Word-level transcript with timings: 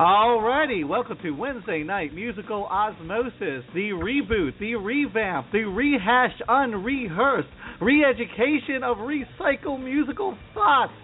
Alrighty, 0.00 0.88
welcome 0.88 1.18
to 1.22 1.32
Wednesday 1.32 1.82
Night 1.82 2.14
Musical 2.14 2.64
Osmosis, 2.64 3.68
the 3.74 3.90
reboot, 3.92 4.58
the 4.58 4.74
revamp, 4.76 5.48
the 5.52 5.64
rehashed, 5.64 6.42
unrehearsed, 6.48 7.50
re-education 7.82 8.82
of 8.82 8.96
recycled 8.96 9.84
musical 9.84 10.38
thoughts. 10.54 10.94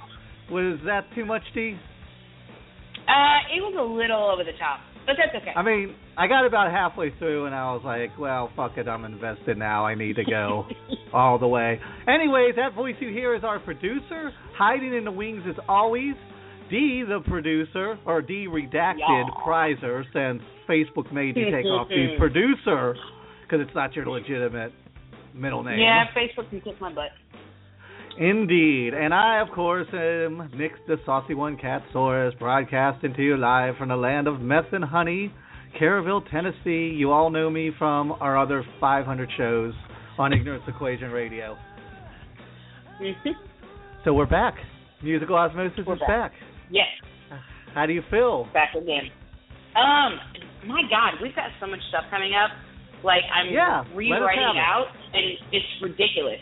Was 0.50 0.80
that 0.86 1.02
too 1.14 1.26
much, 1.26 1.42
D? 1.54 1.76
Uh, 3.06 3.54
it 3.54 3.60
was 3.60 3.76
a 3.78 3.84
little 3.84 4.30
over 4.32 4.44
the 4.44 4.56
top, 4.58 4.80
but 5.04 5.16
that's 5.18 5.42
okay. 5.42 5.52
I 5.54 5.62
mean, 5.62 5.94
I 6.16 6.26
got 6.26 6.46
about 6.46 6.70
halfway 6.70 7.12
through 7.18 7.44
and 7.44 7.54
I 7.54 7.74
was 7.74 7.82
like, 7.84 8.18
well, 8.18 8.50
fuck 8.56 8.78
it, 8.78 8.88
I'm 8.88 9.04
invested 9.04 9.58
now. 9.58 9.84
I 9.84 9.94
need 9.94 10.16
to 10.16 10.24
go 10.24 10.64
all 11.12 11.38
the 11.38 11.48
way. 11.48 11.78
Anyways, 12.08 12.54
that 12.56 12.74
voice 12.74 12.94
you 13.00 13.10
hear 13.10 13.34
is 13.34 13.44
our 13.44 13.58
producer, 13.58 14.32
hiding 14.56 14.94
in 14.94 15.04
the 15.04 15.12
wings 15.12 15.42
as 15.46 15.56
always. 15.68 16.14
D, 16.70 17.04
the 17.06 17.20
producer, 17.28 17.98
or 18.04 18.22
D 18.22 18.46
redacted 18.48 18.98
Yeah. 18.98 19.24
Kreiser, 19.46 20.04
since 20.12 20.42
Facebook 20.68 21.12
made 21.12 21.36
you 21.36 21.50
take 21.50 21.64
off 21.66 21.88
the 21.88 22.14
producer 22.18 22.94
because 23.42 23.64
it's 23.66 23.74
not 23.74 23.94
your 23.94 24.06
legitimate 24.06 24.72
middle 25.34 25.62
name. 25.62 25.78
Yeah, 25.78 26.04
Facebook 26.16 26.50
can 26.50 26.60
kiss 26.60 26.74
my 26.80 26.92
butt. 26.92 27.10
Indeed. 28.18 28.94
And 28.94 29.12
I, 29.12 29.40
of 29.40 29.48
course, 29.54 29.86
am 29.92 30.50
Nick 30.56 30.72
the 30.86 30.96
Saucy 31.04 31.34
One 31.34 31.56
Catsaurus, 31.58 32.32
broadcasting 32.38 33.12
to 33.14 33.22
you 33.22 33.36
live 33.36 33.76
from 33.76 33.90
the 33.90 33.96
land 33.96 34.26
of 34.26 34.40
meth 34.40 34.72
and 34.72 34.82
honey, 34.84 35.32
Caraville, 35.78 36.22
Tennessee. 36.30 36.94
You 36.96 37.12
all 37.12 37.28
know 37.30 37.50
me 37.50 37.70
from 37.78 38.12
our 38.12 38.38
other 38.38 38.64
500 38.80 39.28
shows 39.36 39.74
on 40.18 40.32
Ignorance 40.32 40.64
Equation 40.66 41.10
Radio. 41.10 41.58
Mhm. 43.00 43.34
So 44.04 44.14
we're 44.14 44.24
back. 44.24 44.54
Musical 45.02 45.36
Osmosis 45.36 45.84
We're 45.86 45.94
is 45.94 46.00
back. 46.00 46.08
back. 46.08 46.32
Yes, 46.70 46.86
How 47.74 47.86
do 47.86 47.92
you 47.92 48.02
feel? 48.10 48.48
back 48.52 48.74
again. 48.74 49.10
Um, 49.76 50.18
my 50.66 50.82
God, 50.88 51.20
we've 51.22 51.34
got 51.36 51.50
so 51.60 51.66
much 51.66 51.80
stuff 51.88 52.04
coming 52.10 52.32
up. 52.34 52.50
Like 53.04 53.22
I'm 53.32 53.52
Yeah, 53.52 53.84
rewriting 53.94 54.40
it. 54.42 54.56
out, 54.56 54.86
and 55.12 55.24
it's 55.52 55.66
ridiculous. 55.82 56.40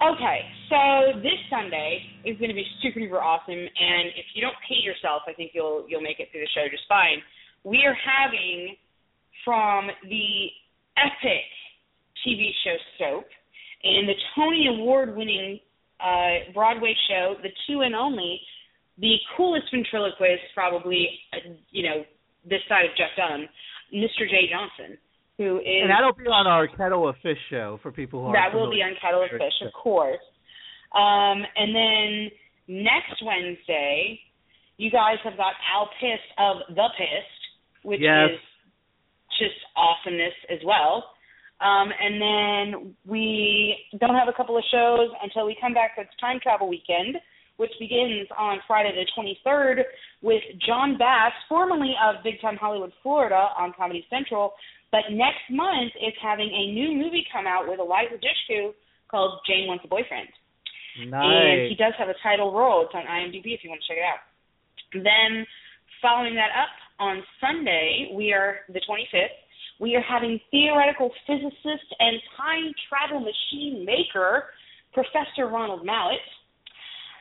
Okay, 0.00 0.38
so 0.70 1.18
this 1.20 1.36
Sunday 1.50 2.00
is 2.24 2.38
going 2.38 2.48
to 2.50 2.54
be 2.54 2.64
super 2.82 3.00
duper 3.00 3.20
awesome, 3.20 3.52
and 3.52 4.08
if 4.14 4.24
you 4.34 4.40
don't 4.40 4.54
hate 4.68 4.84
yourself, 4.84 5.22
I 5.28 5.32
think 5.34 5.50
you'll 5.54 5.84
you'll 5.88 6.00
make 6.00 6.20
it 6.20 6.28
through 6.32 6.40
the 6.42 6.48
show 6.54 6.66
just 6.70 6.84
fine. 6.88 7.18
We 7.64 7.84
are 7.84 7.94
having 7.98 8.76
from 9.44 9.88
the 10.08 10.48
epic 10.96 11.44
TV 12.26 12.50
show 12.64 12.76
Soap 12.98 13.26
and 13.84 14.08
the 14.08 14.14
Tony 14.34 14.66
Award 14.68 15.16
winning 15.16 15.60
uh, 16.00 16.50
Broadway 16.54 16.94
show, 17.08 17.34
the 17.42 17.50
two 17.66 17.82
and 17.82 17.94
only, 17.94 18.40
the 19.00 19.14
coolest 19.36 19.66
ventriloquist 19.72 20.42
probably, 20.54 21.08
uh, 21.32 21.54
you 21.70 21.82
know, 21.82 22.04
this 22.44 22.60
side 22.68 22.84
of 22.84 22.96
Jeff 22.96 23.14
Dunham, 23.16 23.48
Mr. 23.94 24.28
Jay 24.28 24.50
Johnson, 24.50 24.98
who 25.38 25.58
is 25.58 25.82
And 25.82 25.90
that'll 25.90 26.12
be 26.12 26.26
on 26.26 26.46
our 26.46 26.66
Kettle 26.66 27.08
of 27.08 27.16
Fish 27.22 27.38
show 27.50 27.78
for 27.82 27.92
people 27.92 28.20
who 28.22 28.28
are 28.28 28.34
that 28.34 28.56
will 28.56 28.70
be 28.70 28.82
on 28.82 28.94
Kettle 29.00 29.22
of 29.22 29.30
Fish, 29.30 29.54
of 29.64 29.72
course. 29.72 30.20
Um, 30.94 31.44
and 31.56 31.74
then 31.74 32.30
next 32.66 33.22
Wednesday, 33.22 34.18
you 34.78 34.90
guys 34.90 35.16
have 35.24 35.36
got 35.36 35.52
Al 35.74 35.90
Pist 36.00 36.26
of 36.38 36.74
The 36.74 36.88
Pist, 36.96 37.40
which 37.82 38.00
Yes. 38.00 38.30
is 38.30 38.40
just 39.38 39.58
awesomeness 39.76 40.34
as 40.50 40.58
well. 40.64 41.14
Um, 41.60 41.92
and 42.00 42.22
then 42.22 42.94
we 43.04 43.76
don't 43.98 44.14
have 44.14 44.28
a 44.28 44.32
couple 44.32 44.56
of 44.56 44.64
shows 44.70 45.10
until 45.22 45.46
we 45.46 45.56
come 45.60 45.74
back 45.74 45.94
for 45.94 46.02
its 46.02 46.14
time 46.20 46.38
travel 46.40 46.68
weekend, 46.68 47.16
which 47.58 47.70
begins 47.78 48.26
on 48.38 48.58
Friday 48.66 48.94
the 48.94 49.06
23rd 49.14 49.82
with 50.22 50.42
Jon 50.66 50.96
Bass, 50.96 51.32
formerly 51.48 51.94
of 52.02 52.22
Big 52.24 52.40
Time 52.40 52.56
Hollywood, 52.56 52.92
Florida, 53.02 53.50
on 53.58 53.74
Comedy 53.76 54.06
Central. 54.08 54.54
But 54.90 55.10
next 55.10 55.44
month 55.50 55.92
is 56.00 56.14
having 56.22 56.48
a 56.48 56.72
new 56.72 56.96
movie 56.96 57.26
come 57.30 57.46
out 57.46 57.68
with 57.68 57.78
Eliza 57.78 58.16
Dushku 58.16 58.72
called 59.10 59.40
Jane 59.46 59.66
Wants 59.66 59.84
a 59.84 59.88
Boyfriend. 59.88 60.28
And 61.22 61.68
he 61.68 61.76
does 61.76 61.92
have 61.98 62.08
a 62.08 62.16
title 62.22 62.52
role. 62.54 62.86
It's 62.86 62.94
on 62.94 63.04
IMDb 63.04 63.54
if 63.54 63.62
you 63.62 63.70
want 63.70 63.82
to 63.82 63.88
check 63.88 63.98
it 63.98 64.06
out. 64.06 64.22
Then, 64.94 65.46
following 66.00 66.34
that 66.34 66.50
up, 66.56 66.70
on 66.98 67.22
Sunday, 67.40 68.10
we 68.14 68.32
are 68.32 68.66
the 68.68 68.80
25th, 68.80 69.38
we 69.80 69.94
are 69.94 70.02
having 70.02 70.40
theoretical 70.50 71.10
physicist 71.26 71.86
and 72.00 72.18
time 72.36 72.72
travel 72.88 73.20
machine 73.20 73.84
maker, 73.86 74.50
Professor 74.92 75.46
Ronald 75.46 75.86
Mallett. 75.86 76.18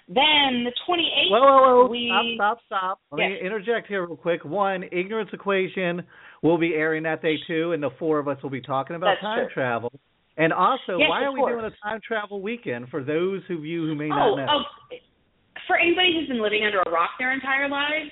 Then, 0.09 0.63
the 0.63 0.71
28th, 0.87 1.31
Whoa, 1.31 1.41
whoa, 1.41 1.83
whoa! 1.83 1.87
we. 1.89 2.11
Stop, 2.35 2.59
stop, 2.65 2.65
stop. 2.67 2.99
Let 3.11 3.17
me 3.29 3.39
interject 3.43 3.87
here 3.87 4.05
real 4.05 4.15
quick. 4.15 4.45
One, 4.45 4.83
Ignorance 4.91 5.29
Equation 5.33 6.01
will 6.43 6.57
be 6.57 6.73
airing 6.75 7.03
that 7.03 7.21
day 7.21 7.35
too, 7.45 7.73
and 7.73 7.83
the 7.83 7.89
four 7.99 8.17
of 8.19 8.27
us 8.29 8.41
will 8.41 8.49
be 8.49 8.61
talking 8.61 8.95
about 8.95 9.07
That's 9.15 9.21
time 9.21 9.45
true. 9.47 9.53
travel. 9.53 9.91
And 10.37 10.53
also, 10.53 10.97
Yes, 10.97 11.09
why 11.09 11.23
are 11.23 11.31
we 11.33 11.39
course. 11.39 11.59
doing 11.59 11.65
a 11.65 11.83
time 11.89 11.99
travel 12.07 12.41
weekend 12.41 12.87
for 12.89 13.03
those 13.03 13.41
of 13.49 13.65
you 13.65 13.85
who 13.85 13.95
may 13.95 14.05
Oh, 14.05 14.35
not 14.35 14.35
know? 14.37 14.47
oh, 14.49 14.95
for 15.67 15.75
anybody 15.77 16.13
who's 16.17 16.27
been 16.29 16.41
living 16.41 16.63
under 16.63 16.79
a 16.85 16.89
rock 16.91 17.11
their 17.19 17.33
entire 17.33 17.67
lives, 17.67 18.09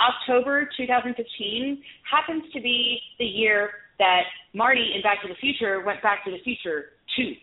October 0.00 0.68
2015 0.76 1.82
happens 2.10 2.42
to 2.54 2.60
be 2.60 2.98
the 3.20 3.24
year 3.24 3.70
that 4.00 4.22
Marty 4.52 4.92
in 4.96 5.02
Back 5.02 5.22
to 5.22 5.28
the 5.28 5.34
Future 5.36 5.82
went 5.84 6.02
Back 6.02 6.24
to 6.24 6.30
the 6.32 6.38
Future 6.42 6.86
2. 7.16 7.34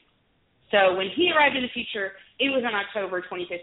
So 0.74 0.98
when 0.98 1.14
he 1.16 1.30
arrived 1.30 1.56
in 1.56 1.62
the 1.62 1.70
future, 1.70 2.18
it 2.42 2.50
was 2.50 2.66
in 2.66 2.74
October 2.74 3.22
2015. 3.22 3.54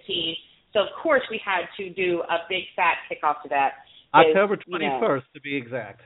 So 0.73 0.87
of 0.87 0.95
course 1.03 1.23
we 1.27 1.43
had 1.43 1.67
to 1.77 1.91
do 1.91 2.23
a 2.31 2.47
big 2.49 2.63
fat 2.79 3.03
kickoff 3.11 3.43
to 3.43 3.49
that. 3.51 3.83
October 4.15 4.57
you 4.67 4.79
know, 4.79 5.03
21st 5.03 5.27
to 5.35 5.41
be 5.43 5.57
exact. 5.57 6.01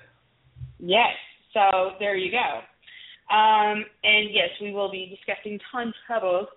Yes. 0.80 1.12
So 1.52 1.92
there 2.00 2.16
you 2.16 2.32
go. 2.32 2.64
Um, 3.28 3.84
and 4.02 4.32
yes, 4.32 4.48
we 4.60 4.72
will 4.72 4.90
be 4.90 5.12
discussing 5.12 5.60
time 5.70 5.92
travel 6.06 6.48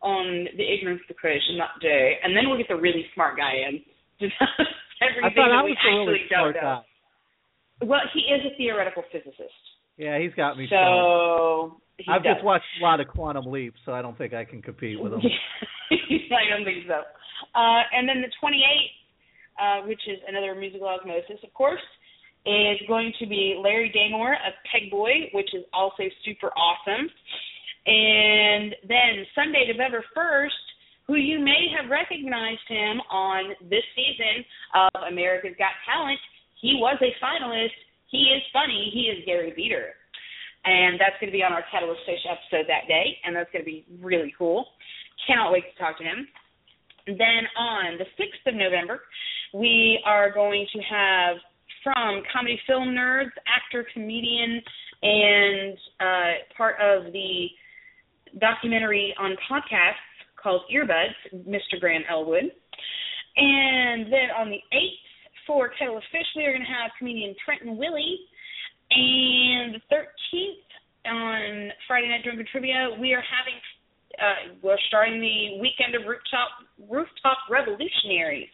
on 0.00 0.48
the 0.56 0.64
ignorance 0.64 1.00
equation 1.08 1.56
that 1.58 1.80
day, 1.80 2.16
and 2.22 2.36
then 2.36 2.48
we'll 2.48 2.58
get 2.58 2.68
the 2.68 2.76
really 2.76 3.06
smart 3.14 3.36
guy 3.36 3.64
in. 3.68 3.80
to 4.20 4.28
tell 4.36 4.48
us 4.60 4.72
Everything 5.00 5.24
I 5.24 5.28
thought 5.36 5.52
that 5.52 5.60
I 5.60 5.64
we 5.64 5.76
was 5.76 5.84
a 5.84 6.08
really 6.08 6.24
don't 6.28 6.52
smart 6.52 6.56
know. 6.56 6.80
guy. 6.80 7.86
Well, 7.86 8.04
he 8.12 8.20
is 8.32 8.40
a 8.48 8.56
theoretical 8.56 9.04
physicist, 9.12 9.60
Yeah, 9.96 10.18
he's 10.18 10.34
got 10.34 10.58
me. 10.58 10.66
so 10.68 11.80
I've 12.08 12.22
does. 12.22 12.34
just 12.34 12.44
watched 12.44 12.64
a 12.80 12.84
lot 12.84 13.00
of 13.00 13.08
Quantum 13.08 13.46
Leap, 13.50 13.74
so 13.84 13.92
I 13.92 14.02
don't 14.02 14.16
think 14.16 14.34
I 14.34 14.44
can 14.44 14.60
compete 14.60 15.00
with 15.00 15.12
him. 15.12 15.20
I 15.90 16.50
don't 16.50 16.64
think 16.64 16.84
so. 16.86 17.00
Uh, 17.54 17.82
and 17.92 18.08
then 18.08 18.20
the 18.20 18.28
28th, 18.42 18.92
uh, 19.56 19.86
which 19.86 20.00
is 20.06 20.18
another 20.28 20.54
musical 20.54 20.88
osmosis, 20.88 21.40
of 21.42 21.52
course, 21.54 21.80
is 22.44 22.78
going 22.86 23.12
to 23.18 23.26
be 23.26 23.58
Larry 23.62 23.90
Damore 23.90 24.34
of 24.46 24.52
Pegboy, 24.68 25.32
which 25.32 25.54
is 25.54 25.64
also 25.72 26.04
super 26.24 26.52
awesome. 26.52 27.08
And 27.86 28.74
then 28.86 29.24
Sunday, 29.34 29.66
November 29.72 30.04
1st, 30.16 30.66
who 31.06 31.14
you 31.14 31.38
may 31.38 31.70
have 31.74 31.90
recognized 31.90 32.66
him 32.68 33.00
on 33.10 33.50
this 33.70 33.84
season 33.94 34.44
of 34.74 35.02
America's 35.10 35.54
Got 35.58 35.72
Talent. 35.86 36.18
He 36.60 36.78
was 36.78 36.98
a 37.00 37.14
finalist. 37.22 37.78
He 38.08 38.30
is 38.34 38.42
funny. 38.52 38.90
He 38.92 39.12
is 39.12 39.24
Gary 39.26 39.52
Beater. 39.54 39.94
And 40.64 40.98
that's 40.98 41.14
going 41.20 41.30
to 41.30 41.36
be 41.36 41.44
on 41.44 41.52
our 41.52 41.64
Kettle 41.70 41.92
of 41.92 41.96
Fish 42.06 42.26
episode 42.26 42.66
that 42.66 42.88
day, 42.88 43.18
and 43.24 43.36
that's 43.36 43.50
going 43.52 43.64
to 43.64 43.70
be 43.70 43.86
really 44.00 44.34
cool. 44.36 44.66
Cannot 45.26 45.52
wait 45.52 45.64
to 45.72 45.78
talk 45.78 45.98
to 45.98 46.04
him. 46.04 46.26
Then 47.06 47.46
on 47.56 47.98
the 47.98 48.04
6th 48.18 48.50
of 48.50 48.54
November, 48.54 49.02
we 49.54 50.00
are 50.04 50.32
going 50.32 50.66
to 50.72 50.80
have 50.82 51.36
from 51.84 52.22
Comedy 52.32 52.58
Film 52.66 52.88
Nerds, 52.88 53.30
actor, 53.46 53.86
comedian, 53.94 54.60
and 55.02 55.78
uh, 56.00 56.32
part 56.56 56.74
of 56.80 57.12
the 57.12 57.46
documentary 58.40 59.14
on 59.20 59.36
podcasts 59.48 60.02
called 60.42 60.62
Earbuds, 60.72 61.46
Mr. 61.48 61.78
Graham 61.78 62.02
Elwood. 62.10 62.50
And 63.36 64.06
then 64.06 64.30
on 64.36 64.50
the 64.50 64.60
8th, 64.72 65.05
for 65.46 65.70
Kettle 65.78 65.98
of 65.98 66.02
Fish, 66.10 66.26
we 66.36 66.44
are 66.44 66.52
going 66.52 66.66
to 66.66 66.72
have 66.72 66.90
comedian 66.98 67.34
Trenton 67.44 67.76
Willie. 67.76 68.18
And 68.90 69.74
the 69.74 69.82
13th, 69.90 70.66
on 71.06 71.70
Friday 71.86 72.08
Night 72.08 72.24
Drunken 72.24 72.46
Trivia, 72.50 72.90
we 73.00 73.14
are 73.14 73.22
having 73.22 73.58
uh, 74.16 74.56
we're 74.62 74.78
starting 74.88 75.20
the 75.20 75.60
weekend 75.60 75.94
of 75.94 76.08
rooftop 76.08 76.48
rooftop 76.88 77.38
revolutionaries, 77.50 78.48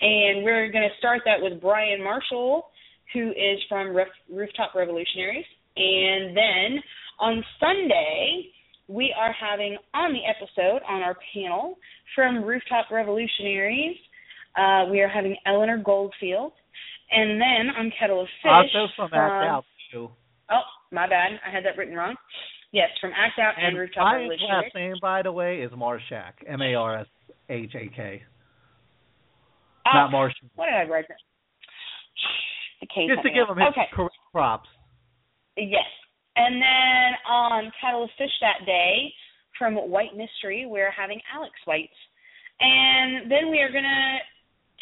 and 0.00 0.44
we're 0.44 0.70
going 0.70 0.88
to 0.88 0.96
start 0.98 1.22
that 1.24 1.40
with 1.40 1.60
Brian 1.60 2.02
Marshall, 2.02 2.66
who 3.12 3.30
is 3.30 3.58
from 3.68 3.94
Ref, 3.94 4.08
Rooftop 4.30 4.74
Revolutionaries, 4.74 5.46
and 5.76 6.36
then 6.36 6.82
on 7.18 7.44
Sunday 7.58 8.46
we 8.86 9.14
are 9.18 9.32
having 9.32 9.76
on 9.94 10.12
the 10.12 10.20
episode 10.28 10.82
on 10.88 11.02
our 11.02 11.16
panel 11.32 11.78
from 12.14 12.44
Rooftop 12.44 12.90
Revolutionaries, 12.92 13.96
uh, 14.56 14.90
we 14.90 15.00
are 15.00 15.08
having 15.08 15.36
Eleanor 15.46 15.78
Goldfield, 15.78 16.52
and 17.10 17.40
then 17.40 17.74
on 17.76 17.92
Kettle 17.98 18.22
of 18.22 18.28
Fish 18.42 18.50
Also 18.50 18.92
from 18.96 19.10
Act 19.12 19.46
Out 19.46 19.64
too. 19.92 20.08
Oh, 20.50 20.60
my 20.92 21.08
bad, 21.08 21.40
I 21.46 21.50
had 21.50 21.64
that 21.64 21.76
written 21.76 21.94
wrong. 21.94 22.14
Yes, 22.72 22.88
from 23.00 23.10
Act 23.10 23.38
Out 23.38 23.54
and, 23.56 23.68
And 23.68 23.78
Rooftop 23.78 24.14
Revolutionaries. 24.14 24.64
last 24.64 24.74
name, 24.74 24.94
by 25.00 25.22
the 25.22 25.32
way, 25.32 25.60
is 25.60 25.70
Marshak. 25.72 26.42
M 26.46 26.60
A 26.60 26.74
R 26.74 27.00
S 27.00 27.06
H 27.48 27.72
A 27.74 27.88
K. 27.94 28.22
Oh, 29.86 29.90
Not 29.94 30.12
Martian. 30.12 30.50
What 30.56 30.66
did 30.66 30.74
I 30.74 30.90
write? 30.90 31.04
There? 31.08 31.18
case 32.94 33.10
Just 33.10 33.22
to 33.24 33.32
give 33.32 33.48
him 33.48 33.58
his 33.58 33.72
okay. 33.74 33.88
correct 33.92 34.16
props. 34.32 34.68
Yes. 35.56 35.88
And 36.36 36.60
then 36.60 37.08
on 37.28 37.72
Kettle 37.80 38.04
of 38.04 38.10
Fish 38.18 38.32
that 38.40 38.66
day, 38.66 39.12
from 39.58 39.74
White 39.74 40.16
Mystery, 40.16 40.66
we're 40.66 40.90
having 40.90 41.20
Alex 41.32 41.54
White. 41.64 41.94
And 42.60 43.30
then 43.30 43.50
we 43.50 43.60
are 43.60 43.70
going 43.70 43.86
to 43.86 44.18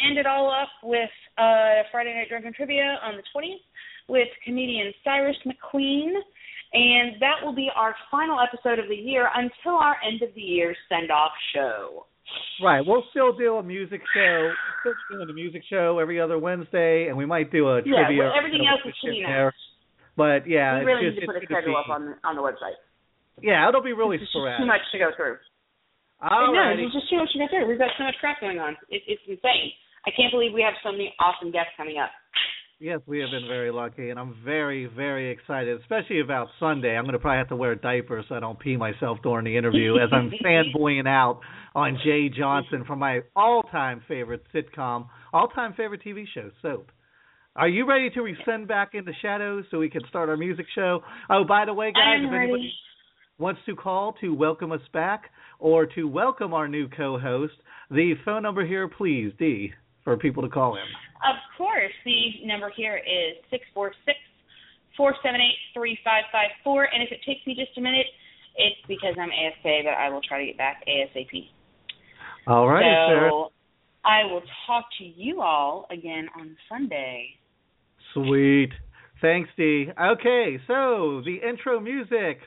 end 0.09 0.19
it 0.19 0.27
all 0.27 0.51
up 0.51 0.69
with 0.83 1.11
uh, 1.39 1.83
Friday 1.91 2.15
Night 2.15 2.29
Drunken 2.29 2.53
Trivia 2.53 2.99
on 3.03 3.17
the 3.17 3.23
20th 3.35 3.63
with 4.09 4.29
comedian 4.45 4.93
Cyrus 5.05 5.37
McQueen. 5.47 6.13
And 6.73 7.21
that 7.21 7.45
will 7.45 7.55
be 7.55 7.69
our 7.77 7.95
final 8.11 8.39
episode 8.41 8.79
of 8.79 8.89
the 8.89 8.97
year 8.97 9.29
until 9.35 9.77
our 9.77 9.97
end 10.07 10.23
of 10.23 10.35
the 10.35 10.41
year 10.41 10.75
send 10.89 11.11
off 11.11 11.33
show. 11.55 12.07
Right. 12.65 12.81
We'll 12.81 13.05
still 13.11 13.37
do 13.37 13.57
a 13.57 13.63
music 13.63 14.01
show. 14.15 14.51
We're 14.85 14.95
still 15.05 15.19
doing 15.19 15.29
a 15.29 15.35
music 15.35 15.63
show 15.69 15.99
every 15.99 16.19
other 16.19 16.39
Wednesday, 16.39 17.09
and 17.09 17.17
we 17.19 17.27
might 17.27 17.53
do 17.53 17.69
a 17.69 17.83
Yeah, 17.85 18.09
trivia. 18.09 18.25
well, 18.25 18.33
everything 18.39 18.65
else 18.65 18.81
is 18.89 18.95
pretty 19.05 19.21
nice. 19.21 19.53
But 20.17 20.49
yeah, 20.49 20.79
we 20.81 20.85
really 20.85 21.07
it's 21.09 21.21
need 21.21 21.27
to 21.27 21.33
put 21.33 21.43
a 21.43 21.45
schedule 21.45 21.77
up 21.77 21.89
on 21.93 22.17
on 22.25 22.37
the 22.37 22.43
website. 22.45 22.77
Yeah, 23.41 23.69
it'll 23.69 23.83
be 23.85 23.93
really 23.93 24.17
It's 24.17 24.25
just 24.25 24.33
sporadic. 24.33 24.61
too 24.61 24.67
much 24.69 24.81
to 24.93 24.99
go 24.99 25.11
through. 25.17 25.37
All 26.23 26.53
no, 26.53 26.61
right. 26.61 26.77
there's 26.77 26.93
just 26.93 27.09
too 27.11 27.17
much 27.19 27.33
to 27.33 27.39
go 27.41 27.49
through. 27.51 27.67
We've 27.69 27.79
got 27.81 27.91
so 27.99 28.05
much 28.05 28.15
crap 28.21 28.41
going 28.41 28.61
on. 28.61 28.77
It, 28.89 29.03
it's 29.09 29.25
insane. 29.27 29.73
I 30.07 30.11
can't 30.11 30.33
believe 30.33 30.53
we 30.53 30.63
have 30.63 30.75
so 30.83 30.91
many 30.91 31.15
awesome 31.21 31.53
guests 31.53 31.73
coming 31.77 31.99
up. 31.99 32.11
Yes, 32.81 32.99
we 33.07 33.21
have 33.21 33.31
been 33.31 33.47
very 33.47 33.71
lucky, 33.71 34.11
and 34.11 34.19
I'm 34.19 34.35
very, 34.45 34.87
very 34.87 35.31
excited, 35.31 35.81
especially 35.81 36.19
about 36.19 36.49
Sunday. 36.59 36.97
I'm 36.97 37.05
going 37.05 37.13
to 37.13 37.21
probably 37.21 37.39
have 37.39 37.49
to 37.51 37.57
wear 37.57 37.73
a 37.73 37.81
diaper 37.81 38.25
so 38.29 38.35
I 38.35 38.41
don't 38.41 38.59
pee 38.59 38.77
myself 38.77 39.19
during 39.23 39.45
the 39.45 39.57
interview 39.57 39.99
as 39.99 40.09
I'm 40.13 40.33
fanboying 40.45 41.07
out 41.07 41.39
on 41.77 41.97
Jay 42.05 42.29
Johnson 42.29 42.85
from 42.85 42.99
my 42.99 43.21
all-time 43.37 44.03
favorite 44.09 44.43
sitcom, 44.53 45.07
all-time 45.33 45.75
favorite 45.77 46.03
TV 46.05 46.25
show, 46.35 46.51
Soap. 46.61 46.91
Are 47.55 47.69
you 47.69 47.87
ready 47.87 48.11
to 48.11 48.21
rescend 48.21 48.67
back 48.67 48.95
into 48.95 49.13
shadows 49.23 49.65
so 49.71 49.79
we 49.79 49.89
can 49.89 50.03
start 50.09 50.29
our 50.29 50.37
music 50.37 50.67
show? 50.75 51.03
Oh, 51.31 51.45
by 51.47 51.65
the 51.65 51.75
way, 51.75 51.93
guys, 51.93 52.17
if 52.17 52.33
anybody 52.33 52.53
ready. 52.53 52.73
wants 53.39 53.61
to 53.67 53.77
call 53.77 54.15
to 54.15 54.35
welcome 54.35 54.73
us 54.73 54.81
back 54.93 55.31
or 55.61 55.87
to 55.87 56.09
welcome 56.09 56.53
our 56.53 56.67
new 56.67 56.89
co-host, 56.89 57.55
the 57.93 58.15
phone 58.25 58.43
number 58.43 58.67
here, 58.67 58.89
please, 58.89 59.33
D, 59.39 59.73
for 60.05 60.17
people 60.17 60.43
to 60.43 60.49
call 60.49 60.77
in. 60.77 60.83
Of 61.23 61.37
course, 61.57 61.93
the 62.05 62.47
number 62.47 62.71
here 62.77 62.97
is 62.97 63.37
six 63.51 63.65
four 63.75 63.93
six 64.05 64.19
four 64.97 65.15
seven 65.23 65.41
eight 65.41 65.59
three 65.75 65.99
five 66.05 66.25
five 66.33 66.51
four. 66.65 66.85
And 66.85 67.03
if 67.03 67.11
it 67.13 67.21
takes 67.27 67.47
me 67.47 67.55
just 67.55 67.77
a 67.79 67.81
minute, 67.81 68.07
it's 68.57 68.81
because 68.89 69.15
I'm 69.21 69.31
AFK, 69.31 69.85
but 69.85 69.95
I 69.95 70.09
will 70.11 70.21
try 70.23 70.41
to 70.41 70.47
get 70.47 70.59
back 70.59 70.83
ASAP. 70.87 71.49
All 72.47 72.69
right, 72.69 72.83
Sarah. 72.83 73.31
so 73.31 73.53
I 74.05 74.25
will 74.25 74.43
talk 74.67 74.85
to 74.99 75.05
you 75.05 75.41
all 75.41 75.87
again 75.91 76.29
on 76.39 76.57
Sunday. 76.69 77.29
Sweet. 78.15 78.71
Thanks, 79.21 79.49
Dee. 79.57 79.87
Okay, 80.01 80.59
so 80.67 81.23
the 81.25 81.39
intro 81.49 81.79
music 81.79 82.41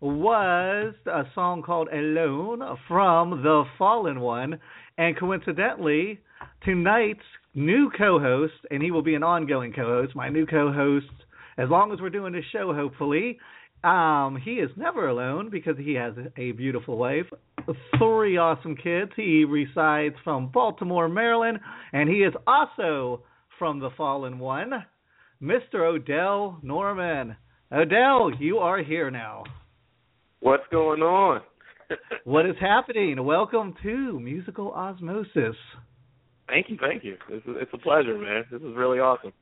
was 0.00 0.94
a 1.06 1.22
song 1.34 1.62
called 1.62 1.88
Alone 1.92 2.62
from 2.88 3.42
The 3.42 3.64
Fallen 3.78 4.20
One. 4.20 4.58
And 4.96 5.16
coincidentally, 5.16 6.18
tonight's 6.64 7.20
new 7.54 7.90
co 7.96 8.18
host, 8.18 8.54
and 8.70 8.82
he 8.82 8.90
will 8.90 9.02
be 9.02 9.14
an 9.14 9.22
ongoing 9.22 9.72
co 9.72 9.84
host, 9.84 10.14
my 10.14 10.28
new 10.28 10.46
co 10.46 10.72
host, 10.72 11.06
as 11.58 11.68
long 11.68 11.92
as 11.92 12.00
we're 12.00 12.10
doing 12.10 12.32
this 12.32 12.44
show, 12.52 12.72
hopefully. 12.74 13.38
Um, 13.84 14.38
he 14.42 14.52
is 14.52 14.70
never 14.76 15.08
alone 15.08 15.50
because 15.50 15.76
he 15.76 15.94
has 15.94 16.14
a 16.36 16.52
beautiful 16.52 16.96
wife, 16.96 17.26
three 17.98 18.36
awesome 18.36 18.76
kids. 18.76 19.10
He 19.16 19.44
resides 19.44 20.14
from 20.22 20.52
Baltimore, 20.52 21.08
Maryland, 21.08 21.58
and 21.92 22.08
he 22.08 22.18
is 22.18 22.32
also 22.46 23.24
from 23.58 23.80
the 23.80 23.90
Fallen 23.96 24.38
One. 24.38 24.84
Mr. 25.42 25.80
Odell 25.80 26.60
Norman. 26.62 27.36
Odell, 27.72 28.30
you 28.38 28.58
are 28.58 28.82
here 28.82 29.10
now. 29.10 29.42
What's 30.40 30.66
going 30.70 31.02
on? 31.02 31.40
What 32.24 32.46
is 32.46 32.56
happening? 32.58 33.22
Welcome 33.22 33.74
to 33.82 34.18
Musical 34.18 34.70
Osmosis. 34.72 35.56
Thank 36.48 36.68
you, 36.70 36.76
thank 36.80 37.04
you. 37.04 37.16
It's 37.28 37.46
a, 37.46 37.58
it's 37.58 37.70
a 37.72 37.78
pleasure, 37.78 38.18
man. 38.18 38.44
This 38.50 38.60
is 38.60 38.74
really 38.76 38.98
awesome. 38.98 39.32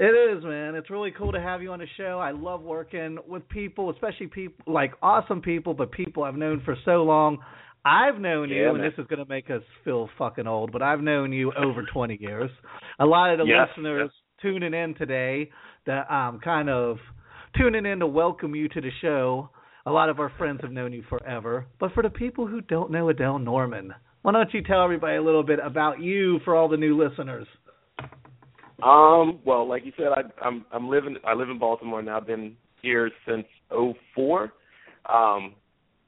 It 0.00 0.06
is, 0.06 0.42
man. 0.44 0.74
It's 0.74 0.90
really 0.90 1.12
cool 1.16 1.32
to 1.32 1.40
have 1.40 1.62
you 1.62 1.70
on 1.72 1.78
the 1.78 1.86
show. 1.96 2.18
I 2.20 2.32
love 2.32 2.62
working 2.62 3.18
with 3.28 3.48
people, 3.48 3.90
especially 3.90 4.26
people 4.26 4.72
like 4.72 4.92
awesome 5.00 5.40
people, 5.40 5.72
but 5.72 5.92
people 5.92 6.24
I've 6.24 6.34
known 6.34 6.62
for 6.64 6.76
so 6.84 7.04
long. 7.04 7.38
I've 7.84 8.18
known 8.18 8.48
you, 8.50 8.62
Yeah, 8.62 8.70
and 8.70 8.80
this 8.80 8.94
is 8.98 9.06
going 9.06 9.18
to 9.22 9.28
make 9.28 9.50
us 9.50 9.62
feel 9.84 10.08
fucking 10.18 10.46
old, 10.46 10.72
but 10.72 10.82
I've 10.82 11.00
known 11.00 11.32
you 11.32 11.52
over 11.52 11.84
20 11.92 12.18
years. 12.20 12.50
A 12.98 13.04
lot 13.06 13.30
of 13.32 13.38
the 13.38 13.44
Yes, 13.44 13.68
listeners 13.76 14.10
tuning 14.42 14.74
in 14.74 14.94
today, 14.94 15.50
that 15.86 16.10
um 16.12 16.40
kind 16.42 16.68
of 16.70 16.96
tuning 17.56 17.86
in 17.86 18.00
to 18.00 18.06
welcome 18.06 18.54
you 18.54 18.68
to 18.70 18.80
the 18.80 18.90
show. 19.00 19.48
A 19.86 19.90
lot 19.90 20.08
of 20.08 20.18
our 20.18 20.32
friends 20.38 20.60
have 20.62 20.72
known 20.72 20.92
you 20.92 21.04
forever, 21.08 21.66
but 21.78 21.92
for 21.92 22.02
the 22.02 22.10
people 22.10 22.46
who 22.46 22.62
don't 22.62 22.90
know 22.90 23.10
Odell 23.10 23.38
Norman, 23.38 23.92
why 24.24 24.32
don't 24.32 24.54
you 24.54 24.62
tell 24.62 24.82
everybody 24.82 25.16
a 25.16 25.22
little 25.22 25.42
bit 25.42 25.58
about 25.62 26.00
you 26.00 26.40
for 26.46 26.56
all 26.56 26.66
the 26.66 26.78
new 26.78 26.96
listeners? 26.96 27.46
Um, 28.82 29.40
well, 29.44 29.68
like 29.68 29.84
you 29.84 29.92
said, 29.98 30.06
I, 30.06 30.22
I'm 30.42 30.64
I'm 30.72 30.88
living 30.88 31.16
I 31.26 31.34
live 31.34 31.50
in 31.50 31.58
Baltimore 31.58 32.00
now. 32.00 32.16
I've 32.16 32.26
been 32.26 32.56
here 32.80 33.10
since 33.28 33.44
'04. 34.16 34.50
Um, 35.12 35.54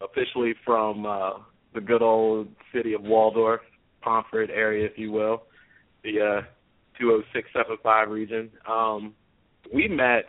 officially 0.00 0.54
from 0.64 1.04
uh, 1.04 1.32
the 1.74 1.80
good 1.82 2.00
old 2.00 2.48
city 2.74 2.94
of 2.94 3.02
Waldorf, 3.02 3.60
Pomfret 4.02 4.48
area, 4.48 4.86
if 4.86 4.92
you 4.96 5.12
will, 5.12 5.42
the 6.02 6.20
uh, 6.20 6.42
20675 6.98 8.08
region. 8.08 8.50
Um, 8.66 9.14
we 9.74 9.88
met 9.88 10.24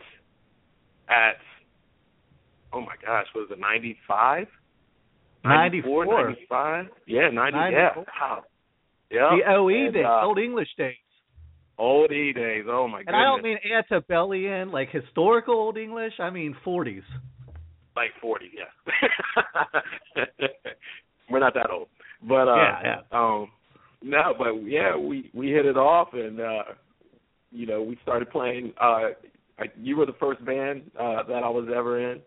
at 1.08 1.38
oh 2.74 2.82
my 2.82 2.96
gosh, 3.02 3.28
was 3.34 3.48
it 3.50 3.58
95? 3.58 4.46
94. 5.44 6.06
95? 6.06 6.86
Yeah, 7.06 7.28
90. 7.30 7.58
94. 7.58 7.70
Yeah. 7.72 8.04
Wow. 8.20 8.44
Yeah. 9.10 9.30
The 9.36 9.52
OE 9.54 9.68
And, 9.86 9.94
days, 9.94 10.04
uh, 10.06 10.26
Old 10.26 10.38
English 10.38 10.68
days. 10.76 10.96
Old 11.78 12.10
E 12.10 12.32
days. 12.32 12.64
Oh 12.68 12.88
my 12.88 13.04
god. 13.04 13.06
And 13.06 13.06
goodness. 13.06 13.20
I 13.20 13.24
don't 13.24 13.42
mean 13.42 13.58
antebellum, 13.72 14.72
like 14.72 14.90
historical 14.90 15.54
Old 15.54 15.76
English. 15.78 16.12
I 16.18 16.28
mean 16.30 16.56
40s. 16.66 17.02
like 17.96 18.10
40, 18.20 18.50
yeah. 18.54 18.64
We're 21.30 21.38
not 21.40 21.54
that 21.54 21.70
old. 21.70 21.88
But 22.22 22.48
uh 22.48 22.56
Yeah, 22.56 22.80
yeah. 22.84 23.00
um 23.12 23.48
no, 24.02 24.34
but 24.36 24.54
yeah, 24.64 24.96
we 24.96 25.30
we 25.34 25.50
hit 25.50 25.66
it 25.66 25.76
off 25.76 26.08
and 26.14 26.40
uh 26.40 26.62
you 27.50 27.66
know, 27.66 27.82
we 27.82 27.96
started 28.02 28.30
playing 28.30 28.72
uh 28.80 29.10
I, 29.60 29.64
you 29.80 29.96
were 29.96 30.06
the 30.06 30.12
first 30.20 30.44
band 30.44 30.82
uh 30.98 31.22
that 31.28 31.42
I 31.44 31.48
was 31.48 31.68
ever 31.74 32.12
in. 32.12 32.20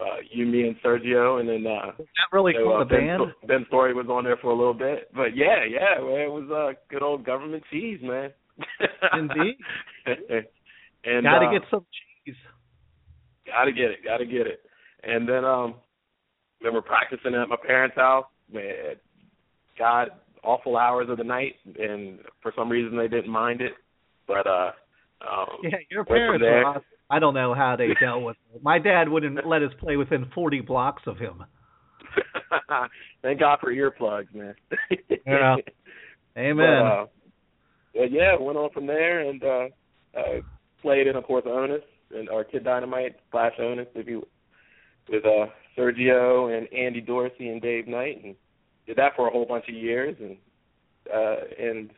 Uh 0.00 0.16
you, 0.30 0.46
me 0.46 0.62
and 0.68 0.76
Sergio 0.84 1.40
and 1.40 1.48
then 1.48 1.66
uh 1.66 1.86
Not 1.98 2.32
really 2.32 2.52
so, 2.56 2.64
called 2.64 2.82
uh, 2.82 2.84
ben, 2.84 3.06
band. 3.06 3.22
ben 3.46 3.64
Story 3.68 3.94
was 3.94 4.06
on 4.08 4.24
there 4.24 4.36
for 4.36 4.50
a 4.50 4.56
little 4.56 4.74
bit. 4.74 5.10
But 5.14 5.34
yeah, 5.36 5.64
yeah, 5.68 6.00
man, 6.00 6.20
it 6.20 6.30
was 6.30 6.48
uh 6.50 6.78
good 6.90 7.02
old 7.02 7.24
government 7.26 7.62
cheese, 7.70 7.98
man. 8.02 8.30
Indeed. 9.12 9.56
and 11.04 11.24
Got 11.24 11.38
to 11.40 11.46
uh, 11.46 11.52
get 11.52 11.62
some 11.70 11.84
cheese. 12.24 12.36
Gotta 13.46 13.72
get 13.72 13.90
it, 13.90 13.98
gotta 14.04 14.26
get 14.26 14.46
it. 14.46 14.60
And 15.02 15.28
then 15.28 15.44
um 15.44 15.74
then 16.62 16.74
we're 16.74 16.82
practicing 16.82 17.34
at 17.34 17.48
my 17.48 17.56
parents' 17.56 17.96
house. 17.96 18.26
Man, 18.52 18.96
God, 19.78 20.08
awful 20.44 20.76
hours 20.76 21.08
of 21.10 21.18
the 21.18 21.24
night 21.24 21.54
and 21.78 22.20
for 22.42 22.52
some 22.56 22.68
reason 22.68 22.96
they 22.96 23.08
didn't 23.08 23.30
mind 23.30 23.60
it. 23.60 23.72
But 24.26 24.46
uh 24.46 24.70
um 25.28 25.58
Yeah, 25.62 25.78
your 25.90 26.04
parents 26.04 26.42
there. 26.42 26.58
were 26.58 26.64
awesome. 26.66 26.82
I 27.10 27.18
don't 27.18 27.34
know 27.34 27.54
how 27.54 27.76
they 27.76 27.88
dealt 28.00 28.22
with 28.22 28.36
it. 28.54 28.62
My 28.62 28.78
dad 28.78 29.08
wouldn't 29.08 29.46
let 29.46 29.62
us 29.62 29.72
play 29.80 29.96
within 29.96 30.30
40 30.34 30.60
blocks 30.60 31.02
of 31.06 31.18
him. 31.18 31.44
Thank 33.22 33.40
God 33.40 33.58
for 33.60 33.72
earplugs, 33.72 34.34
man. 34.34 34.54
Yeah. 35.26 35.56
Amen. 36.36 36.82
But, 37.94 38.00
uh, 38.00 38.04
yeah, 38.10 38.36
went 38.38 38.58
on 38.58 38.70
from 38.70 38.86
there 38.86 39.28
and 39.28 39.42
uh, 39.42 39.68
uh 40.16 40.40
played 40.82 41.06
in 41.06 41.16
of 41.16 41.24
course 41.24 41.44
Onus 41.46 41.82
and 42.14 42.28
or 42.28 42.44
Kid 42.44 42.64
Dynamite 42.64 43.16
slash 43.30 43.52
Onus 43.58 43.88
if 43.94 44.06
you 44.06 44.24
with 45.08 45.24
uh 45.24 45.46
Sergio 45.76 46.56
and 46.56 46.72
Andy 46.72 47.00
Dorsey 47.00 47.48
and 47.48 47.60
Dave 47.60 47.88
Knight 47.88 48.22
and 48.22 48.36
did 48.86 48.96
that 48.96 49.16
for 49.16 49.26
a 49.26 49.30
whole 49.30 49.46
bunch 49.46 49.68
of 49.68 49.74
years 49.74 50.16
and 50.20 50.36
uh 51.12 51.36
and 51.58 51.90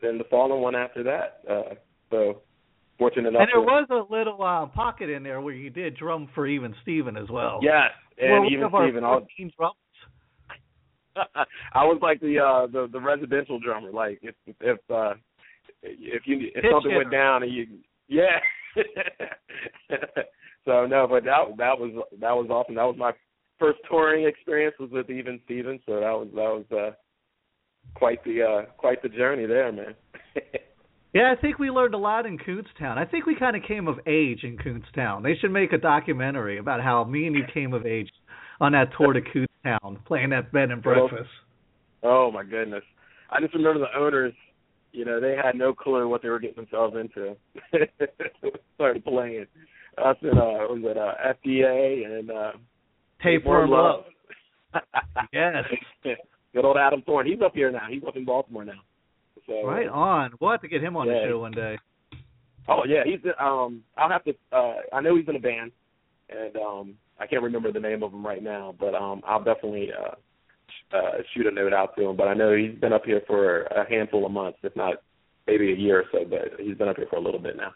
then 0.00 0.18
the 0.18 0.24
following 0.30 0.62
one 0.62 0.74
after 0.74 1.02
that. 1.02 1.40
Uh 1.48 1.74
so 2.10 2.40
fortunate 2.98 3.28
enough 3.28 3.42
and 3.42 3.48
there 3.48 3.60
to, 3.60 3.66
was 3.66 3.86
a 3.90 4.12
little 4.12 4.42
uh, 4.42 4.66
pocket 4.66 5.10
in 5.10 5.22
there 5.22 5.40
where 5.40 5.54
you 5.54 5.70
did 5.70 5.96
drum 5.96 6.28
for 6.34 6.46
even 6.46 6.74
Steven 6.82 7.16
as 7.16 7.28
well. 7.28 7.60
Yes, 7.62 7.90
and 8.18 8.44
one 8.44 8.52
even 8.52 8.68
Steven, 8.68 9.04
I 9.04 9.10
was 9.10 9.26
14 9.36 9.52
drums. 9.56 9.74
I 11.74 11.84
was 11.84 11.98
like 12.02 12.20
the 12.20 12.38
uh 12.38 12.66
the 12.66 12.88
the 12.90 13.00
residential 13.00 13.60
drummer. 13.60 13.92
Like 13.92 14.18
if 14.22 14.34
if 14.60 14.78
uh 14.90 15.14
if 15.82 16.22
you 16.26 16.50
if 16.54 16.54
Pitch 16.54 16.64
something 16.72 16.90
hitter. 16.90 16.98
went 16.98 17.12
down 17.12 17.42
and 17.42 17.52
you 17.52 17.66
yeah. 18.08 18.40
so 20.64 20.86
no, 20.86 21.06
but 21.08 21.24
that 21.24 21.56
that 21.58 21.78
was 21.78 22.04
that 22.20 22.32
was 22.32 22.48
awesome. 22.50 22.74
That 22.74 22.84
was 22.84 22.96
my 22.98 23.12
first 23.58 23.78
touring 23.88 24.26
experience 24.26 24.74
was 24.78 24.90
with 24.90 25.10
Even 25.10 25.40
Stevens. 25.44 25.80
So 25.86 25.94
that 25.94 26.12
was 26.12 26.28
that 26.34 26.36
was 26.36 26.64
uh 26.72 26.94
quite 27.94 28.22
the 28.24 28.42
uh 28.42 28.70
quite 28.76 29.02
the 29.02 29.08
journey 29.08 29.46
there, 29.46 29.70
man. 29.72 29.94
Yeah, 31.14 31.32
I 31.36 31.40
think 31.40 31.60
we 31.60 31.70
learned 31.70 31.94
a 31.94 31.98
lot 31.98 32.26
in 32.26 32.38
Kutztown. 32.38 32.98
I 32.98 33.04
think 33.04 33.24
we 33.24 33.36
kind 33.36 33.54
of 33.54 33.62
came 33.62 33.86
of 33.86 34.00
age 34.04 34.40
in 34.42 34.58
Kutztown. 34.58 35.22
They 35.22 35.36
should 35.40 35.52
make 35.52 35.72
a 35.72 35.78
documentary 35.78 36.58
about 36.58 36.82
how 36.82 37.04
me 37.04 37.28
and 37.28 37.36
you 37.36 37.44
came 37.54 37.72
of 37.72 37.86
age 37.86 38.10
on 38.60 38.72
that 38.72 38.88
tour 38.98 39.12
to 39.12 39.20
Kutztown, 39.20 40.04
playing 40.06 40.30
that 40.30 40.50
bed 40.50 40.72
and 40.72 40.82
breakfast. 40.82 41.30
Oh 42.02 42.32
my 42.32 42.42
goodness! 42.42 42.82
I 43.30 43.40
just 43.40 43.54
remember 43.54 43.78
the 43.78 43.98
owners. 43.98 44.34
You 44.92 45.04
know, 45.04 45.20
they 45.20 45.36
had 45.42 45.56
no 45.56 45.72
clue 45.72 46.08
what 46.08 46.20
they 46.22 46.28
were 46.28 46.40
getting 46.40 46.56
themselves 46.56 46.96
into. 46.96 47.36
Started 48.74 49.04
playing. 49.04 49.46
Us 49.96 50.16
and 50.22 50.38
uh, 50.38 50.66
was 50.68 50.82
it 50.84 50.98
uh, 50.98 51.14
FDA 51.46 52.04
and 52.06 52.30
uh, 52.30 52.52
Tapeworm 53.22 53.70
Love. 53.70 54.04
yes. 55.32 55.64
Good 56.52 56.64
old 56.64 56.76
Adam 56.76 57.02
Thorne. 57.02 57.26
He's 57.26 57.40
up 57.44 57.54
here 57.54 57.70
now. 57.70 57.86
He's 57.88 58.02
up 58.06 58.16
in 58.16 58.24
Baltimore 58.24 58.64
now. 58.64 58.82
So, 59.46 59.66
right 59.66 59.88
on. 59.88 60.32
We'll 60.40 60.50
have 60.50 60.62
to 60.62 60.68
get 60.68 60.82
him 60.82 60.96
on 60.96 61.06
yeah. 61.06 61.14
the 61.14 61.28
show 61.28 61.38
one 61.40 61.52
day. 61.52 61.78
Oh 62.68 62.82
yeah, 62.86 63.02
he's 63.04 63.20
um. 63.38 63.82
I'll 63.96 64.10
have 64.10 64.24
to. 64.24 64.34
uh 64.52 64.76
I 64.92 65.00
know 65.00 65.16
he's 65.16 65.28
in 65.28 65.36
a 65.36 65.40
band, 65.40 65.72
and 66.30 66.56
um 66.56 66.94
I 67.20 67.26
can't 67.26 67.42
remember 67.42 67.70
the 67.70 67.80
name 67.80 68.02
of 68.02 68.12
him 68.12 68.24
right 68.24 68.42
now, 68.42 68.74
but 68.78 68.94
um 68.94 69.22
I'll 69.26 69.44
definitely 69.44 69.90
uh, 69.92 70.96
uh 70.96 71.18
shoot 71.34 71.46
a 71.46 71.50
note 71.50 71.74
out 71.74 71.94
to 71.96 72.08
him. 72.08 72.16
But 72.16 72.28
I 72.28 72.34
know 72.34 72.56
he's 72.56 72.78
been 72.78 72.92
up 72.92 73.04
here 73.04 73.22
for 73.26 73.62
a 73.64 73.88
handful 73.88 74.24
of 74.24 74.32
months, 74.32 74.58
if 74.62 74.74
not 74.76 74.96
maybe 75.46 75.72
a 75.72 75.76
year 75.76 76.00
or 76.00 76.04
so. 76.10 76.24
But 76.28 76.58
he's 76.58 76.76
been 76.76 76.88
up 76.88 76.96
here 76.96 77.06
for 77.10 77.16
a 77.16 77.22
little 77.22 77.40
bit 77.40 77.56
now. 77.56 77.72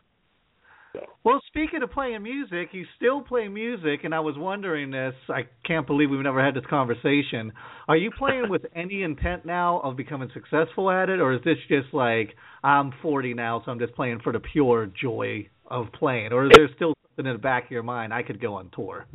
So. 0.92 1.00
Well, 1.24 1.40
speaking 1.48 1.82
of 1.82 1.90
playing 1.90 2.22
music, 2.22 2.68
you 2.72 2.84
still 2.96 3.20
play 3.20 3.48
music, 3.48 4.00
and 4.04 4.14
I 4.14 4.20
was 4.20 4.36
wondering 4.38 4.90
this. 4.90 5.14
I 5.28 5.42
can't 5.66 5.86
believe 5.86 6.10
we've 6.10 6.20
never 6.20 6.42
had 6.42 6.54
this 6.54 6.64
conversation. 6.70 7.52
Are 7.88 7.96
you 7.96 8.10
playing 8.10 8.46
with 8.48 8.62
any 8.74 9.02
intent 9.02 9.44
now 9.44 9.80
of 9.80 9.96
becoming 9.96 10.30
successful 10.32 10.90
at 10.90 11.08
it, 11.10 11.20
or 11.20 11.34
is 11.34 11.40
this 11.44 11.58
just 11.68 11.92
like 11.92 12.34
I'm 12.64 12.92
40 13.02 13.34
now, 13.34 13.62
so 13.64 13.70
I'm 13.70 13.78
just 13.78 13.94
playing 13.94 14.20
for 14.22 14.32
the 14.32 14.40
pure 14.40 14.86
joy 15.00 15.48
of 15.66 15.86
playing, 15.92 16.32
or 16.32 16.46
is 16.46 16.52
there 16.54 16.68
still 16.74 16.94
something 17.16 17.30
in 17.30 17.36
the 17.36 17.42
back 17.42 17.66
of 17.66 17.70
your 17.70 17.82
mind 17.82 18.14
I 18.14 18.22
could 18.22 18.40
go 18.40 18.54
on 18.54 18.70
tour? 18.74 19.06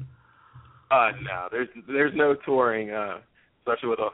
Uh, 0.91 1.11
no, 1.23 1.47
there's 1.49 1.69
there's 1.87 2.13
no 2.15 2.35
touring, 2.45 2.91
uh, 2.91 3.17
especially 3.61 3.89
with 3.89 3.99
a 3.99 4.09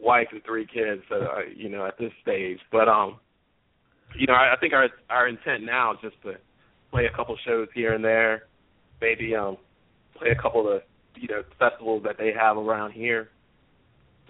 wife 0.00 0.28
and 0.32 0.42
three 0.44 0.66
kids. 0.66 1.02
Uh, 1.10 1.40
you 1.54 1.68
know, 1.68 1.84
at 1.84 1.98
this 1.98 2.12
stage, 2.22 2.58
but 2.72 2.88
um, 2.88 3.18
you 4.18 4.26
know, 4.26 4.32
I, 4.32 4.54
I 4.54 4.56
think 4.58 4.72
our 4.72 4.88
our 5.10 5.28
intent 5.28 5.64
now 5.64 5.92
is 5.92 5.98
just 6.00 6.22
to 6.22 6.36
play 6.96 7.04
a 7.04 7.14
couple 7.14 7.36
shows 7.46 7.68
here 7.74 7.92
and 7.92 8.02
there, 8.02 8.44
maybe 9.00 9.34
um 9.34 9.58
play 10.18 10.30
a 10.30 10.42
couple 10.42 10.72
of 10.72 10.80
you 11.14 11.28
know 11.28 11.42
festivals 11.58 12.02
that 12.04 12.16
they 12.18 12.32
have 12.32 12.56
around 12.56 12.92
here. 12.92 13.28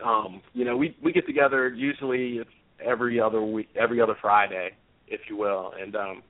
Um, 0.05 0.43
you 0.53 0.65
know, 0.65 0.77
we 0.77 0.97
we 1.03 1.13
get 1.13 1.27
together 1.27 1.69
usually 1.69 2.39
it's 2.39 2.51
every 2.85 3.21
other 3.21 3.41
week, 3.41 3.69
every 3.81 4.01
other 4.01 4.17
Friday, 4.21 4.71
if 5.07 5.21
you 5.29 5.37
will, 5.37 5.73
and 5.81 5.95
um, 5.95 6.23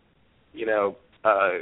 you 0.52 0.66
know, 0.66 0.96
uh, 1.24 1.52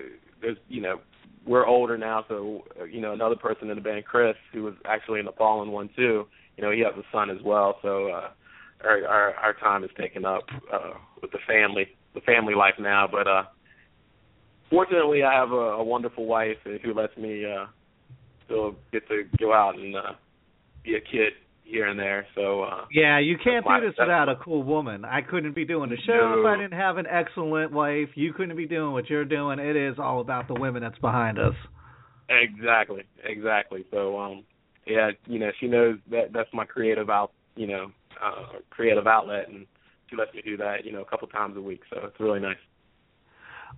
there's 0.43 0.59
you 0.69 0.81
know 0.81 1.00
we're 1.47 1.66
older 1.66 1.97
now, 1.97 2.25
so 2.28 2.64
you 2.90 3.00
know 3.00 3.12
another 3.12 3.37
person 3.37 3.71
in 3.71 3.76
the 3.76 3.83
band, 3.83 4.04
Chris, 4.04 4.35
who 4.52 4.64
was 4.64 4.75
actually 4.87 5.21
in 5.21 5.26
the 5.26 5.33
fallen 5.33 5.71
one 5.71 5.88
too. 5.95 6.26
You 6.57 6.64
know, 6.64 6.73
he 6.73 6.81
has 6.81 6.95
a 6.99 7.04
son 7.12 7.31
as 7.31 7.38
well, 7.45 7.78
so 7.81 8.09
uh, 8.09 8.31
our 8.83 9.07
our, 9.07 9.35
our 9.35 9.54
time 9.54 9.85
is 9.85 9.90
taken 9.97 10.25
up 10.25 10.45
uh, 10.73 10.95
with 11.23 11.31
the 11.31 11.38
family, 11.47 11.87
the 12.14 12.21
family 12.23 12.54
life 12.57 12.75
now. 12.81 13.09
But 13.11 13.28
uh, 13.28 13.45
fortunately, 14.71 15.23
I 15.23 15.35
have 15.35 15.50
a, 15.50 15.54
a 15.54 15.85
wonderful 15.85 16.26
wife 16.26 16.56
who 16.64 16.94
lets 16.94 17.16
me 17.16 17.44
uh, 17.44 17.66
still 18.44 18.76
get 18.92 19.06
to 19.09 19.25
go 19.38 19.52
out 19.52 19.78
and 19.78 19.97
uh, 19.97 20.12
be 20.85 20.94
a 20.94 21.00
kid 21.00 21.33
here 21.64 21.87
and 21.87 21.99
there. 21.99 22.26
So 22.35 22.62
uh, 22.62 22.85
yeah, 22.92 23.18
you 23.18 23.37
can't 23.42 23.64
do 23.64 23.87
this 23.87 23.97
without 23.99 24.28
a 24.28 24.37
cool 24.37 24.62
woman. 24.62 25.04
I 25.04 25.23
couldn't 25.23 25.54
be 25.54 25.64
doing 25.64 25.90
the 25.90 25.97
show 26.06 26.35
no. 26.35 26.40
if 26.40 26.47
I 26.47 26.61
didn't 26.61 26.78
have 26.78 26.99
an 26.99 27.06
excellent 27.06 27.73
wife. 27.73 28.09
You 28.14 28.33
couldn't 28.33 28.56
be 28.56 28.66
doing 28.66 28.92
what 28.92 29.09
you're 29.09 29.25
doing. 29.25 29.59
It 29.59 29.76
is 29.76 29.97
all 29.99 30.21
about 30.21 30.49
the 30.49 30.54
women 30.54 30.83
that's 30.83 30.99
behind 30.99 31.38
us. 31.38 31.54
Exactly, 32.28 33.02
exactly. 33.25 33.85
So 33.90 34.18
um, 34.18 34.44
yeah, 34.87 35.11
you 35.26 35.38
know, 35.38 35.50
she 35.61 35.66
knows 35.66 35.99
that 36.11 36.33
that's 36.33 36.49
my 36.52 36.64
creative 36.64 37.11
out, 37.11 37.33
you 37.56 37.66
know, 37.66 37.90
uh, 38.23 38.59
creative 38.71 39.06
outlet, 39.06 39.49
and 39.49 39.66
she 40.09 40.16
lets 40.16 40.35
me 40.35 40.42
do 40.44 40.56
that, 40.59 40.85
you 40.85 40.92
know, 40.92 41.00
a 41.00 41.04
couple 41.04 41.26
times 41.28 41.56
a 41.56 41.61
week. 41.61 41.80
So 41.90 42.00
it's 42.04 42.21
really 42.21 42.40
nice. 42.40 42.56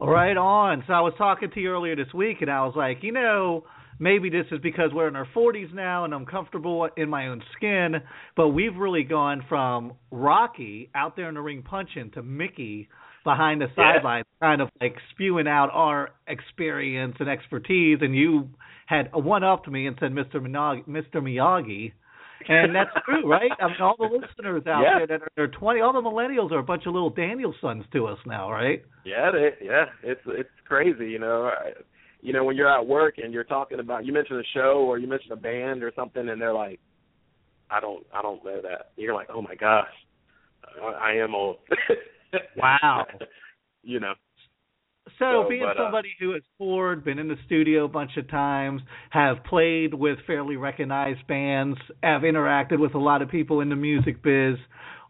Right 0.00 0.36
on. 0.36 0.84
So 0.86 0.92
I 0.92 1.00
was 1.00 1.14
talking 1.16 1.50
to 1.52 1.60
you 1.60 1.70
earlier 1.70 1.96
this 1.96 2.12
week, 2.14 2.38
and 2.40 2.50
I 2.50 2.64
was 2.64 2.74
like, 2.76 2.98
you 3.02 3.12
know, 3.12 3.64
maybe 3.98 4.30
this 4.30 4.46
is 4.50 4.60
because 4.62 4.90
we're 4.92 5.08
in 5.08 5.16
our 5.16 5.28
40s 5.34 5.72
now 5.74 6.04
and 6.04 6.14
I'm 6.14 6.26
comfortable 6.26 6.88
in 6.96 7.08
my 7.08 7.28
own 7.28 7.42
skin, 7.56 7.94
but 8.36 8.48
we've 8.48 8.76
really 8.76 9.04
gone 9.04 9.44
from 9.48 9.94
Rocky 10.10 10.90
out 10.94 11.16
there 11.16 11.28
in 11.28 11.34
the 11.34 11.40
ring 11.40 11.62
punching 11.62 12.10
to 12.12 12.22
Mickey 12.22 12.88
behind 13.24 13.60
the 13.60 13.66
sidelines, 13.74 14.26
yeah. 14.40 14.48
kind 14.48 14.62
of 14.62 14.68
like 14.80 14.96
spewing 15.12 15.48
out 15.48 15.70
our 15.72 16.10
experience 16.28 17.16
and 17.18 17.28
expertise. 17.28 17.98
And 18.00 18.14
you 18.14 18.50
had 18.86 19.10
one 19.12 19.42
up 19.42 19.64
to 19.64 19.70
me 19.70 19.86
and 19.86 19.96
said, 19.98 20.12
Mr. 20.12 20.36
Miyagi, 20.36 20.86
Mr. 20.86 21.16
Miyagi. 21.16 21.92
And 22.48 22.74
that's 22.74 22.90
true, 23.04 23.28
right? 23.28 23.50
I 23.60 23.66
mean, 23.66 23.76
all 23.80 23.96
the 23.98 24.04
listeners 24.04 24.62
out 24.66 24.82
yeah. 24.82 25.06
there 25.06 25.18
that 25.18 25.40
are 25.40 25.48
20, 25.48 25.80
all 25.80 25.92
the 25.92 26.00
millennials 26.00 26.52
are 26.52 26.58
a 26.58 26.62
bunch 26.62 26.84
of 26.86 26.94
little 26.94 27.10
Daniel 27.10 27.54
sons 27.60 27.84
to 27.92 28.06
us 28.06 28.18
now, 28.26 28.50
right? 28.50 28.82
Yeah, 29.04 29.30
they, 29.32 29.64
yeah, 29.64 29.86
it's 30.02 30.20
it's 30.26 30.48
crazy, 30.66 31.10
you 31.10 31.18
know. 31.18 31.44
I, 31.44 31.70
you 32.20 32.32
know, 32.32 32.44
when 32.44 32.56
you're 32.56 32.72
at 32.72 32.86
work 32.86 33.14
and 33.18 33.32
you're 33.32 33.44
talking 33.44 33.80
about 33.80 34.04
you 34.04 34.12
mention 34.12 34.38
a 34.38 34.42
show 34.54 34.84
or 34.86 34.98
you 34.98 35.06
mention 35.06 35.32
a 35.32 35.36
band 35.36 35.82
or 35.82 35.92
something, 35.94 36.28
and 36.28 36.40
they're 36.40 36.52
like, 36.52 36.80
"I 37.70 37.80
don't, 37.80 38.04
I 38.12 38.22
don't 38.22 38.44
know 38.44 38.60
that." 38.62 38.92
You're 38.96 39.14
like, 39.14 39.28
"Oh 39.32 39.42
my 39.42 39.54
gosh, 39.54 39.86
I, 40.82 41.10
I 41.10 41.12
am 41.22 41.34
old." 41.34 41.58
wow. 42.56 43.06
you 43.82 44.00
know. 44.00 44.14
So, 45.18 45.44
So, 45.44 45.48
being 45.48 45.62
but, 45.62 45.76
uh, 45.78 45.84
somebody 45.84 46.10
who 46.18 46.32
has 46.32 46.42
toured, 46.58 47.04
been 47.04 47.18
in 47.18 47.28
the 47.28 47.36
studio 47.46 47.84
a 47.84 47.88
bunch 47.88 48.16
of 48.16 48.28
times, 48.28 48.82
have 49.10 49.42
played 49.44 49.94
with 49.94 50.18
fairly 50.26 50.56
recognized 50.56 51.26
bands, 51.26 51.78
have 52.02 52.22
interacted 52.22 52.78
with 52.80 52.94
a 52.94 52.98
lot 52.98 53.22
of 53.22 53.28
people 53.30 53.60
in 53.60 53.68
the 53.68 53.76
music 53.76 54.22
biz, 54.22 54.56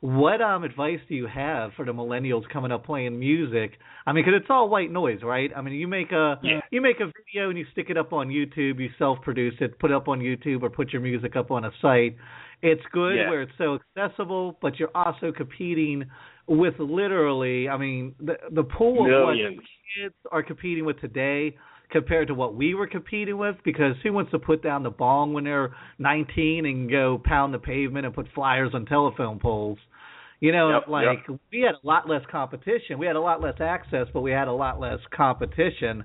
what 0.01 0.43
um 0.43 0.63
advice 0.63 1.01
do 1.09 1.15
you 1.15 1.27
have 1.27 1.73
for 1.75 1.85
the 1.87 1.93
millennials 1.93 2.47
coming 2.51 2.71
up 2.71 2.85
playing 2.85 3.19
music? 3.19 3.79
I 4.07 4.13
mean, 4.13 4.25
because 4.25 4.39
it's 4.43 4.51
all 4.51 4.69
white 4.69 4.91
noise, 4.93 5.21
right? 5.23 5.51
I 5.57 5.63
mean, 5.63 5.75
you 5.75 5.89
make 5.89 6.13
a 6.13 6.39
Yeah. 6.43 6.61
you 6.71 6.83
make 6.83 7.01
a 7.01 7.07
video 7.07 7.49
and 7.49 7.59
you 7.59 7.65
stick 7.73 7.87
it 7.89 7.97
up 7.97 8.13
on 8.13 8.29
YouTube, 8.29 8.79
you 8.79 8.91
self-produce 8.99 9.55
it, 9.61 9.79
put 9.79 9.91
it 9.91 9.95
up 9.95 10.07
on 10.09 10.21
YouTube 10.21 10.63
or 10.63 10.69
put 10.71 10.93
your 10.93 11.01
music 11.01 11.35
up 11.35 11.51
on 11.51 11.65
a 11.65 11.73
site. 11.81 12.17
It's 12.63 12.85
good 12.93 13.17
Yeah. 13.17 13.31
where 13.31 13.43
it's 13.43 13.57
so 13.57 13.79
accessible, 13.97 14.59
but 14.61 14.79
you're 14.79 14.95
also 14.95 15.33
competing 15.33 16.05
with 16.49 16.75
literally, 16.79 17.69
I 17.69 17.77
mean, 17.77 18.15
the 18.21 18.35
the 18.51 18.63
pool 18.63 19.05
of 19.07 19.27
what 19.27 19.37
kids 20.01 20.15
are 20.31 20.43
competing 20.43 20.85
with 20.85 21.01
today 21.01 21.57
compared 21.91 22.29
to 22.29 22.35
what 22.35 22.55
we 22.55 22.75
were 22.75 22.87
competing 22.87 23.39
with 23.39 23.57
because 23.65 23.95
who 24.03 24.13
wants 24.13 24.31
to 24.33 24.39
put 24.39 24.63
down 24.63 24.83
the 24.83 24.91
bong 24.91 25.33
when 25.33 25.45
they're 25.45 25.75
19 25.99 26.67
and 26.67 26.91
go 26.91 27.21
pound 27.25 27.55
the 27.55 27.59
pavement 27.59 28.05
and 28.05 28.15
put 28.15 28.27
flyers 28.35 28.71
on 28.75 28.87
telephone 28.87 29.39
poles? 29.39 29.79
You 30.41 30.53
know 30.53 30.71
Yep, 30.71 30.89
like 30.89 31.19
yep. 31.29 31.41
we 31.51 31.61
had 31.61 31.77
a 31.83 31.87
lot 31.87 32.09
less 32.09 32.23
competition. 32.31 32.99
We 32.99 33.07
had 33.07 33.17
a 33.17 33.21
lot 33.21 33.41
less 33.41 33.61
access 33.61 34.07
but 34.13 34.21
we 34.21 34.33
had 34.33 34.49
a 34.49 34.53
lot 34.53 34.79
less 34.79 34.99
competition. 35.15 36.05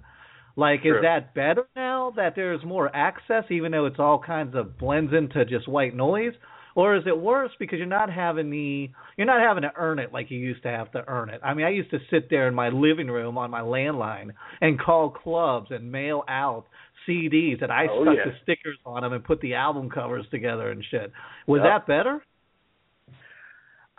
Like 0.55 0.83
True. 0.83 0.97
is 0.97 1.03
that 1.03 1.33
better 1.33 1.67
now 1.75 2.13
that 2.15 2.33
there's 2.35 2.63
more 2.63 2.93
access 2.95 3.43
even 3.49 3.71
though 3.71 3.85
it's 3.85 3.99
all 3.99 4.19
kinds 4.19 4.55
of 4.55 4.77
blends 4.77 5.13
into 5.13 5.43
just 5.45 5.67
white 5.67 5.95
noise 5.95 6.33
or 6.75 6.95
is 6.95 7.03
it 7.05 7.17
worse 7.17 7.51
because 7.59 7.77
you're 7.77 7.87
not 7.87 8.11
having 8.11 8.49
the 8.49 8.89
you're 9.17 9.27
not 9.27 9.41
having 9.41 9.63
to 9.63 9.71
earn 9.75 9.99
it 9.99 10.11
like 10.13 10.31
you 10.31 10.39
used 10.39 10.63
to 10.63 10.69
have 10.69 10.91
to 10.93 11.03
earn 11.07 11.29
it. 11.29 11.41
I 11.43 11.53
mean, 11.53 11.65
I 11.65 11.69
used 11.69 11.91
to 11.91 11.99
sit 12.09 12.29
there 12.29 12.47
in 12.47 12.53
my 12.55 12.69
living 12.69 13.07
room 13.07 13.37
on 13.37 13.49
my 13.51 13.61
landline 13.61 14.31
and 14.61 14.79
call 14.79 15.09
clubs 15.09 15.67
and 15.71 15.91
mail 15.91 16.23
out 16.27 16.65
CDs 17.07 17.59
that 17.59 17.71
I 17.71 17.87
Oh, 17.89 18.03
stuck 18.03 18.15
yeah. 18.17 18.31
the 18.31 18.37
stickers 18.43 18.77
on 18.85 19.01
them 19.03 19.13
and 19.13 19.23
put 19.23 19.41
the 19.41 19.55
album 19.55 19.89
covers 19.89 20.25
together 20.31 20.69
and 20.71 20.83
shit. 20.91 21.11
Was 21.47 21.61
Yep. 21.63 21.65
that 21.65 21.87
better? 21.87 22.23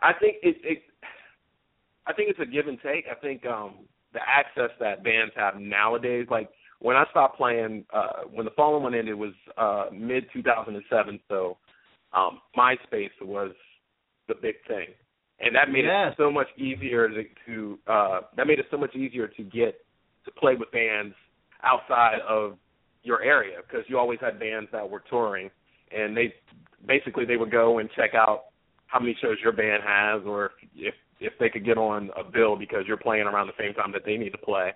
I 0.00 0.12
think 0.14 0.37
it, 0.43 0.57
it 0.64 0.83
I 2.07 2.12
think 2.12 2.31
it's 2.31 2.41
a 2.41 2.47
give 2.47 2.67
and 2.67 2.79
take. 2.83 3.05
I 3.11 3.14
think 3.14 3.45
um 3.47 3.87
the 4.12 4.21
access 4.26 4.71
that 4.81 5.02
bands 5.05 5.33
have 5.37 5.61
nowadays, 5.61 6.26
like 6.31 6.50
when 6.81 6.97
I 6.97 7.05
stopped 7.11 7.37
playing, 7.37 7.85
uh 7.93 8.25
when 8.33 8.45
the 8.45 8.50
Fallen 8.52 8.83
one 8.83 8.95
ended 8.95 9.14
was 9.14 9.33
uh 9.57 9.87
mid 9.93 10.25
two 10.33 10.43
thousand 10.43 10.75
and 10.75 10.85
seven, 10.91 11.21
so 11.29 11.59
um 12.14 12.40
MySpace 12.57 13.11
was 13.23 13.52
the 14.28 14.35
big 14.35 14.57
thing. 14.69 14.88
And 15.40 15.54
that 15.57 15.71
made 15.71 15.85
Yes. 15.85 16.12
it 16.12 16.14
so 16.16 16.31
much 16.31 16.47
easier 16.57 17.09
to, 17.09 17.25
to 17.47 17.78
uh 17.87 18.21
that 18.37 18.47
made 18.47 18.59
it 18.59 18.66
so 18.71 18.76
much 18.76 18.95
easier 18.95 19.28
to 19.28 19.42
get 19.42 19.85
to 20.25 20.31
play 20.33 20.54
with 20.54 20.71
bands 20.71 21.14
outside 21.62 22.21
of 22.28 22.59
your 23.02 23.23
area 23.23 23.59
because 23.66 23.85
you 23.88 23.99
always 23.99 24.21
had 24.21 24.38
bands 24.38 24.69
that 24.73 24.88
were 24.88 25.02
touring 25.11 25.50
and 25.97 26.16
they 26.16 26.33
basically 26.87 27.25
they 27.25 27.37
would 27.37 27.50
go 27.50 27.78
and 27.78 27.88
check 27.97 28.14
out 28.14 28.45
how 28.87 29.00
many 29.00 29.16
shows 29.21 29.37
your 29.42 29.52
band 29.52 29.83
has 29.87 30.23
or 30.26 30.52
if 30.75 30.95
if 31.21 31.33
they 31.38 31.49
could 31.49 31.64
get 31.64 31.78
on 31.78 32.11
a 32.16 32.25
bill 32.25 32.57
because 32.57 32.85
you're 32.87 32.97
playing 32.97 33.25
around 33.26 33.47
the 33.47 33.52
same 33.59 33.73
time 33.75 33.92
that 33.92 34.02
they 34.04 34.16
need 34.16 34.31
to 34.31 34.38
play. 34.38 34.73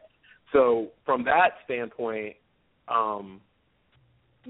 So 0.52 0.88
from 1.04 1.24
that 1.24 1.54
standpoint, 1.64 2.36
um 2.88 3.40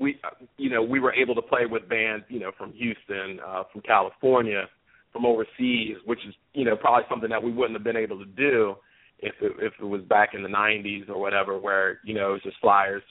we 0.00 0.18
you 0.56 0.70
know, 0.70 0.82
we 0.82 1.00
were 1.00 1.12
able 1.12 1.34
to 1.34 1.42
play 1.42 1.66
with 1.68 1.88
bands, 1.88 2.24
you 2.28 2.40
know, 2.40 2.50
from 2.56 2.72
Houston, 2.72 3.40
uh 3.46 3.64
from 3.72 3.82
California, 3.82 4.64
from 5.12 5.26
overseas, 5.26 5.96
which 6.04 6.20
is, 6.26 6.34
you 6.54 6.64
know, 6.64 6.76
probably 6.76 7.04
something 7.08 7.30
that 7.30 7.42
we 7.42 7.52
wouldn't 7.52 7.74
have 7.74 7.84
been 7.84 7.96
able 7.96 8.18
to 8.18 8.26
do 8.26 8.76
if 9.18 9.34
it, 9.40 9.52
if 9.58 9.72
it 9.80 9.84
was 9.84 10.02
back 10.02 10.30
in 10.34 10.42
the 10.42 10.48
'90s 10.48 11.08
or 11.08 11.18
whatever, 11.18 11.58
where 11.58 12.00
you 12.04 12.14
know 12.14 12.30
it 12.30 12.32
was 12.32 12.42
just 12.42 12.60
flyers, 12.60 13.02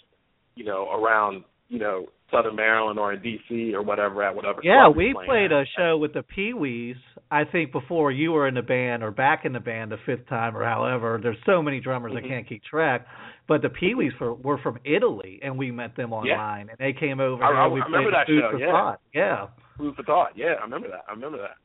you 0.55 0.65
know, 0.65 0.89
around 0.91 1.43
you 1.69 1.79
know 1.79 2.05
Southern 2.31 2.55
Maryland 2.55 2.99
or 2.99 3.13
in 3.13 3.21
DC 3.21 3.73
or 3.73 3.81
whatever 3.81 4.23
at 4.23 4.35
whatever. 4.35 4.59
Yeah, 4.63 4.89
we 4.89 5.15
played 5.25 5.51
at. 5.51 5.61
a 5.61 5.65
show 5.77 5.97
with 5.97 6.13
the 6.13 6.23
Pee 6.23 6.53
Wees. 6.53 6.95
I 7.31 7.43
think 7.43 7.71
before 7.71 8.11
you 8.11 8.31
were 8.31 8.47
in 8.47 8.53
the 8.53 8.61
band 8.61 9.03
or 9.03 9.11
back 9.11 9.45
in 9.45 9.53
the 9.53 9.59
band 9.59 9.91
the 9.91 9.97
fifth 10.05 10.27
time 10.29 10.55
or 10.55 10.63
however. 10.63 11.19
There's 11.21 11.37
so 11.45 11.61
many 11.61 11.79
drummers 11.79 12.13
Mhm. 12.13 12.23
I 12.25 12.27
can't 12.27 12.47
keep 12.47 12.63
track. 12.63 13.07
But 13.47 13.61
the 13.61 13.69
Pee 13.69 13.95
Wees 13.95 14.13
were, 14.19 14.33
were 14.33 14.57
from 14.59 14.79
Italy, 14.85 15.39
and 15.43 15.57
we 15.57 15.71
met 15.71 15.95
them 15.95 16.13
online, 16.13 16.69
and 16.69 16.77
they 16.77 16.93
came 16.93 17.19
over. 17.19 17.43
I- 17.43 17.47
here, 17.47 17.55
I- 17.57 17.63
and 17.65 17.73
we 17.73 17.81
I 17.81 17.85
remember 17.85 18.11
that 18.11 18.27
Food 18.27 18.41
show, 18.41 18.51
for 18.51 18.57
yeah. 18.59 18.71
Thought. 18.71 18.99
Yeah, 19.13 19.47
Food 19.77 19.95
for 19.95 20.03
thought. 20.03 20.31
Yeah, 20.35 20.53
I 20.59 20.61
remember 20.63 20.87
that. 20.89 21.03
I 21.07 21.11
remember 21.11 21.37
that. 21.39 21.57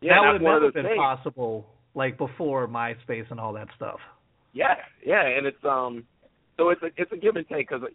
Yeah, 0.00 0.14
that 0.14 0.20
would 0.20 0.32
have 0.34 0.42
never 0.42 0.72
been 0.72 0.86
things. 0.86 0.96
possible 0.96 1.66
like 1.94 2.16
before 2.16 2.68
MySpace 2.68 3.30
and 3.30 3.40
all 3.40 3.52
that 3.54 3.68
stuff. 3.76 4.00
Yeah, 4.52 4.76
yeah, 5.04 5.22
and 5.26 5.46
it's 5.46 5.64
um, 5.64 6.04
so 6.56 6.70
it's 6.70 6.82
a 6.82 6.90
it's 6.96 7.10
a 7.12 7.16
give 7.16 7.36
and 7.36 7.46
take 7.48 7.68
because 7.68 7.88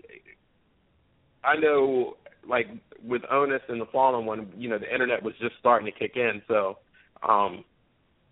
I 1.44 1.56
know 1.58 2.18
like 2.48 2.68
with 3.06 3.22
Onus 3.32 3.62
and 3.70 3.80
the 3.80 3.86
Fallen 3.88 4.26
one, 4.26 4.52
you 4.58 4.70
know, 4.70 4.78
the 4.78 4.92
internet 4.92 5.24
was 5.24 5.34
just 5.40 5.56
starting 5.60 5.86
to 5.86 5.92
kick 5.98 6.16
in, 6.16 6.42
so 6.48 6.78
um, 7.28 7.64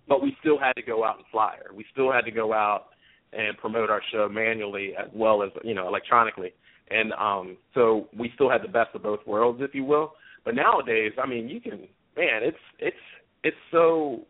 but 0.07 0.21
we 0.21 0.35
still 0.39 0.57
had 0.59 0.73
to 0.73 0.81
go 0.81 1.03
out 1.03 1.17
and 1.17 1.25
flyer. 1.31 1.67
We 1.75 1.85
still 1.91 2.11
had 2.11 2.21
to 2.25 2.31
go 2.31 2.53
out 2.53 2.87
and 3.33 3.57
promote 3.57 3.89
our 3.89 4.01
show 4.11 4.27
manually 4.29 4.93
as 4.99 5.07
well 5.13 5.41
as 5.43 5.49
you 5.63 5.73
know 5.73 5.87
electronically, 5.87 6.53
and 6.89 7.13
um, 7.13 7.57
so 7.73 8.07
we 8.17 8.31
still 8.35 8.49
had 8.49 8.61
the 8.63 8.67
best 8.67 8.89
of 8.93 9.03
both 9.03 9.19
worlds, 9.25 9.59
if 9.61 9.73
you 9.73 9.83
will. 9.85 10.13
But 10.43 10.55
nowadays, 10.55 11.13
I 11.21 11.27
mean, 11.27 11.47
you 11.49 11.61
can 11.61 11.87
man, 12.17 12.43
it's 12.43 12.57
it's 12.79 12.95
it's 13.43 13.57
so 13.71 14.21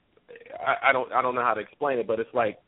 I, 0.60 0.89
I 0.89 0.93
don't 0.93 1.12
I 1.12 1.21
don't 1.21 1.36
know 1.36 1.43
how 1.43 1.54
to 1.54 1.62
explain 1.62 2.00
it, 2.00 2.08
but 2.08 2.19
it's 2.19 2.34
like 2.34 2.60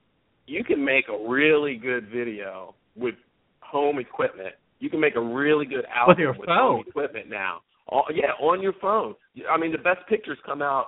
you 0.47 0.63
can 0.63 0.83
make 0.83 1.05
a 1.07 1.29
really 1.29 1.75
good 1.75 2.07
video 2.09 2.75
with 2.95 3.15
home 3.61 3.99
equipment. 3.99 4.55
You 4.79 4.89
can 4.89 4.99
make 4.99 5.15
a 5.15 5.21
really 5.21 5.65
good 5.65 5.85
album 5.85 6.09
With 6.09 6.17
your 6.19 6.33
home 6.33 6.45
phone. 6.45 6.83
equipment 6.87 7.29
now. 7.29 7.59
All, 7.87 8.05
yeah, 8.13 8.31
on 8.41 8.61
your 8.61 8.73
phone. 8.81 9.13
I 9.49 9.57
mean, 9.57 9.71
the 9.71 9.77
best 9.77 9.99
pictures 10.09 10.37
come 10.45 10.61
out 10.61 10.87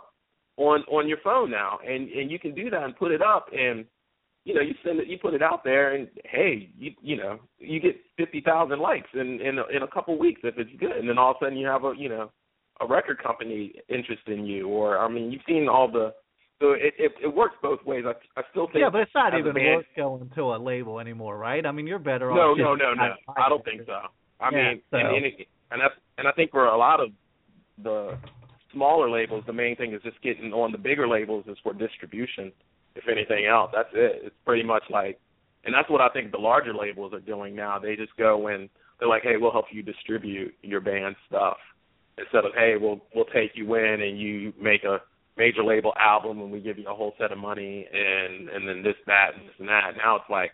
on 0.57 0.81
on 0.83 1.07
your 1.07 1.17
phone 1.23 1.51
now, 1.51 1.79
and 1.85 2.09
and 2.09 2.31
you 2.31 2.39
can 2.39 2.53
do 2.55 2.69
that 2.69 2.83
and 2.83 2.95
put 2.97 3.11
it 3.11 3.21
up, 3.21 3.47
and 3.51 3.85
you 4.45 4.53
know 4.53 4.61
you 4.61 4.73
send 4.85 4.99
it, 4.99 5.07
you 5.07 5.17
put 5.17 5.33
it 5.33 5.41
out 5.41 5.63
there, 5.63 5.93
and 5.95 6.07
hey, 6.25 6.69
you 6.77 6.91
you 7.01 7.17
know 7.17 7.39
you 7.59 7.79
get 7.79 7.95
fifty 8.17 8.41
thousand 8.41 8.79
likes 8.79 9.09
in 9.13 9.41
in 9.41 9.59
a, 9.59 9.63
in 9.75 9.83
a 9.83 9.87
couple 9.87 10.17
weeks 10.17 10.41
if 10.43 10.57
it's 10.57 10.69
good, 10.79 10.91
and 10.97 11.09
then 11.09 11.17
all 11.17 11.31
of 11.31 11.37
a 11.41 11.45
sudden 11.45 11.57
you 11.57 11.67
have 11.67 11.83
a 11.83 11.93
you 11.97 12.09
know 12.09 12.31
a 12.81 12.87
record 12.87 13.21
company 13.21 13.73
interested 13.89 14.37
in 14.37 14.45
you, 14.45 14.67
or 14.67 14.97
I 14.99 15.07
mean 15.09 15.31
you've 15.31 15.41
seen 15.47 15.67
all 15.67 15.91
the 15.91 16.13
so 16.61 16.71
it 16.71 16.93
it, 16.97 17.11
it 17.21 17.27
works 17.35 17.55
both 17.61 17.83
ways. 17.85 18.05
I 18.07 18.13
I 18.39 18.43
still 18.51 18.67
think 18.67 18.77
Yeah, 18.79 18.89
but 18.89 19.01
it's 19.01 19.11
not 19.15 19.37
even 19.37 19.53
band- 19.53 19.75
worth 19.77 19.85
going 19.97 20.31
to 20.35 20.41
a 20.55 20.57
label 20.57 20.99
anymore, 21.01 21.37
right? 21.37 21.65
I 21.65 21.71
mean, 21.73 21.85
you're 21.85 21.99
better 21.99 22.29
no, 22.33 22.51
off. 22.51 22.57
no, 22.57 22.75
just 22.77 22.83
no, 22.83 22.93
no. 22.93 23.13
I 23.35 23.49
don't 23.49 23.63
think 23.65 23.81
so. 23.85 23.99
I 24.39 24.49
Yeah, 24.51 24.69
mean, 24.69 24.81
so- 24.89 24.97
and 24.97 25.07
and, 25.17 25.25
it, 25.25 25.47
and 25.71 25.81
that's 25.81 25.95
and 26.17 26.27
I 26.29 26.31
think 26.31 26.51
for 26.51 26.65
a 26.67 26.77
lot 26.77 27.01
of 27.01 27.09
the 27.83 28.17
smaller 28.75 29.09
labels, 29.09 29.43
the 29.47 29.53
main 29.53 29.75
thing 29.75 29.93
is 29.93 30.01
just 30.03 30.21
getting 30.21 30.53
on 30.53 30.71
the 30.71 30.77
bigger 30.77 31.07
labels 31.07 31.45
is 31.47 31.57
for 31.63 31.73
distribution. 31.73 32.51
If 32.95 33.05
anything 33.09 33.47
else, 33.47 33.71
that's 33.73 33.89
it. 33.93 34.21
It's 34.25 34.35
pretty 34.45 34.63
much 34.63 34.83
like, 34.89 35.19
and 35.65 35.73
that's 35.73 35.89
what 35.89 36.01
I 36.01 36.09
think 36.09 36.31
the 36.31 36.37
larger 36.37 36.73
labels 36.73 37.13
are 37.13 37.19
doing 37.19 37.55
now. 37.55 37.79
They 37.79 37.95
just 37.95 38.15
go 38.17 38.47
and 38.47 38.69
they're 38.99 39.09
like, 39.09 39.23
hey, 39.23 39.37
we'll 39.37 39.51
help 39.51 39.65
you 39.71 39.81
distribute 39.81 40.53
your 40.61 40.79
band 40.79 41.15
stuff 41.27 41.57
instead 42.17 42.45
of 42.45 42.51
hey, 42.55 42.75
we'll 42.79 43.01
we'll 43.13 43.25
take 43.25 43.51
you 43.55 43.75
in 43.75 44.01
and 44.01 44.19
you 44.19 44.53
make 44.61 44.83
a 44.83 44.99
major 45.37 45.63
label 45.63 45.93
album 45.99 46.39
and 46.41 46.51
we 46.51 46.61
give 46.61 46.77
you 46.77 46.87
a 46.87 46.93
whole 46.93 47.13
set 47.19 47.31
of 47.31 47.37
money 47.37 47.87
and 47.91 48.47
and 48.49 48.67
then 48.67 48.83
this 48.83 48.95
that 49.07 49.31
and 49.37 49.47
this 49.47 49.55
and 49.59 49.67
that. 49.67 49.91
Now 49.97 50.15
it's 50.17 50.29
like 50.29 50.51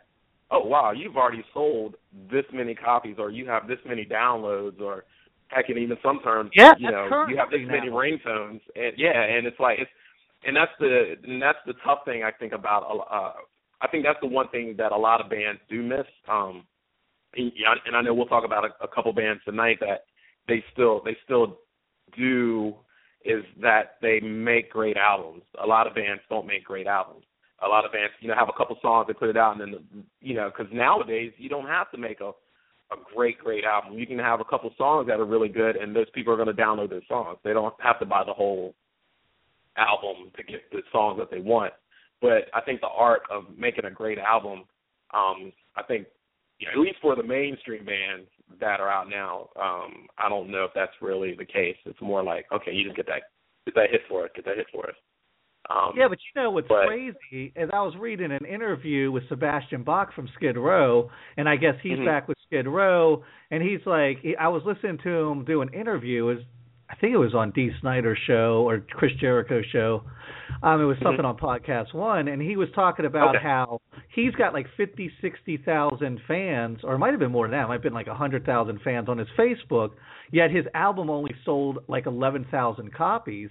oh 0.52 0.60
wow, 0.66 0.92
you've 0.92 1.18
already 1.18 1.44
sold 1.54 1.96
this 2.30 2.46
many 2.54 2.76
copies, 2.76 3.16
or 3.18 3.32
you 3.32 3.48
have 3.48 3.68
this 3.68 3.80
many 3.86 4.06
downloads, 4.06 4.80
or 4.80 5.06
heck, 5.54 5.70
and 5.70 5.78
even 5.78 5.98
some 6.04 6.20
terms, 6.24 6.52
Yeah, 6.56 6.74
you 6.78 6.90
know, 6.92 7.26
you 7.30 7.38
have 7.38 7.50
this 7.50 7.60
currency 7.60 7.66
many 7.66 7.90
now. 7.90 7.96
ringtones, 7.96 8.62
and 8.76 8.94
yeah, 8.98 9.22
and 9.22 9.46
it's 9.46 9.60
like 9.60 9.80
it's, 9.80 9.92
and 10.46 10.56
that's 10.56 10.72
the 10.80 11.16
and 11.24 11.42
that's 11.42 11.60
the 11.66 11.74
tough 11.86 12.00
thing 12.06 12.24
I 12.24 12.32
think 12.32 12.54
about. 12.54 12.84
Uh, 12.84 13.34
I 13.82 13.88
think 13.88 14.06
that's 14.06 14.20
the 14.22 14.28
one 14.28 14.48
thing 14.50 14.76
that 14.78 14.92
a 14.92 14.98
lot 14.98 15.22
of 15.22 15.30
bands 15.30 15.62
do 15.70 15.82
miss. 15.82 16.06
Um, 16.28 16.64
and, 17.36 17.52
and 17.86 17.96
I 17.96 18.02
know 18.02 18.14
we'll 18.14 18.26
talk 18.28 18.46
about 18.46 18.66
a, 18.66 18.84
a 18.84 18.88
couple 18.88 19.14
bands 19.14 19.42
tonight 19.46 19.78
that 19.82 20.06
they 20.48 20.64
still 20.74 21.02
they 21.04 21.18
still 21.24 21.60
do 22.18 22.76
is 23.24 23.44
that 23.62 23.98
they 24.02 24.20
make 24.20 24.72
great 24.72 24.98
albums. 24.98 25.44
A 25.64 25.68
lot 25.68 25.88
of 25.88 25.96
bands 25.96 26.22
don't 26.30 26.48
make 26.48 26.64
great 26.64 26.88
albums 26.88 27.24
a 27.64 27.68
lot 27.68 27.86
of 27.86 27.92
bands, 27.92 28.12
you 28.20 28.28
know, 28.28 28.36
have 28.36 28.50
a 28.50 28.58
couple 28.58 28.76
songs 28.82 29.06
they 29.08 29.14
put 29.14 29.30
it 29.30 29.38
out, 29.38 29.60
and 29.60 29.74
then, 29.74 30.04
you 30.20 30.34
know, 30.34 30.50
because 30.50 30.72
nowadays 30.74 31.32
you 31.38 31.50
don't 31.50 31.68
have 31.68 31.92
to 31.92 31.98
make 31.98 32.20
a 32.22 32.32
a 32.92 32.96
great, 33.16 33.40
great 33.40 33.64
album. 33.64 33.98
You 33.98 34.06
can 34.06 34.20
have 34.20 34.40
a 34.42 34.46
couple 34.46 34.72
songs 34.78 35.08
that 35.08 35.20
are 35.20 35.26
really 35.26 35.50
good, 35.50 35.76
and 35.76 35.96
those 35.96 36.10
people 36.14 36.34
are 36.34 36.38
going 36.38 36.54
to 36.54 36.62
download 36.62 36.90
those 36.90 37.08
songs. 37.08 37.38
They 37.44 37.54
don't 37.54 37.74
have 37.80 38.00
to 38.00 38.06
buy 38.06 38.24
the 38.26 38.34
whole 38.34 38.76
album 39.78 40.32
to 40.36 40.44
get 40.44 40.70
the 40.72 40.82
songs 40.92 41.20
that 41.20 41.32
they 41.32 41.40
want. 41.40 41.74
But 42.22 42.50
I 42.54 42.62
think 42.62 42.82
the 42.82 42.88
art 42.88 43.22
of 43.32 43.46
making 43.58 43.86
a 43.86 43.92
great 43.92 44.20
album, 44.20 44.66
um, 45.14 45.52
I 45.76 45.84
think, 45.88 46.08
you 46.60 46.68
know, 46.68 46.74
at 46.74 46.86
least 46.86 46.98
for 47.02 47.16
the 47.16 47.24
mainstream 47.24 47.86
bands 47.86 48.28
that 48.60 48.80
are 48.80 48.90
out 48.90 49.10
now, 49.10 49.50
um, 49.60 50.08
I 50.18 50.30
don't 50.30 50.52
know 50.52 50.66
if 50.66 50.72
that's 50.76 50.92
really 51.02 51.34
the 51.34 51.46
case. 51.46 51.78
It's 51.86 52.02
more 52.02 52.24
like, 52.24 52.46
okay, 52.54 52.72
you 52.72 52.84
just 52.84 52.96
get 52.96 53.08
that 53.08 53.24
get 53.66 53.76
that 53.76 53.90
hit 53.92 54.02
for 54.08 54.26
us, 54.26 54.32
get 54.36 54.46
that 54.46 54.58
hit 54.58 54.68
for 54.72 54.88
us. 54.88 54.96
Um, 55.72 55.94
Yeah, 55.96 56.08
but 56.08 56.18
you 56.20 56.42
know 56.42 56.52
what's 56.52 56.68
but- 56.68 56.88
crazy 56.88 57.52
is 57.56 57.70
I 57.72 57.82
was 57.82 57.96
reading 57.98 58.32
an 58.32 58.46
interview 58.46 59.12
with 59.12 59.28
Sebastian 59.30 59.84
Bach 59.84 60.14
from 60.14 60.28
Skid 60.36 60.58
Row, 60.58 61.10
and 61.38 61.48
I 61.48 61.56
guess 61.56 61.76
he's 61.82 61.98
Mhm. 62.00 62.06
back 62.06 62.28
with 62.28 62.38
Skid 62.46 62.68
Row, 62.68 63.24
and 63.52 63.64
he's 63.64 63.86
like, 63.86 64.20
he, 64.20 64.36
I 64.36 64.48
was 64.50 64.66
listening 64.66 64.98
to 65.00 65.10
him 65.30 65.44
do 65.46 65.62
an 65.62 65.70
interview. 65.70 66.30
Is 66.30 66.44
I 66.90 66.96
think 66.96 67.14
it 67.14 67.18
was 67.18 67.34
on 67.34 67.52
Dee 67.52 67.72
Snider's 67.80 68.18
show 68.28 68.68
or 68.68 68.80
Chris 68.80 69.14
Jericho's 69.14 69.66
show. 69.68 70.04
Um, 70.62 70.82
it 70.82 70.84
was 70.84 70.98
something 71.00 71.24
on 71.24 71.38
Podcast 71.38 71.94
One, 71.94 72.28
and 72.28 72.42
he 72.42 72.58
was 72.58 72.70
talking 72.72 73.06
about 73.06 73.34
Okay. 73.36 73.44
how 73.44 73.80
he's 74.10 74.36
got 74.36 74.54
like 74.54 74.68
fifty, 74.76 75.10
sixty 75.22 75.56
thousand 75.56 76.20
fans, 76.28 76.84
or 76.84 76.96
it 76.96 76.98
might 77.00 77.12
have 77.12 77.20
been 77.20 77.32
more 77.32 77.46
than 77.48 77.52
that. 77.52 77.64
It 77.64 77.68
might 77.70 77.74
have 77.76 77.82
been 77.82 77.94
like 77.94 78.08
a 78.08 78.14
hundred 78.14 78.46
thousand 78.46 78.82
fans 78.82 79.08
on 79.08 79.18
his 79.18 79.30
Facebook. 79.38 79.92
Yet 80.32 80.52
his 80.52 80.66
album 80.74 81.10
only 81.10 81.34
sold 81.46 81.80
like 81.88 82.08
eleven 82.08 82.44
thousand 82.52 82.94
copies. 82.94 83.50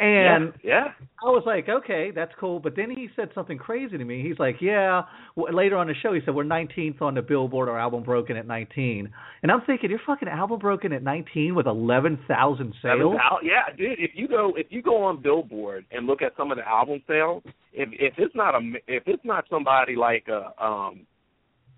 And 0.00 0.54
yeah, 0.64 0.70
yeah. 0.70 1.06
I 1.22 1.26
was 1.26 1.42
like, 1.44 1.68
okay, 1.68 2.10
that's 2.14 2.32
cool. 2.40 2.58
But 2.58 2.74
then 2.74 2.90
he 2.90 3.08
said 3.14 3.28
something 3.34 3.58
crazy 3.58 3.98
to 3.98 4.04
me. 4.04 4.26
He's 4.26 4.38
like, 4.38 4.56
yeah. 4.62 5.02
W- 5.36 5.54
later 5.54 5.76
on 5.76 5.88
the 5.88 5.94
show, 6.02 6.14
he 6.14 6.20
said 6.24 6.34
we're 6.34 6.44
19th 6.44 7.02
on 7.02 7.14
the 7.14 7.20
Billboard. 7.20 7.68
Our 7.68 7.78
album 7.78 8.02
broken 8.02 8.34
at 8.38 8.46
19. 8.46 9.12
And 9.42 9.52
I'm 9.52 9.60
thinking, 9.66 9.90
your 9.90 10.00
fucking 10.06 10.26
album 10.28 10.58
broken 10.58 10.94
at 10.94 11.02
19 11.02 11.54
with 11.54 11.66
11,000 11.66 12.74
sales. 12.80 12.96
yeah, 13.42 13.76
dude. 13.76 13.98
If 13.98 14.12
you 14.14 14.26
go 14.26 14.54
if 14.56 14.68
you 14.70 14.80
go 14.80 15.02
on 15.04 15.20
Billboard 15.20 15.84
and 15.92 16.06
look 16.06 16.22
at 16.22 16.32
some 16.34 16.50
of 16.50 16.56
the 16.56 16.66
album 16.66 17.02
sales, 17.06 17.42
if 17.74 17.90
if 17.92 18.14
it's 18.16 18.34
not 18.34 18.54
a 18.54 18.60
if 18.88 19.02
it's 19.06 19.24
not 19.24 19.44
somebody 19.50 19.96
like 19.96 20.28
a 20.28 20.46
um 20.64 21.06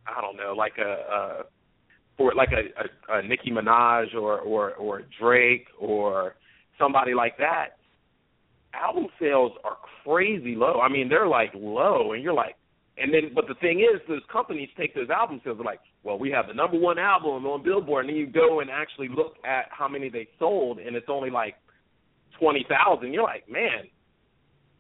I 0.07 0.21
don't 0.21 0.37
know 0.37 0.55
like 0.57 0.75
a, 0.79 1.15
a 1.15 1.43
for 2.17 2.33
like 2.37 2.51
a, 2.53 3.13
a, 3.13 3.19
a 3.19 3.23
Nicki 3.27 3.51
Minaj 3.51 4.15
or 4.15 4.39
or 4.39 4.75
or 4.75 5.03
Drake 5.21 5.67
or 5.81 6.37
somebody 6.79 7.15
like 7.15 7.37
that, 7.39 7.79
album 8.75 9.07
sales 9.21 9.53
are 9.65 9.77
crazy 10.05 10.55
low. 10.55 10.81
I 10.81 10.89
mean, 10.89 11.09
they're 11.09 11.27
like 11.27 11.53
low, 11.55 12.13
and 12.13 12.23
you're 12.23 12.33
like, 12.33 12.57
and 12.99 13.13
then 13.13 13.33
but 13.35 13.47
the 13.49 13.55
thing 13.55 13.81
is, 13.81 14.01
those 14.09 14.23
companies 14.31 14.69
take 14.77 14.95
those 14.95 15.11
album 15.11 15.41
sales. 15.45 15.59
They're 15.59 15.65
like, 15.65 15.81
well, 16.03 16.19
we 16.19 16.31
have 16.31 16.47
the 16.47 16.55
number 16.55 16.79
one 16.79 16.99
album 16.99 17.47
on 17.47 17.63
Billboard, 17.63 18.07
and 18.07 18.15
then 18.15 18.17
you 18.17 18.27
go 18.27 18.61
and 18.61 18.71
actually 18.71 19.09
look 19.09 19.35
at 19.45 19.67
how 19.71 19.89
many 19.89 20.09
they 20.09 20.29
sold, 20.39 20.79
and 20.79 20.97
it's 20.97 21.07
only 21.09 21.31
like 21.31 21.55
twenty 22.39 22.67
thousand. 22.69 23.13
You're 23.13 23.23
like, 23.23 23.49
man, 23.49 23.89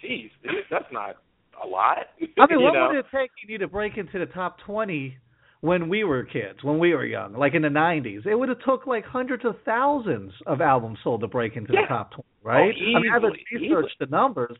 geez, 0.00 0.30
that's 0.70 0.92
not 0.92 1.16
a 1.62 1.66
lot. 1.66 1.98
I 2.38 2.46
mean, 2.50 2.62
what 2.62 2.74
know? 2.74 2.88
would 2.88 2.98
it 2.98 3.06
take 3.14 3.30
you 3.46 3.58
to 3.58 3.68
break 3.68 3.96
into 3.96 4.18
the 4.18 4.26
top 4.26 4.58
20 4.66 5.16
when 5.62 5.88
we 5.88 6.02
were 6.04 6.24
kids, 6.24 6.58
when 6.62 6.78
we 6.78 6.92
were 6.92 7.06
young, 7.06 7.32
like 7.34 7.54
in 7.54 7.62
the 7.62 7.68
90s? 7.68 8.26
It 8.26 8.34
would 8.34 8.48
have 8.50 8.58
took 8.66 8.86
like 8.86 9.04
hundreds 9.04 9.44
of 9.44 9.54
thousands 9.64 10.32
of 10.46 10.60
albums 10.60 10.98
sold 11.02 11.20
to 11.22 11.28
break 11.28 11.56
into 11.56 11.72
Yeah. 11.72 11.82
the 11.82 11.86
top 11.88 12.10
20, 12.12 12.28
right? 12.42 12.74
Oh, 12.76 12.98
I 12.98 13.00
mean, 13.00 13.10
I 13.10 13.14
haven't 13.14 13.36
easily, 13.50 13.68
researched 13.68 13.98
the 14.00 14.06
numbers, 14.06 14.56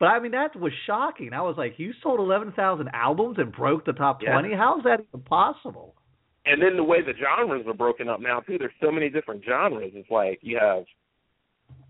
but 0.00 0.06
I 0.06 0.18
mean 0.18 0.32
that 0.32 0.56
was 0.56 0.72
shocking. 0.86 1.32
I 1.34 1.42
was 1.42 1.56
like, 1.58 1.78
you 1.78 1.92
sold 2.02 2.20
11,000 2.20 2.88
albums 2.94 3.36
and 3.38 3.52
broke 3.52 3.84
the 3.84 3.92
top 3.92 4.22
Yeah. 4.22 4.32
20? 4.32 4.54
How 4.54 4.78
is 4.78 4.84
that 4.84 5.00
even 5.00 5.20
possible? 5.24 5.94
and 6.48 6.62
then 6.62 6.76
the 6.76 6.84
way 6.84 7.02
the 7.02 7.12
genres 7.12 7.66
are 7.66 7.74
broken 7.74 8.08
up 8.08 8.20
now 8.20 8.38
too. 8.40 8.56
There's 8.56 8.72
so 8.80 8.90
many 8.92 9.08
different 9.10 9.44
genres. 9.44 9.92
It's 9.94 10.10
like 10.10 10.38
you 10.42 10.56
have. 10.60 10.84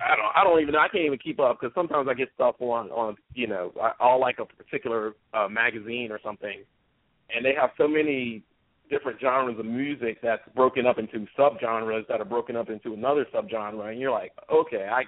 I 0.01 0.17
don't. 0.17 0.33
I 0.35 0.43
don't 0.45 0.61
even. 0.63 0.75
I 0.75 0.89
can't 0.89 1.05
even 1.05 1.19
keep 1.19 1.39
up 1.39 1.59
because 1.61 1.75
sometimes 1.75 2.09
I 2.11 2.15
get 2.15 2.29
stuff 2.35 2.57
on 2.61 2.91
on 2.91 3.17
you 3.35 3.47
know 3.47 3.71
I'll 4.01 4.19
like 4.19 4.39
a 4.39 4.47
particular 4.47 5.13
uh, 5.35 5.47
magazine 5.49 6.09
or 6.11 6.19
something, 6.25 6.65
and 7.35 7.45
they 7.45 7.53
have 7.55 7.71
so 7.77 7.87
many 7.87 8.43
different 8.91 9.21
genres 9.21 9.59
of 9.59 9.67
music 9.67 10.19
that's 10.23 10.43
broken 10.55 10.87
up 10.87 10.99
into 10.99 11.27
subgenres 11.39 12.07
that 12.09 12.21
are 12.21 12.25
broken 12.25 12.57
up 12.57 12.71
into 12.71 12.95
another 12.95 13.27
subgenre, 13.35 13.91
and 13.91 14.01
you're 14.01 14.13
like, 14.13 14.33
okay, 14.53 14.89
I 14.91 15.03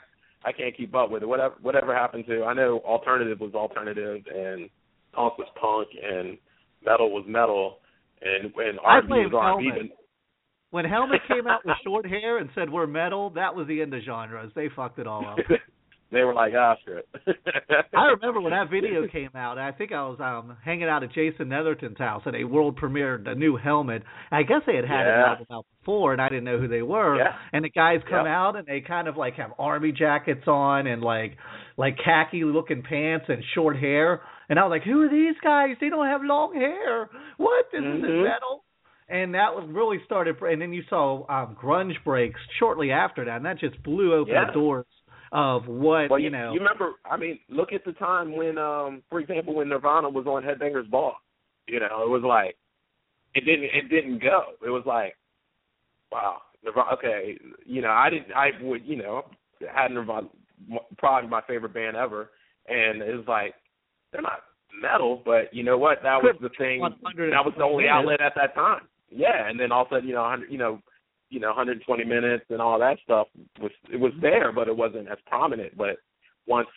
I 0.45 0.53
can't 0.53 0.77
keep 0.77 0.95
up 0.95 1.11
with 1.11 1.23
it. 1.23 1.27
Whatever 1.27 1.55
whatever 1.63 1.95
happened 1.95 2.25
to 2.29 2.45
I 2.45 2.55
know 2.55 2.81
alternative 2.85 3.41
was 3.41 3.55
alternative 3.55 4.23
and 4.35 4.69
punk 5.13 5.39
was 5.39 5.49
punk 5.61 5.89
and 6.03 6.39
metal 6.85 7.11
was 7.11 7.25
metal, 7.27 7.79
and 8.23 8.53
when 8.55 8.79
I 8.85 8.95
R&B 8.95 9.09
blame 9.09 9.25
was 9.25 9.33
R&B. 9.35 9.69
Helmet. 9.69 9.93
When 10.71 10.85
Helmet 10.85 11.21
came 11.27 11.47
out 11.47 11.61
with 11.65 11.77
short 11.83 12.07
hair 12.07 12.39
and 12.39 12.51
said 12.55 12.69
we're 12.71 12.87
metal, 12.87 13.31
that 13.31 13.55
was 13.55 13.67
the 13.69 13.81
end 13.81 13.95
of 13.95 14.03
genres. 14.05 14.53
They 14.55 14.69
fucked 14.77 14.99
it 14.99 15.07
all 15.07 15.25
up. 15.27 15.39
they 16.11 16.23
were 16.25 16.33
like, 16.35 16.53
ah, 16.57 16.75
shit. 16.87 17.07
I 17.95 18.07
remember 18.07 18.41
when 18.41 18.53
that 18.53 18.71
video 18.71 19.07
came 19.09 19.31
out. 19.35 19.59
I 19.59 19.73
think 19.73 19.93
I 19.93 20.03
was 20.09 20.19
um 20.21 20.57
hanging 20.65 20.89
out 20.89 21.03
at 21.03 21.13
Jason 21.13 21.49
Netherton's 21.49 21.99
house, 21.99 22.23
and 22.25 22.35
a 22.37 22.45
world 22.45 22.79
premiered 22.79 23.29
a 23.29 23.35
new 23.35 23.57
helmet. 23.57 24.03
I 24.31 24.43
guess 24.43 24.63
they 24.67 24.77
had 24.77 24.85
had 24.87 25.05
Yeah. 25.07 25.33
it 25.41 25.47
out 25.53 25.67
before, 25.81 26.13
and 26.13 26.23
I 26.23 26.29
didn't 26.29 26.45
know 26.45 26.59
who 26.59 26.69
they 26.69 26.83
were. 26.83 27.17
Yeah. 27.17 27.35
And 27.53 27.65
the 27.65 27.71
guys 27.71 28.01
come 28.09 28.27
Yeah. 28.27 28.41
out, 28.41 28.57
and 28.57 28.67
they 28.67 28.81
kind 28.81 29.07
of 29.09 29.17
like 29.17 29.35
have 29.35 29.51
army 29.59 29.93
jackets 29.93 30.47
on 30.47 30.87
and 30.87 31.03
like 31.03 31.37
like 31.77 31.97
khaki 32.05 32.45
looking 32.45 32.83
pants 32.83 33.27
and 33.29 33.43
short 33.55 33.77
hair. 33.77 34.23
And 34.49 34.59
I 34.59 34.63
was 34.65 34.71
like, 34.71 34.83
who 34.85 35.03
are 35.03 35.11
these 35.11 35.37
guys? 35.45 35.77
They 35.81 35.91
don't 35.91 36.07
have 36.07 36.23
long 36.25 36.55
hair. 36.55 37.11
What? 37.37 37.67
This 37.71 37.81
isn't 37.81 38.01
Mhm. 38.03 38.25
metal. 38.25 38.65
And 39.11 39.35
that 39.35 39.55
was 39.55 39.65
really 39.69 40.03
started. 40.05 40.41
And 40.43 40.61
then 40.61 40.73
you 40.73 40.83
saw 40.89 41.25
um 41.29 41.55
grunge 41.55 42.03
breaks 42.05 42.41
shortly 42.59 42.91
after 42.93 43.25
that, 43.27 43.37
and 43.37 43.45
that 43.45 43.59
just 43.59 43.83
blew 43.83 44.15
open 44.15 44.33
Yeah. 44.35 44.47
the 44.47 44.53
doors 44.53 44.87
of 45.33 45.67
what 45.67 46.11
well, 46.11 46.19
you 46.19 46.31
know. 46.31 46.53
you 46.53 46.61
remember? 46.61 46.93
I 47.05 47.17
mean, 47.17 47.39
look 47.49 47.73
at 47.73 47.85
the 47.85 47.93
time 47.93 48.37
when, 48.37 48.59
um, 48.59 49.03
for 49.11 49.21
example, 49.21 49.55
when 49.55 49.69
Nirvana 49.69 50.09
was 50.09 50.27
on 50.27 50.43
Headbangers 50.43 50.91
Ball. 50.91 51.15
You 51.67 51.81
know, 51.81 52.03
it 52.03 52.09
was 52.09 52.23
like 52.25 52.57
it 53.35 53.45
didn't 53.45 53.65
it 53.65 53.89
didn't 53.91 54.23
go. 54.23 54.53
It 54.65 54.71
was 54.71 54.85
like, 54.87 55.17
wow, 56.11 56.39
Nirvana. 56.65 56.93
Okay, 56.95 57.39
you 57.67 57.83
know, 57.83 57.91
I 57.91 58.11
didn't. 58.11 58.33
I 58.35 58.51
would, 58.63 58.85
you 58.87 58.97
know, 58.97 59.23
had 59.75 59.91
Nirvana 59.91 60.29
probably 60.97 61.29
my 61.31 61.43
favorite 61.47 61.75
band 61.75 61.97
ever, 61.97 62.31
and 62.69 63.03
it 63.03 63.15
was 63.15 63.27
like 63.29 63.55
they're 64.13 64.23
not 64.23 64.41
metal, 64.81 65.23
but 65.25 65.53
you 65.53 65.63
know 65.63 65.79
what? 65.79 65.99
That 66.03 66.23
was 66.23 66.37
the 66.41 66.51
thing. 66.59 66.81
That 66.81 67.45
was 67.45 67.55
the 67.57 67.65
only 67.65 67.89
outlet 67.89 68.21
at 68.21 68.33
that 68.37 68.55
time. 68.55 68.83
Yeah, 69.11 69.49
and 69.49 69.59
then 69.59 69.73
all 69.73 69.83
of 69.83 69.89
a 69.89 69.97
sudden, 69.97 70.09
you 70.09 70.15
know, 70.15 70.23
100, 70.23 70.53
you 70.53 70.59
know, 70.59 70.81
you 71.31 71.41
know, 71.41 71.49
120 71.49 72.05
minutes 72.05 72.45
and 72.51 72.61
all 72.61 72.79
that 72.79 72.99
stuff 73.05 73.27
was 73.61 73.71
it 73.93 73.99
was 74.01 74.13
there, 74.21 74.53
but 74.53 74.69
it 74.69 74.77
wasn't 74.77 75.09
as 75.09 75.19
prominent. 75.27 75.77
But 75.77 75.97
once 76.47 76.69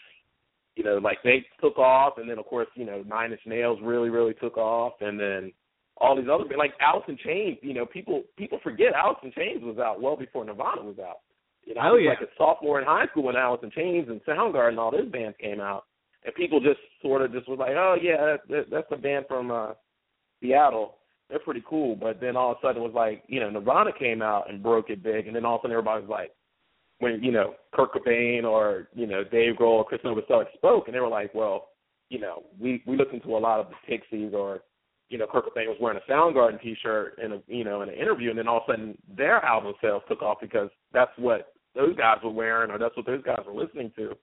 you 0.75 0.83
know, 0.85 0.97
like 0.97 1.17
they 1.23 1.45
took 1.61 1.77
off, 1.77 2.13
and 2.17 2.29
then 2.29 2.39
of 2.39 2.45
course, 2.45 2.67
you 2.75 2.85
know, 2.85 3.03
Nine 3.07 3.31
Inch 3.31 3.41
Nails 3.45 3.79
really, 3.83 4.09
really 4.09 4.33
took 4.35 4.57
off, 4.57 4.93
and 5.01 5.19
then 5.19 5.51
all 5.97 6.15
these 6.15 6.29
other 6.31 6.45
like 6.57 6.73
Alice 6.79 7.03
in 7.07 7.17
Chains. 7.17 7.57
You 7.61 7.73
know, 7.73 7.85
people 7.85 8.23
people 8.37 8.59
forget 8.63 8.93
Alice 8.93 9.19
in 9.23 9.31
Chains 9.33 9.61
was 9.63 9.77
out 9.77 10.01
well 10.01 10.15
before 10.15 10.45
Nirvana 10.45 10.81
was 10.83 10.97
out. 10.99 11.17
You 11.65 11.75
know, 11.75 11.81
I 11.81 11.89
Oh, 11.89 11.93
was 11.93 12.01
yeah. 12.03 12.09
like 12.11 12.21
a 12.21 12.31
sophomore 12.37 12.79
in 12.79 12.85
high 12.87 13.05
school 13.07 13.23
when 13.23 13.35
Alice 13.35 13.61
in 13.63 13.71
Chains 13.71 14.07
and 14.09 14.21
Soundgarden 14.23 14.69
and 14.69 14.79
all 14.79 14.91
those 14.91 15.09
bands 15.11 15.35
came 15.39 15.59
out, 15.59 15.83
and 16.25 16.33
people 16.35 16.59
just 16.59 16.79
sort 17.01 17.21
of 17.21 17.31
just 17.33 17.47
was 17.47 17.59
like, 17.59 17.75
oh 17.75 17.95
yeah, 18.01 18.17
that, 18.17 18.39
that, 18.49 18.65
that's 18.71 18.87
a 18.91 18.97
band 18.97 19.25
from 19.27 19.51
uh 19.51 19.73
Seattle. 20.41 20.95
They're 21.31 21.39
pretty 21.39 21.63
cool, 21.67 21.95
but 21.95 22.19
then 22.19 22.35
all 22.35 22.51
of 22.51 22.57
a 22.57 22.67
sudden 22.67 22.83
it 22.83 22.85
was 22.85 22.93
like, 22.93 23.23
you 23.27 23.39
know, 23.39 23.49
Nirvana 23.49 23.91
came 23.97 24.21
out 24.21 24.49
and 24.49 24.61
broke 24.61 24.89
it 24.89 25.01
big, 25.01 25.27
and 25.27 25.35
then 25.35 25.45
all 25.45 25.55
of 25.55 25.61
a 25.61 25.63
sudden 25.63 25.77
everybody 25.77 26.01
was 26.01 26.09
like, 26.09 26.31
when 27.01 27.21
you 27.23 27.31
know 27.31 27.55
Kurt 27.73 27.93
Cobain 27.93 28.43
or 28.43 28.87
you 28.93 29.07
know 29.07 29.23
Dave 29.23 29.55
Grohl 29.55 29.79
or 29.79 29.85
Chris 29.85 30.01
Novoselic 30.05 30.53
spoke, 30.53 30.87
and 30.87 30.95
they 30.95 30.99
were 30.99 31.07
like, 31.07 31.33
well, 31.33 31.69
you 32.09 32.19
know, 32.19 32.43
we 32.59 32.83
we 32.85 32.95
listened 32.95 33.23
to 33.23 33.35
a 33.35 33.39
lot 33.39 33.59
of 33.59 33.67
the 33.69 33.75
Pixies 33.87 34.33
or 34.33 34.61
you 35.09 35.17
know 35.17 35.25
Kurt 35.29 35.45
Cobain 35.45 35.67
was 35.67 35.77
wearing 35.81 35.99
a 35.99 36.11
Soundgarden 36.11 36.61
T-shirt 36.61 37.19
in 37.23 37.33
a 37.33 37.41
you 37.47 37.63
know 37.63 37.81
in 37.81 37.89
an 37.89 37.95
interview, 37.95 38.29
and 38.29 38.37
then 38.37 38.47
all 38.47 38.57
of 38.57 38.63
a 38.67 38.73
sudden 38.73 38.97
their 39.17 39.43
album 39.43 39.73
sales 39.81 40.03
took 40.07 40.21
off 40.21 40.37
because 40.39 40.69
that's 40.93 41.11
what 41.17 41.53
those 41.75 41.95
guys 41.95 42.17
were 42.23 42.29
wearing 42.29 42.69
or 42.69 42.77
that's 42.77 42.95
what 42.95 43.05
those 43.05 43.23
guys 43.23 43.39
were 43.47 43.59
listening 43.59 43.91
to. 43.95 44.15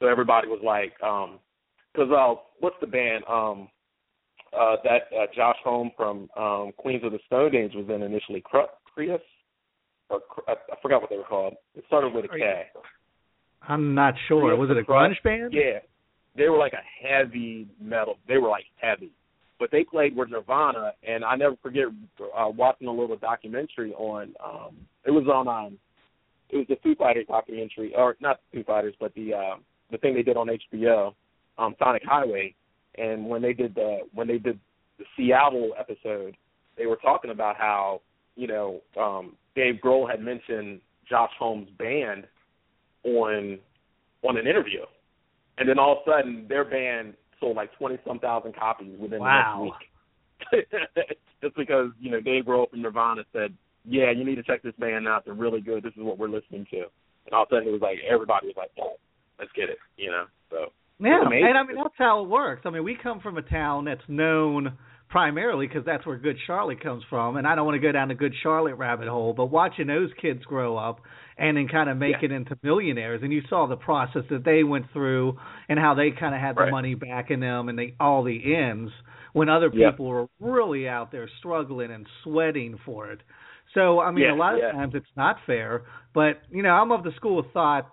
So 0.00 0.08
everybody 0.08 0.48
was 0.48 0.60
like, 0.64 0.94
um, 1.02 1.38
because 1.92 2.10
uh, 2.10 2.40
what's 2.60 2.76
the 2.80 2.86
band 2.86 3.24
um 3.28 3.68
uh 4.58 4.76
that 4.84 5.02
uh, 5.16 5.26
Josh 5.34 5.56
Homme 5.64 5.90
from 5.96 6.28
um 6.36 6.72
Queens 6.76 7.02
of 7.04 7.12
the 7.12 7.18
Stone 7.26 7.54
Age 7.54 7.72
was 7.74 7.86
in 7.88 8.02
initially, 8.02 8.42
Cru- 8.44 8.66
Kyuss 8.96 9.20
or 10.10 10.20
Cr- 10.20 10.40
I, 10.48 10.52
I 10.52 10.76
forgot 10.82 11.00
what 11.00 11.10
they 11.10 11.16
were 11.16 11.24
called. 11.24 11.54
It 11.74 11.84
started 11.86 12.12
with 12.14 12.24
a 12.26 12.28
K. 12.28 12.66
I'm 13.68 13.94
not 13.94 14.14
sure. 14.28 14.52
Kyuss 14.52 14.58
Was 14.58 14.70
it 14.70 14.76
a 14.78 14.82
grunge 14.82 15.22
band? 15.22 15.52
Yeah, 15.52 15.78
they 16.36 16.48
were 16.48 16.58
like 16.58 16.72
a 16.74 17.06
heavy 17.06 17.68
metal. 17.80 18.16
They 18.28 18.38
were 18.38 18.48
like 18.48 18.64
heavy, 18.76 19.12
but 19.58 19.70
they 19.70 19.84
played 19.84 20.16
with 20.16 20.30
Nirvana, 20.30 20.92
and 21.06 21.24
I 21.24 21.36
never 21.36 21.56
forget 21.62 21.84
uh, 22.20 22.48
watching 22.48 22.88
a 22.88 22.92
little 22.92 23.16
documentary 23.16 23.92
on. 23.94 24.34
um 24.44 24.76
It 25.06 25.10
was 25.10 25.26
on. 25.32 25.48
um 25.48 25.78
It 26.50 26.56
was 26.58 26.66
the 26.68 26.76
Foo 26.82 26.94
Fighters 26.94 27.26
documentary, 27.28 27.94
or 27.96 28.16
not 28.20 28.40
the 28.52 28.58
Foo 28.58 28.64
Fighters, 28.64 28.94
but 29.00 29.14
the 29.14 29.34
uh, 29.34 29.56
the 29.90 29.98
thing 29.98 30.14
they 30.14 30.22
did 30.22 30.36
on 30.36 30.48
HBO, 30.48 31.14
um 31.58 31.74
Sonic 31.78 32.02
Highway, 32.04 32.54
and 32.96 33.26
when 33.28 33.42
they 33.42 33.52
did 33.52 33.74
the 33.74 34.00
when 34.12 34.26
they 34.28 34.38
did 34.38 34.58
the 34.98 35.04
Seattle 35.16 35.72
episode, 35.78 36.36
they 36.76 36.86
were 36.86 36.96
talking 36.96 37.30
about 37.30 37.56
how 37.56 38.00
you 38.36 38.46
know 38.46 38.80
um 38.98 39.36
Dave 39.54 39.76
Grohl 39.84 40.08
had 40.10 40.20
mentioned 40.20 40.80
Josh 41.08 41.30
Holmes' 41.38 41.68
band 41.78 42.24
on 43.04 43.58
on 44.22 44.36
an 44.36 44.46
interview, 44.46 44.82
and 45.58 45.68
then 45.68 45.78
all 45.78 45.92
of 45.92 45.98
a 46.06 46.10
sudden 46.10 46.46
their 46.48 46.64
band 46.64 47.14
sold 47.40 47.56
like 47.56 47.72
twenty 47.76 47.98
some 48.06 48.18
thousand 48.18 48.54
copies 48.56 48.98
within 48.98 49.20
Wow. 49.20 49.58
the 49.58 49.64
next 49.64 50.62
week. 50.62 50.66
Just 51.42 51.56
because 51.56 51.90
you 52.00 52.10
know 52.10 52.20
Dave 52.20 52.44
Grohl 52.44 52.70
from 52.70 52.82
Nirvana 52.82 53.24
said, 53.32 53.52
"Yeah, 53.84 54.10
you 54.10 54.24
need 54.24 54.36
to 54.36 54.42
check 54.42 54.62
this 54.62 54.74
band 54.78 55.08
out. 55.08 55.24
They're 55.24 55.34
really 55.34 55.60
good. 55.60 55.82
This 55.82 55.92
is 55.96 56.02
what 56.02 56.18
we're 56.18 56.28
listening 56.28 56.66
to." 56.70 56.82
And 57.26 57.32
all 57.32 57.42
of 57.44 57.48
a 57.50 57.56
sudden 57.56 57.68
it 57.68 57.72
was 57.72 57.80
like 57.80 57.98
everybody 58.08 58.46
was 58.48 58.56
like, 58.56 58.70
"Oh, 58.80 58.96
let's 59.38 59.50
get 59.52 59.68
it," 59.70 59.78
you 59.96 60.10
know. 60.10 60.24
So 60.50 60.72
Yeah, 60.98 61.20
and 61.24 61.58
I 61.58 61.62
mean 61.64 61.76
that's 61.76 61.94
how 61.98 62.22
it 62.24 62.28
works. 62.28 62.62
I 62.64 62.70
mean, 62.70 62.84
we 62.84 62.96
come 63.00 63.20
from 63.20 63.36
a 63.38 63.42
town 63.42 63.84
that's 63.86 64.02
known 64.08 64.72
primarily 65.08 65.66
because 65.66 65.84
that's 65.84 66.06
where 66.06 66.16
Good 66.16 66.36
Charlotte 66.46 66.82
comes 66.82 67.02
from, 67.10 67.36
and 67.36 67.46
I 67.46 67.54
don't 67.54 67.66
want 67.66 67.74
to 67.74 67.86
go 67.86 67.92
down 67.92 68.08
the 68.08 68.14
Good 68.14 68.32
Charlotte 68.42 68.76
rabbit 68.76 69.08
hole, 69.08 69.34
but 69.34 69.46
watching 69.46 69.86
those 69.88 70.08
kids 70.20 70.42
grow 70.44 70.76
up 70.78 71.00
and 71.36 71.56
then 71.56 71.68
kind 71.68 71.90
of 71.90 71.98
make 71.98 72.16
Yeah. 72.22 72.26
it 72.26 72.32
into 72.32 72.56
millionaires, 72.62 73.20
and 73.22 73.30
you 73.32 73.42
saw 73.48 73.66
the 73.66 73.76
process 73.76 74.22
that 74.30 74.44
they 74.44 74.64
went 74.64 74.90
through 74.92 75.38
and 75.68 75.78
how 75.78 75.94
they 75.94 76.12
kind 76.12 76.34
of 76.34 76.40
had 76.40 76.56
the 76.56 76.70
money 76.70 76.94
back 76.94 77.30
in 77.30 77.40
them 77.40 77.68
and 77.68 77.78
they 77.78 77.94
all 78.00 78.22
the 78.22 78.54
ends 78.54 78.90
when 79.34 79.48
other 79.48 79.70
people 79.70 80.06
were 80.06 80.26
really 80.40 80.88
out 80.88 81.10
there 81.10 81.28
struggling 81.38 81.90
and 81.90 82.06
sweating 82.22 82.78
for 82.84 83.10
it. 83.10 83.20
So 83.74 84.00
I 84.00 84.10
mean, 84.12 84.24
Yeah, 84.24 84.34
a 84.34 84.36
lot 84.36 84.54
of 84.54 84.60
yeah. 84.60 84.72
times 84.72 84.94
it's 84.94 85.06
not 85.16 85.36
fair, 85.46 85.82
but 86.14 86.40
you 86.50 86.62
know, 86.62 86.70
I'm 86.70 86.90
of 86.92 87.02
the 87.02 87.12
school 87.16 87.38
of 87.38 87.46
thought 87.52 87.86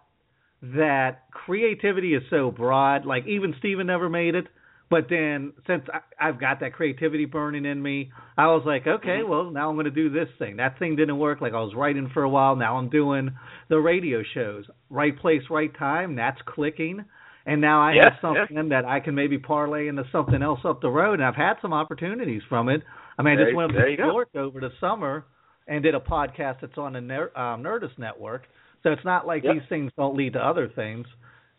that 0.62 1.24
creativity 1.32 2.14
is 2.14 2.24
so 2.30 2.52
broad. 2.52 3.06
Like 3.06 3.26
even 3.28 3.56
Steven 3.60 3.88
never 3.88 4.10
made 4.10 4.36
it, 4.36 4.46
but 4.90 5.06
then 5.10 5.54
since 5.68 5.84
I, 5.94 6.00
I've 6.28 6.40
got 6.40 6.60
that 6.62 6.74
creativity 6.74 7.26
burning 7.26 7.66
in 7.66 7.82
me, 7.82 8.12
I 8.38 8.48
was 8.48 8.64
like, 8.66 8.86
okay, 8.88 9.20
Mhm. 9.24 9.30
well 9.30 9.52
now 9.52 9.70
I'm 9.70 9.76
going 9.76 9.86
to 9.86 9.92
do 9.92 10.10
this 10.10 10.28
thing. 10.38 10.58
That 10.58 10.78
thing 10.80 10.96
didn't 10.96 11.18
work. 11.18 11.42
Like 11.42 11.54
I 11.54 11.62
was 11.62 11.74
writing 11.76 12.10
for 12.14 12.24
a 12.24 12.30
while. 12.30 12.56
Now 12.56 12.78
I'm 12.78 12.90
doing 12.90 13.32
the 13.70 13.78
radio 13.80 14.22
shows. 14.34 14.66
Right 14.90 15.18
place, 15.18 15.44
right 15.50 15.74
time. 15.78 16.16
That's 16.16 16.40
clicking. 16.46 17.06
And 17.46 17.62
now 17.62 17.82
I 17.82 17.94
Yeah, 17.94 18.04
have 18.06 18.14
something 18.22 18.70
that 18.70 18.86
I 18.86 19.00
can 19.00 19.16
maybe 19.16 19.38
parlay 19.40 19.88
into 19.88 20.04
something 20.12 20.44
else 20.44 20.60
up 20.66 20.82
the 20.82 20.90
road. 20.90 21.14
And 21.14 21.24
I've 21.24 21.36
had 21.36 21.54
some 21.62 21.74
opportunities 21.74 22.42
from 22.50 22.70
it. 22.70 22.84
I 23.18 23.24
mean, 23.24 23.34
I 23.34 23.38
There- 23.38 23.46
just 23.46 23.56
went 23.56 23.72
up 23.72 23.78
to 23.78 23.90
New. 23.90 24.06
York 24.12 24.30
over 24.36 24.60
the 24.60 24.72
summer 24.80 25.26
and 25.68 25.82
did 25.82 25.96
a 25.96 26.00
podcast 26.00 26.60
that's 26.62 26.78
on 26.78 26.94
the 26.94 27.02
Ner- 27.02 27.32
um, 27.36 27.64
Nerdist 27.64 27.98
Network. 27.98 28.48
So 28.84 28.92
it's 28.92 29.06
not 29.06 29.28
like 29.28 29.44
Yep. 29.44 29.54
these 29.54 29.62
things 29.70 29.92
don't 29.98 30.16
lead 30.16 30.34
to 30.34 30.40
other 30.40 30.68
things, 30.70 31.08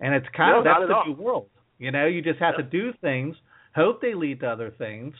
and 0.00 0.14
it's 0.14 0.28
kind 0.36 0.52
No, 0.52 0.58
of 0.58 0.64
that's 0.64 0.88
the 0.88 0.94
all. 0.94 1.04
new 1.06 1.12
world. 1.22 1.48
You 1.78 1.90
know, 1.90 2.06
you 2.06 2.22
just 2.22 2.38
have 2.40 2.56
Yep. 2.58 2.70
to 2.70 2.78
do 2.78 2.92
things, 3.00 3.36
hope 3.74 4.00
they 4.00 4.14
lead 4.14 4.40
to 4.40 4.48
other 4.48 4.70
things, 4.70 5.14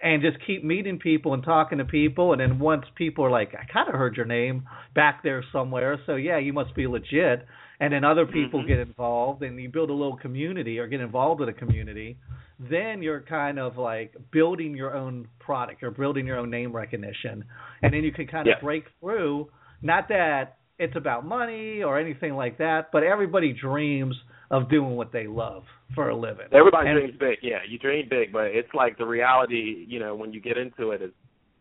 and 0.00 0.22
just 0.22 0.38
keep 0.46 0.64
meeting 0.64 0.98
people 0.98 1.34
and 1.34 1.42
talking 1.42 1.78
to 1.78 1.84
people. 1.84 2.32
And 2.32 2.40
then 2.40 2.58
once 2.58 2.84
people 2.94 3.24
are 3.24 3.30
like, 3.30 3.54
"I 3.54 3.64
kind 3.64 3.88
of 3.88 3.94
heard 3.94 4.16
your 4.16 4.26
name 4.26 4.68
back 4.94 5.22
there 5.22 5.42
somewhere," 5.52 5.98
so 6.06 6.16
yeah, 6.16 6.38
you 6.38 6.52
must 6.52 6.74
be 6.74 6.86
legit. 6.86 7.46
And 7.80 7.92
then 7.92 8.04
other 8.04 8.26
people 8.26 8.62
Mhm. 8.62 8.66
get 8.66 8.78
involved, 8.78 9.42
and 9.42 9.60
you 9.60 9.68
build 9.68 9.90
a 9.90 9.92
little 9.92 10.16
community 10.16 10.78
or 10.78 10.86
get 10.86 11.00
involved 11.00 11.40
in 11.42 11.48
a 11.48 11.52
community. 11.52 12.16
Then 12.58 13.02
you're 13.02 13.20
kind 13.22 13.58
of 13.58 13.78
like 13.78 14.14
building 14.30 14.76
your 14.76 14.94
own 14.94 15.26
product. 15.40 15.82
You're 15.82 15.90
building 15.90 16.26
your 16.26 16.38
own 16.38 16.50
name 16.50 16.72
recognition, 16.72 17.44
and 17.82 17.92
then 17.92 18.04
you 18.04 18.12
can 18.12 18.26
kind 18.26 18.48
of 18.48 18.60
break 18.60 18.84
through. 19.00 19.50
Not 19.82 20.08
that 20.08 20.58
it's 20.78 20.96
about 20.96 21.24
money 21.24 21.82
or 21.82 21.98
anything 21.98 22.34
like 22.34 22.58
that, 22.58 22.90
but 22.92 23.02
everybody 23.02 23.52
dreams 23.52 24.16
of 24.50 24.68
doing 24.68 24.96
what 24.96 25.12
they 25.12 25.26
love 25.26 25.62
for 25.94 26.08
a 26.08 26.16
living. 26.16 26.46
Everybody 26.52 26.88
And- 26.88 26.98
dreams 26.98 27.16
big, 27.18 27.38
yeah. 27.42 27.58
You 27.68 27.78
dream 27.78 28.08
big, 28.08 28.32
but 28.32 28.46
it's 28.46 28.72
like 28.74 28.98
the 28.98 29.06
reality. 29.06 29.84
You 29.88 30.00
know, 30.00 30.14
when 30.14 30.32
you 30.32 30.40
get 30.40 30.58
into 30.58 30.90
it, 30.90 31.02
is 31.02 31.10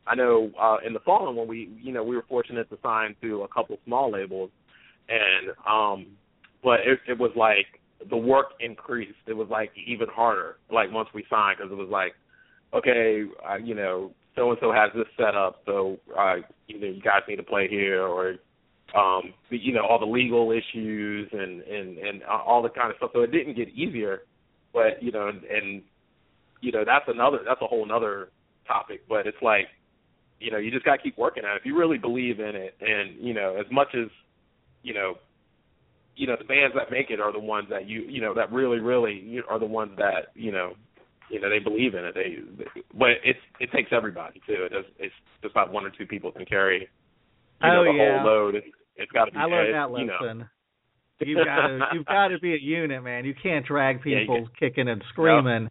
I 0.06 0.15
know 0.15 0.52
uh, 0.60 0.78
in 0.86 0.93
the 0.93 0.99
fall 0.99 1.32
when 1.34 1.47
we, 1.47 1.69
you 1.82 1.93
know, 1.93 2.04
we 2.04 2.15
were 2.15 2.26
fortunate 2.28 2.69
to 2.69 2.78
sign 2.84 3.15
to 3.21 3.43
a 3.43 3.47
couple 3.47 3.78
small 3.86 4.12
labels, 4.12 4.49
and 5.08 5.52
um, 5.67 6.08
but 6.63 6.82
it, 6.82 6.99
it 7.08 7.17
was 7.17 7.32
like 7.36 7.67
the 8.10 8.17
work 8.17 8.47
increased. 8.60 9.13
It 9.28 9.34
was 9.34 9.47
like 9.49 9.71
even 9.88 10.08
harder. 10.10 10.58
Like 10.71 10.91
once 10.91 11.10
we 11.13 11.23
signed, 11.30 11.58
because 11.58 11.71
it 11.71 11.76
was 11.76 11.89
like, 11.89 12.13
okay, 12.73 13.23
uh, 13.49 13.56
you 13.58 13.76
know, 13.76 14.12
so 14.36 14.49
and 14.49 14.58
so 14.60 14.73
has 14.73 14.91
this 14.93 15.06
set 15.17 15.36
up, 15.36 15.62
so 15.65 15.97
uh, 16.17 16.36
know, 16.80 16.88
you 16.88 17.02
guys 17.02 17.21
need 17.28 17.38
to 17.38 17.43
play 17.43 17.67
here, 17.69 18.04
or 18.04 18.36
um 18.95 19.34
the- 19.49 19.58
you 19.58 19.73
know 19.73 19.86
all 19.86 19.99
the 19.99 20.06
legal 20.06 20.51
issues 20.51 21.29
and 21.32 21.62
and 21.62 21.97
and 21.97 22.23
all 22.23 22.62
the 22.62 22.69
kind 22.69 22.91
of 22.91 22.97
stuff 22.97 23.12
so 23.13 23.21
it 23.21 23.32
didn't 23.32 23.56
get 23.56 23.69
easier 23.69 24.21
but 24.71 25.01
you 25.01 25.12
know 25.12 25.27
and, 25.27 25.43
and 25.43 25.82
you 26.62 26.71
know 26.71 26.84
that's 26.86 27.06
another 27.08 27.39
that's 27.45 27.62
a 27.62 27.67
whole 27.67 27.84
another 27.84 28.29
topic, 28.67 29.01
but 29.08 29.27
it's 29.27 29.38
like, 29.41 29.67
you 30.39 30.51
know, 30.51 30.58
you 30.58 30.71
just 30.71 30.86
got 30.86 30.97
to 30.97 31.01
keep 31.01 31.17
working 31.17 31.43
at 31.45 31.56
it. 31.56 31.60
If 31.60 31.65
you 31.65 31.77
really 31.77 31.97
believe 31.97 32.39
in 32.39 32.56
it, 32.56 32.75
and 32.82 33.15
you 33.19 33.34
know, 33.34 33.56
as 33.60 33.65
much 33.71 33.89
as, 33.93 34.08
you 34.82 34.93
know, 34.93 35.15
you 36.15 36.27
know, 36.27 36.36
the 36.38 36.45
bands 36.45 36.75
that 36.75 36.91
make 36.91 37.10
it 37.10 37.19
are 37.19 37.32
the 37.32 37.39
ones 37.39 37.67
that 37.69 37.88
you, 37.88 38.01
you 38.01 38.21
know, 38.21 38.34
that 38.34 38.51
really, 38.51 38.79
really 38.79 39.39
are 39.49 39.60
the 39.60 39.65
ones 39.65 39.91
that, 39.97 40.27
you 40.36 40.51
know, 40.51 40.73
you 41.29 41.39
know, 41.39 41.49
they 41.49 41.60
believe 41.60 41.95
in 41.95 42.06
it. 42.06 42.13
They, 42.13 42.38
they 42.58 42.82
but 42.97 43.10
it's 43.23 43.39
it 43.60 43.71
takes 43.71 43.89
everybody 43.91 44.41
too. 44.45 44.65
It 44.65 44.73
does. 44.73 44.86
It's 44.99 45.13
just 45.41 45.56
not 45.56 45.71
one 45.71 45.86
or 45.86 45.89
two 45.89 46.06
people 46.06 46.32
can 46.32 46.45
carry, 46.45 46.82
you 46.82 47.67
know, 47.67 47.82
oh, 47.82 47.84
the 47.84 47.97
yeah. 47.97 48.21
whole 48.21 48.25
load. 48.25 48.56
It's 48.95 49.12
got 49.12 49.25
to 49.25 49.32
be. 49.32 49.38
I 49.38 49.45
learned 49.45 49.73
that 49.73 49.89
you 49.89 50.08
lesson. 50.12 50.38
know. 50.39 50.45
You've 51.19 51.45
got 51.45 51.67
to 51.67 51.79
you've 51.93 52.06
got 52.06 52.27
to 52.29 52.39
be 52.39 52.53
a 52.53 52.58
unit, 52.58 53.03
man. 53.03 53.25
You 53.25 53.34
can't 53.41 53.65
drag 53.65 54.01
Yeah, 54.06 54.19
you 54.19 54.27
people 54.27 54.47
kicking 54.60 54.88
and 54.89 55.01
screaming. 55.10 55.69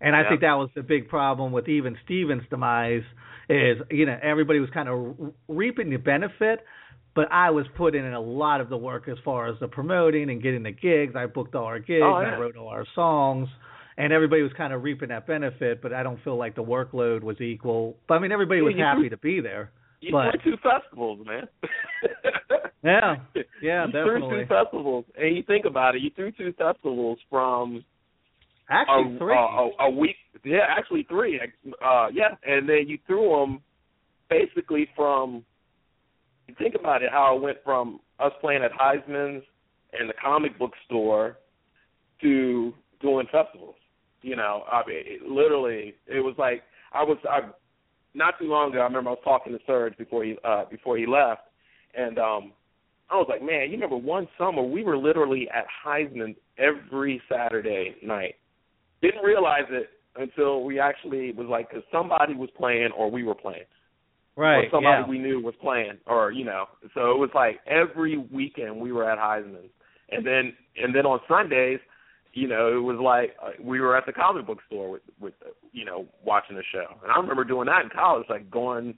And 0.00 0.14
I 0.14 0.20
Yep. 0.20 0.28
think 0.28 0.40
that 0.42 0.54
was 0.54 0.68
the 0.74 0.82
big 0.82 1.08
problem 1.08 1.52
with 1.52 1.68
even 1.68 1.96
Steven's 2.04 2.42
demise 2.50 3.02
is 3.48 3.78
you 3.90 4.04
know 4.06 4.18
everybody 4.22 4.58
was 4.60 4.68
kind 4.70 4.88
of 4.88 5.32
reaping 5.48 5.88
the 5.90 5.96
benefit, 5.96 6.60
but 7.14 7.32
I 7.32 7.50
was 7.50 7.64
putting 7.76 8.04
in 8.04 8.12
a 8.12 8.20
lot 8.20 8.60
of 8.60 8.68
the 8.68 8.76
work 8.76 9.08
as 9.08 9.16
far 9.24 9.48
as 9.48 9.58
the 9.60 9.68
promoting 9.68 10.28
and 10.30 10.42
getting 10.42 10.62
the 10.62 10.72
gigs. 10.72 11.14
I 11.16 11.26
booked 11.26 11.54
all 11.54 11.64
our 11.64 11.78
gigs, 11.78 12.02
Oh, 12.04 12.16
and 12.16 12.26
I 12.34 12.38
wrote 12.38 12.56
all 12.56 12.68
our 12.68 12.84
songs, 12.94 13.48
and 13.96 14.12
everybody 14.12 14.42
was 14.42 14.52
kind 14.56 14.72
of 14.74 14.82
reaping 14.82 15.08
that 15.08 15.26
benefit. 15.26 15.80
But 15.80 15.92
I 15.94 16.02
don't 16.02 16.22
feel 16.22 16.36
like 16.36 16.54
the 16.54 16.62
workload 16.64 17.22
was 17.22 17.40
equal. 17.40 17.96
But 18.06 18.14
I 18.14 18.18
mean, 18.18 18.32
everybody 18.32 18.60
was 18.60 18.74
you 18.76 18.84
happy 18.84 19.08
to 19.08 19.16
be 19.16 19.40
there. 19.40 19.70
You 20.00 20.12
But- 20.12 20.42
threw 20.42 20.52
two 20.52 20.58
festivals, 20.62 21.26
man. 21.26 21.48
Yeah, 22.86 23.16
yeah, 23.62 23.86
you 23.86 23.92
definitely. 23.92 24.28
threw 24.28 24.40
two 24.42 24.46
festivals, 24.46 25.04
and 25.18 25.36
you 25.36 25.42
think 25.42 25.64
about 25.64 25.96
it, 25.96 26.02
you 26.02 26.10
threw 26.14 26.30
two 26.32 26.52
festivals 26.56 27.18
from 27.28 27.84
Actually, 28.68 29.14
a, 29.14 29.18
three. 29.18 29.34
A, 29.34 29.38
a, 29.38 29.70
a 29.80 29.90
week. 29.90 30.16
Yeah, 30.44 30.66
actually 30.68 31.06
three. 31.08 31.40
Uh, 31.84 32.08
yeah, 32.12 32.34
and 32.44 32.68
then 32.68 32.84
you 32.86 32.98
threw 33.06 33.30
them 33.30 33.60
basically 34.28 34.88
from. 34.96 35.44
You 36.48 36.54
think 36.58 36.74
about 36.78 37.02
it, 37.02 37.10
how 37.10 37.36
it 37.36 37.42
went 37.42 37.58
from 37.64 38.00
us 38.20 38.32
playing 38.40 38.62
at 38.62 38.70
Heisman's 38.72 39.44
and 39.92 40.08
the 40.08 40.14
comic 40.22 40.58
book 40.58 40.72
store 40.86 41.38
to 42.22 42.72
doing 43.00 43.26
festivals. 43.32 43.74
You 44.22 44.36
know, 44.36 44.64
I 44.70 44.82
mean, 44.86 45.02
it, 45.04 45.22
literally, 45.22 45.94
it 46.06 46.20
was 46.20 46.34
like 46.38 46.62
I 46.92 47.02
was. 47.02 47.18
I 47.28 47.40
not 48.14 48.34
too 48.38 48.46
long 48.46 48.70
ago. 48.70 48.80
I 48.80 48.84
remember 48.84 49.10
I 49.10 49.12
was 49.12 49.22
talking 49.24 49.52
to 49.52 49.58
Serge 49.66 49.96
before 49.98 50.24
he 50.24 50.36
uh, 50.44 50.64
before 50.70 50.96
he 50.96 51.06
left, 51.06 51.42
and 51.96 52.18
um, 52.18 52.52
I 53.10 53.16
was 53.16 53.26
like, 53.28 53.42
man, 53.42 53.70
you 53.70 53.72
remember 53.72 53.96
one 53.96 54.26
summer 54.36 54.62
we 54.62 54.82
were 54.82 54.96
literally 54.96 55.48
at 55.54 55.66
Heisman 55.84 56.34
every 56.58 57.22
Saturday 57.30 57.94
night. 58.02 58.34
Didn't 59.00 59.22
realize 59.22 59.64
it 59.70 59.90
until 60.16 60.64
we 60.64 60.80
actually 60.80 61.32
was 61.32 61.46
like, 61.48 61.68
because 61.68 61.84
somebody 61.92 62.34
was 62.34 62.48
playing 62.56 62.90
or 62.96 63.10
we 63.10 63.22
were 63.22 63.34
playing, 63.34 63.64
right. 64.34 64.64
or 64.64 64.64
somebody 64.70 65.02
yeah. 65.02 65.08
we 65.08 65.18
knew 65.18 65.40
was 65.40 65.54
playing, 65.60 65.98
or 66.06 66.32
you 66.32 66.44
know. 66.44 66.66
So 66.94 67.12
it 67.12 67.18
was 67.18 67.30
like 67.34 67.60
every 67.66 68.16
weekend 68.16 68.80
we 68.80 68.92
were 68.92 69.08
at 69.08 69.18
Heisman, 69.18 69.68
and 70.10 70.26
then 70.26 70.54
and 70.76 70.94
then 70.94 71.06
on 71.06 71.20
Sundays, 71.28 71.78
you 72.32 72.48
know, 72.48 72.76
it 72.76 72.80
was 72.80 72.98
like 72.98 73.36
uh, 73.42 73.62
we 73.62 73.80
were 73.80 73.96
at 73.96 74.06
the 74.06 74.12
comic 74.12 74.46
book 74.46 74.58
store 74.66 74.90
with 74.90 75.02
with 75.20 75.34
uh, 75.44 75.50
you 75.72 75.84
know 75.84 76.06
watching 76.24 76.56
the 76.56 76.62
show. 76.72 76.86
And 77.02 77.12
I 77.12 77.18
remember 77.18 77.44
doing 77.44 77.66
that 77.66 77.84
in 77.84 77.90
college, 77.90 78.26
like 78.28 78.50
going 78.50 78.94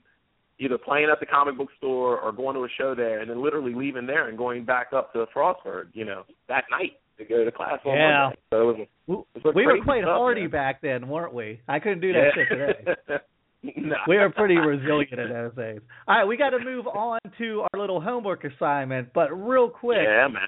either 0.59 0.77
playing 0.77 1.09
at 1.11 1.19
the 1.19 1.25
comic 1.25 1.57
book 1.57 1.69
store 1.77 2.19
or 2.19 2.31
going 2.31 2.55
to 2.55 2.63
a 2.63 2.67
show 2.77 2.93
there, 2.95 3.19
and 3.21 3.29
then 3.29 3.41
literally 3.43 3.73
leaving 3.73 4.05
there 4.05 4.27
and 4.27 4.37
going 4.37 4.65
back 4.65 4.87
up 4.93 5.11
to 5.13 5.25
Frostburg, 5.35 5.87
you 5.93 6.05
know, 6.05 6.23
that 6.47 6.65
night 6.69 6.99
to 7.17 7.25
go 7.25 7.43
to 7.43 7.51
class 7.51 7.79
on 7.85 7.95
Yeah. 7.95 8.21
Monday. 8.23 8.39
So 8.51 8.61
it 8.61 8.65
was, 8.65 8.87
it 9.35 9.45
was 9.45 9.55
we 9.55 9.65
were 9.65 9.77
quite 9.83 10.03
stuff, 10.03 10.17
hardy 10.17 10.41
man. 10.41 10.51
back 10.51 10.81
then, 10.81 11.07
weren't 11.09 11.33
we? 11.33 11.61
I 11.67 11.79
couldn't 11.79 12.01
do 12.01 12.13
that 12.13 12.29
shit 12.35 12.47
today. 12.49 13.19
no. 13.77 13.95
We 14.07 14.17
were 14.17 14.29
pretty 14.29 14.55
resilient 14.57 15.19
in 15.19 15.29
those 15.29 15.55
days. 15.55 15.79
All 16.07 16.17
right, 16.17 16.25
we 16.25 16.37
got 16.37 16.51
to 16.51 16.59
move 16.63 16.87
on 16.87 17.19
to 17.37 17.65
our 17.73 17.79
little 17.79 17.99
homework 18.01 18.43
assignment, 18.45 19.11
but 19.13 19.29
real 19.31 19.69
quick, 19.69 19.99
Yeah, 20.03 20.27
man. 20.27 20.47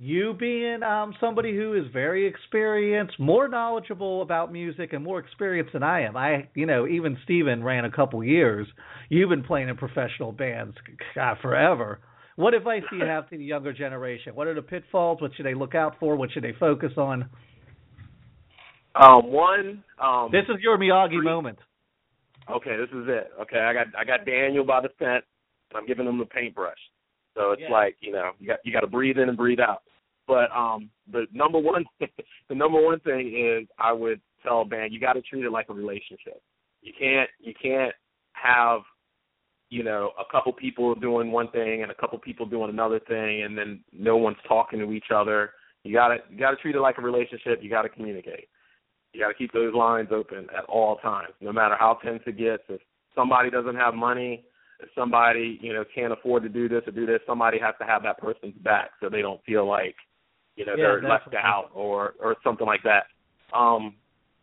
You 0.00 0.34
being 0.38 0.82
um 0.82 1.14
somebody 1.20 1.56
who 1.56 1.74
is 1.74 1.84
very 1.92 2.26
experienced, 2.26 3.18
more 3.18 3.48
knowledgeable 3.48 4.22
about 4.22 4.52
music 4.52 4.92
and 4.92 5.02
more 5.02 5.18
experienced 5.18 5.72
than 5.72 5.82
I 5.82 6.02
am. 6.02 6.16
I, 6.16 6.48
you 6.54 6.66
know, 6.66 6.86
even 6.86 7.18
Steven 7.24 7.64
ran 7.64 7.84
a 7.84 7.90
couple 7.90 8.22
years. 8.22 8.66
You've 9.08 9.30
been 9.30 9.42
playing 9.42 9.68
in 9.68 9.76
professional 9.76 10.32
bands 10.32 10.76
God, 11.14 11.38
forever. 11.42 12.00
What 12.36 12.54
advice 12.54 12.82
do 12.90 12.96
you 12.96 13.04
have 13.04 13.28
to 13.30 13.36
the 13.36 13.44
younger 13.44 13.72
generation? 13.72 14.34
What 14.36 14.46
are 14.46 14.54
the 14.54 14.62
pitfalls? 14.62 15.20
What 15.20 15.32
should 15.34 15.46
they 15.46 15.54
look 15.54 15.74
out 15.74 15.96
for? 15.98 16.14
What 16.14 16.30
should 16.30 16.44
they 16.44 16.54
focus 16.60 16.92
on? 16.96 17.28
Um, 18.94 19.32
one. 19.32 19.82
Um, 20.00 20.28
This 20.30 20.44
is 20.48 20.60
your 20.62 20.78
Miyagi 20.78 21.22
moment. 21.22 21.58
Okay, 22.48 22.76
this 22.76 22.88
is 22.90 23.06
it. 23.08 23.32
Okay, 23.42 23.58
I 23.58 23.72
got 23.74 23.86
I 23.98 24.04
got 24.04 24.24
Daniel 24.24 24.64
by 24.64 24.80
the 24.80 24.88
scent. 24.98 25.24
and 25.70 25.76
I'm 25.76 25.86
giving 25.86 26.06
him 26.06 26.18
the 26.18 26.24
paintbrush. 26.24 26.78
So 27.34 27.52
it's 27.52 27.62
Yeah. 27.62 27.72
like 27.72 27.96
you 28.00 28.12
know 28.12 28.30
you 28.38 28.46
got 28.46 28.60
you 28.64 28.72
got 28.72 28.80
to 28.80 28.86
breathe 28.86 29.18
in 29.18 29.28
and 29.28 29.36
breathe 29.36 29.60
out. 29.60 29.82
But 30.28 30.52
um, 30.54 30.90
the 31.10 31.26
number 31.32 31.58
one 31.58 31.84
the 32.00 32.54
number 32.54 32.80
one 32.80 33.00
thing 33.00 33.34
is 33.34 33.66
I 33.78 33.92
would 33.92 34.20
tell 34.42 34.60
a 34.60 34.64
band 34.64 34.92
you 34.92 35.00
got 35.00 35.14
to 35.14 35.22
treat 35.22 35.44
it 35.44 35.50
like 35.50 35.70
a 35.70 35.74
relationship. 35.74 36.40
You 36.82 36.92
can't 36.96 37.28
you 37.40 37.54
can't 37.60 37.94
have 38.34 38.82
you 39.70 39.82
know 39.82 40.12
a 40.20 40.30
couple 40.30 40.52
people 40.52 40.94
doing 40.94 41.32
one 41.32 41.50
thing 41.50 41.82
and 41.82 41.90
a 41.90 41.94
couple 41.94 42.18
people 42.18 42.46
doing 42.46 42.70
another 42.70 43.00
thing 43.00 43.42
and 43.42 43.56
then 43.56 43.82
no 43.92 44.18
one's 44.18 44.36
talking 44.46 44.78
to 44.78 44.92
each 44.92 45.10
other. 45.12 45.52
You 45.82 45.94
got 45.94 46.08
to 46.08 46.16
you 46.30 46.38
got 46.38 46.50
to 46.50 46.56
treat 46.56 46.76
it 46.76 46.80
like 46.80 46.98
a 46.98 47.02
relationship. 47.02 47.60
You 47.62 47.70
got 47.70 47.82
to 47.82 47.88
communicate. 47.88 48.48
You 49.14 49.22
got 49.22 49.28
to 49.28 49.34
keep 49.34 49.52
those 49.52 49.74
lines 49.74 50.08
open 50.12 50.46
at 50.56 50.64
all 50.64 50.96
times, 50.96 51.32
no 51.40 51.50
matter 51.50 51.74
how 51.78 51.98
tense 52.04 52.22
it 52.26 52.36
gets. 52.36 52.62
If 52.68 52.82
somebody 53.14 53.48
doesn't 53.48 53.76
have 53.76 53.94
money, 53.94 54.44
if 54.80 54.90
somebody 54.94 55.58
you 55.62 55.72
know 55.72 55.84
can't 55.94 56.12
afford 56.12 56.42
to 56.42 56.50
do 56.50 56.68
this 56.68 56.82
or 56.86 56.92
do 56.92 57.06
this, 57.06 57.20
somebody 57.26 57.58
has 57.58 57.74
to 57.80 57.86
have 57.86 58.02
that 58.02 58.18
person's 58.18 58.54
back 58.62 58.90
so 59.00 59.08
they 59.08 59.22
don't 59.22 59.42
feel 59.44 59.66
like 59.66 59.96
you 60.58 60.66
know 60.66 60.72
Yeah, 60.76 60.98
they're 61.00 61.02
left 61.02 61.34
out 61.34 61.70
or 61.72 62.14
or 62.20 62.36
something 62.42 62.66
like 62.66 62.82
that. 62.82 63.04
Um, 63.56 63.94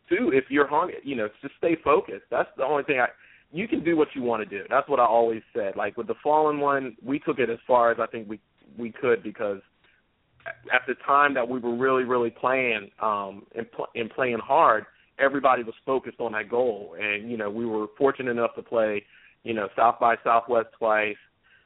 two, 0.09 0.31
if 0.33 0.45
you're 0.49 0.67
hungry, 0.67 0.95
you 1.03 1.15
know, 1.15 1.27
just 1.41 1.55
stay 1.57 1.75
focused. 1.83 2.25
That's 2.31 2.49
the 2.57 2.63
only 2.63 2.83
thing 2.83 2.99
I. 2.99 3.07
You 3.51 3.67
can 3.67 3.83
do 3.83 3.95
what 3.95 4.07
you 4.15 4.21
want 4.21 4.47
to 4.47 4.49
do. 4.49 4.65
That's 4.69 4.89
what 4.89 4.99
I 4.99 5.05
always 5.05 5.41
said. 5.53 5.75
Like 5.75 5.97
with 5.97 6.07
the 6.07 6.15
fallen 6.23 6.59
one, 6.59 6.95
we 7.03 7.19
took 7.19 7.39
it 7.39 7.49
as 7.49 7.59
far 7.67 7.91
as 7.91 7.97
I 7.99 8.07
think 8.07 8.27
we 8.27 8.39
we 8.77 8.91
could 8.91 9.21
because 9.21 9.61
at 10.73 10.81
the 10.87 10.95
time 11.05 11.33
that 11.33 11.47
we 11.47 11.59
were 11.59 11.75
really 11.75 12.03
really 12.03 12.29
playing 12.29 12.89
um 13.01 13.43
and, 13.55 13.71
pl- 13.71 13.87
and 13.95 14.09
playing 14.11 14.37
hard 14.37 14.85
everybody 15.17 15.63
was 15.63 15.73
focused 15.85 16.19
on 16.19 16.33
that 16.33 16.49
goal 16.49 16.95
and 16.99 17.31
you 17.31 17.37
know 17.37 17.49
we 17.49 17.65
were 17.65 17.87
fortunate 17.97 18.29
enough 18.29 18.53
to 18.55 18.61
play 18.61 19.03
you 19.43 19.53
know 19.53 19.67
south 19.75 19.95
by 19.99 20.15
southwest 20.23 20.67
twice 20.77 21.15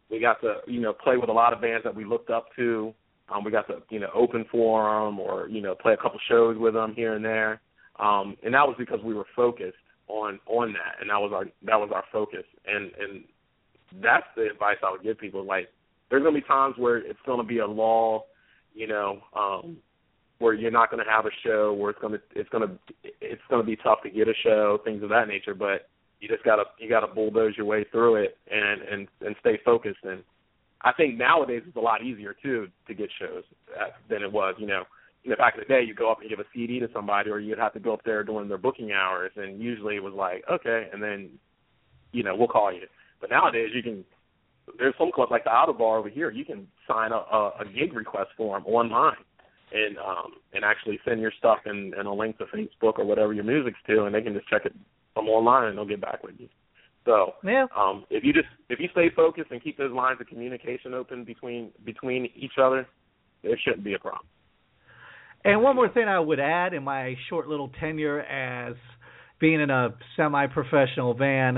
we 0.09 0.19
got 0.19 0.39
to 0.41 0.57
you 0.65 0.79
know 0.79 0.93
play 0.93 1.17
with 1.17 1.29
a 1.29 1.33
lot 1.33 1.51
of 1.51 1.61
bands 1.61 1.83
that 1.83 1.93
we 1.93 2.05
looked 2.05 2.29
up 2.29 2.47
to 2.55 2.93
um 3.33 3.43
we 3.43 3.51
got 3.51 3.67
to 3.67 3.81
you 3.89 3.99
know 3.99 4.09
open 4.13 4.45
for 4.51 5.05
them 5.05 5.19
or 5.19 5.47
you 5.47 5.61
know 5.61 5.75
play 5.75 5.93
a 5.93 5.97
couple 5.97 6.19
shows 6.27 6.57
with 6.57 6.73
them 6.73 6.93
here 6.95 7.13
and 7.15 7.23
there 7.23 7.61
um 7.99 8.35
and 8.43 8.53
that 8.53 8.67
was 8.67 8.75
because 8.77 8.99
we 9.03 9.13
were 9.13 9.27
focused 9.35 9.77
on 10.07 10.39
on 10.47 10.73
that 10.73 10.95
and 11.01 11.09
that 11.09 11.17
was 11.17 11.31
our 11.33 11.45
that 11.63 11.79
was 11.79 11.89
our 11.93 12.03
focus 12.11 12.45
and 12.65 12.91
and 12.99 13.23
that's 14.01 14.25
the 14.35 14.47
advice 14.49 14.77
I 14.83 14.91
would 14.91 15.03
give 15.03 15.17
people 15.17 15.43
like 15.45 15.69
there's 16.09 16.23
going 16.23 16.33
to 16.33 16.41
be 16.41 16.47
times 16.47 16.75
where 16.77 16.97
it's 16.97 17.19
going 17.25 17.39
to 17.39 17.45
be 17.45 17.59
a 17.59 17.67
lull 17.67 18.25
you 18.73 18.87
know, 18.87 19.21
um, 19.35 19.77
where 20.39 20.53
you're 20.53 20.71
not 20.71 20.89
going 20.89 21.03
to 21.03 21.09
have 21.09 21.25
a 21.25 21.29
show, 21.45 21.73
where 21.73 21.91
it's 21.91 21.99
going 21.99 22.13
to 22.13 22.21
it's 22.33 22.49
to 22.49 22.79
it's 23.21 23.41
to 23.51 23.63
be 23.63 23.75
tough 23.75 23.99
to 24.03 24.09
get 24.09 24.27
a 24.27 24.33
show, 24.43 24.79
things 24.83 25.03
of 25.03 25.09
that 25.09 25.27
nature. 25.27 25.53
But 25.53 25.89
you 26.19 26.27
just 26.27 26.43
gotta 26.43 26.63
you 26.79 26.89
gotta 26.89 27.13
bulldoze 27.13 27.55
your 27.57 27.65
way 27.65 27.85
through 27.91 28.23
it 28.23 28.37
and 28.49 28.81
and 28.81 29.07
and 29.21 29.35
stay 29.41 29.59
focused. 29.65 29.99
And 30.03 30.23
I 30.81 30.93
think 30.93 31.17
nowadays 31.17 31.63
it's 31.67 31.75
a 31.75 31.81
lot 31.81 32.03
easier 32.03 32.35
too 32.41 32.67
to 32.87 32.93
get 32.93 33.09
shows 33.19 33.43
uh, 33.79 33.89
than 34.09 34.23
it 34.23 34.31
was. 34.31 34.55
You 34.57 34.67
know, 34.67 34.83
you 35.23 35.31
know, 35.31 35.35
back 35.35 35.55
in 35.55 35.61
the 35.61 35.65
day, 35.65 35.83
you 35.85 35.93
go 35.93 36.11
up 36.11 36.21
and 36.21 36.29
give 36.29 36.39
a 36.39 36.45
CD 36.53 36.79
to 36.79 36.87
somebody, 36.93 37.29
or 37.29 37.39
you'd 37.39 37.59
have 37.59 37.73
to 37.73 37.79
go 37.79 37.93
up 37.93 38.03
there 38.05 38.23
during 38.23 38.47
their 38.47 38.57
booking 38.57 38.91
hours, 38.91 39.31
and 39.35 39.61
usually 39.61 39.95
it 39.95 40.03
was 40.03 40.13
like, 40.13 40.43
okay, 40.49 40.87
and 40.93 41.03
then, 41.03 41.29
you 42.13 42.23
know, 42.23 42.35
we'll 42.35 42.47
call 42.47 42.71
you. 42.71 42.87
But 43.19 43.29
nowadays, 43.29 43.69
you 43.73 43.83
can. 43.83 44.05
There's 44.77 44.93
some 44.99 45.11
clubs 45.11 45.31
like 45.31 45.43
the 45.43 45.49
Outer 45.49 45.73
Bar 45.73 45.97
over 45.97 46.09
here. 46.09 46.29
You 46.29 46.45
can 46.45 46.67
sign 46.87 47.11
a, 47.11 47.15
a, 47.15 47.51
a 47.61 47.65
gig 47.65 47.93
request 47.93 48.29
form 48.37 48.63
online, 48.65 49.17
and 49.73 49.97
um 49.97 50.33
and 50.53 50.63
actually 50.63 50.99
send 51.03 51.19
your 51.19 51.33
stuff 51.37 51.59
in, 51.65 51.93
in 51.99 52.05
a 52.05 52.13
link 52.13 52.37
to 52.37 52.45
Facebook 52.45 52.97
or 52.97 53.05
whatever 53.05 53.33
your 53.33 53.43
music's 53.43 53.79
to, 53.87 54.05
and 54.05 54.15
they 54.15 54.21
can 54.21 54.33
just 54.33 54.47
check 54.47 54.65
it 54.65 54.73
from 55.13 55.27
online, 55.27 55.67
and 55.67 55.77
they'll 55.77 55.85
get 55.85 56.01
back 56.01 56.23
with 56.23 56.35
you. 56.37 56.47
So 57.09 57.33
Yeah. 57.43 57.65
um, 57.75 58.05
if 58.11 58.23
you 58.23 58.31
just 58.33 58.47
if 58.69 58.79
you 58.79 58.87
stay 58.91 59.09
focused 59.09 59.49
and 59.49 59.61
keep 59.63 59.77
those 59.77 59.91
lines 59.91 60.21
of 60.21 60.27
communication 60.27 60.93
open 60.93 61.23
between 61.23 61.71
between 61.83 62.29
each 62.35 62.59
other, 62.61 62.87
there 63.41 63.57
shouldn't 63.57 63.83
be 63.83 63.95
a 63.95 63.99
problem. 63.99 64.27
And 65.43 65.63
one 65.63 65.75
more 65.75 65.89
thing 65.89 66.07
I 66.07 66.19
would 66.19 66.39
add 66.39 66.73
in 66.75 66.83
my 66.83 67.15
short 67.27 67.47
little 67.47 67.69
tenure 67.79 68.19
as 68.19 68.75
being 69.39 69.59
in 69.59 69.71
a 69.71 69.95
semi-professional 70.17 71.15
van 71.15 71.57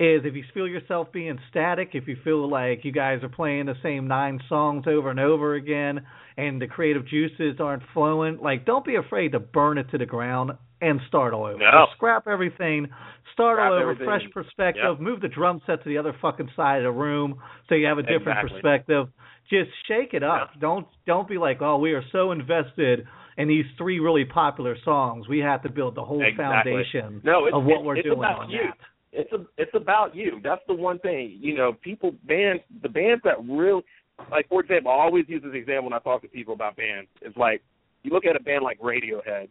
is 0.00 0.22
if 0.24 0.34
you 0.34 0.42
feel 0.54 0.66
yourself 0.66 1.12
being 1.12 1.38
static, 1.50 1.90
if 1.92 2.08
you 2.08 2.16
feel 2.24 2.48
like 2.48 2.84
you 2.84 2.90
guys 2.90 3.22
are 3.22 3.28
playing 3.28 3.66
the 3.66 3.74
same 3.82 4.08
nine 4.08 4.40
songs 4.48 4.84
over 4.88 5.10
and 5.10 5.20
over 5.20 5.54
again 5.54 6.04
and 6.36 6.60
the 6.60 6.66
creative 6.66 7.06
juices 7.06 7.60
aren't 7.60 7.82
flowing, 7.94 8.38
like 8.42 8.64
don't 8.64 8.84
be 8.84 8.96
afraid 8.96 9.32
to 9.32 9.38
burn 9.38 9.78
it 9.78 9.90
to 9.90 9.98
the 9.98 10.06
ground. 10.06 10.52
And 10.80 11.00
start 11.08 11.34
all 11.34 11.44
over. 11.46 11.58
No. 11.58 11.86
Scrap 11.96 12.26
everything, 12.28 12.86
start 13.32 13.56
Scrap 13.56 13.70
all 13.72 13.78
over, 13.78 13.82
everything. 13.92 14.06
fresh 14.06 14.22
perspective. 14.32 14.84
Yep. 14.92 15.00
Move 15.00 15.20
the 15.20 15.28
drum 15.28 15.60
set 15.66 15.82
to 15.82 15.88
the 15.88 15.98
other 15.98 16.14
fucking 16.20 16.50
side 16.56 16.78
of 16.78 16.84
the 16.84 16.90
room 16.98 17.36
so 17.68 17.74
you 17.74 17.86
have 17.86 17.98
a 17.98 18.02
different 18.02 18.38
Exactly. 18.38 18.60
perspective. 18.60 19.08
Just 19.50 19.70
shake 19.88 20.12
it 20.12 20.22
up. 20.22 20.50
Don't 20.60 20.86
don't 21.06 21.26
be 21.28 21.38
like, 21.38 21.62
oh, 21.62 21.78
we 21.78 21.92
are 21.92 22.04
so 22.12 22.32
invested 22.32 23.06
in 23.38 23.48
these 23.48 23.64
three 23.78 23.98
really 24.00 24.24
popular 24.24 24.76
songs. 24.84 25.28
We 25.28 25.38
have 25.38 25.62
to 25.62 25.68
build 25.70 25.94
the 25.94 26.04
whole 26.04 26.22
Exactly. 26.22 26.72
foundation 26.72 27.20
No, 27.24 27.46
it's, 27.46 27.54
of 27.54 27.64
what 27.64 27.78
it's, 27.78 27.84
we're 27.86 27.96
it's 27.96 28.04
doing 28.04 28.18
about 28.18 28.38
on 28.40 28.50
you. 28.50 28.58
that. 28.64 28.76
It's 29.10 29.32
a, 29.32 29.46
it's 29.56 29.70
about 29.74 30.14
you. 30.14 30.38
That's 30.44 30.60
the 30.68 30.74
one 30.74 30.98
thing. 30.98 31.38
You 31.40 31.56
know, 31.56 31.72
people 31.82 32.12
bands 32.24 32.62
the 32.82 32.88
bands 32.90 33.22
that 33.24 33.36
really 33.48 33.82
like 34.30 34.48
for 34.48 34.60
example, 34.60 34.90
I 34.92 34.96
always 34.96 35.24
use 35.28 35.42
this 35.42 35.54
example 35.54 35.84
when 35.84 35.92
I 35.94 35.98
talk 36.00 36.20
to 36.22 36.28
people 36.28 36.52
about 36.52 36.76
bands. 36.76 37.08
It's 37.22 37.36
like 37.36 37.62
you 38.02 38.10
look 38.12 38.26
at 38.26 38.36
a 38.36 38.40
band 38.40 38.64
like 38.64 38.78
Radiohead 38.80 39.48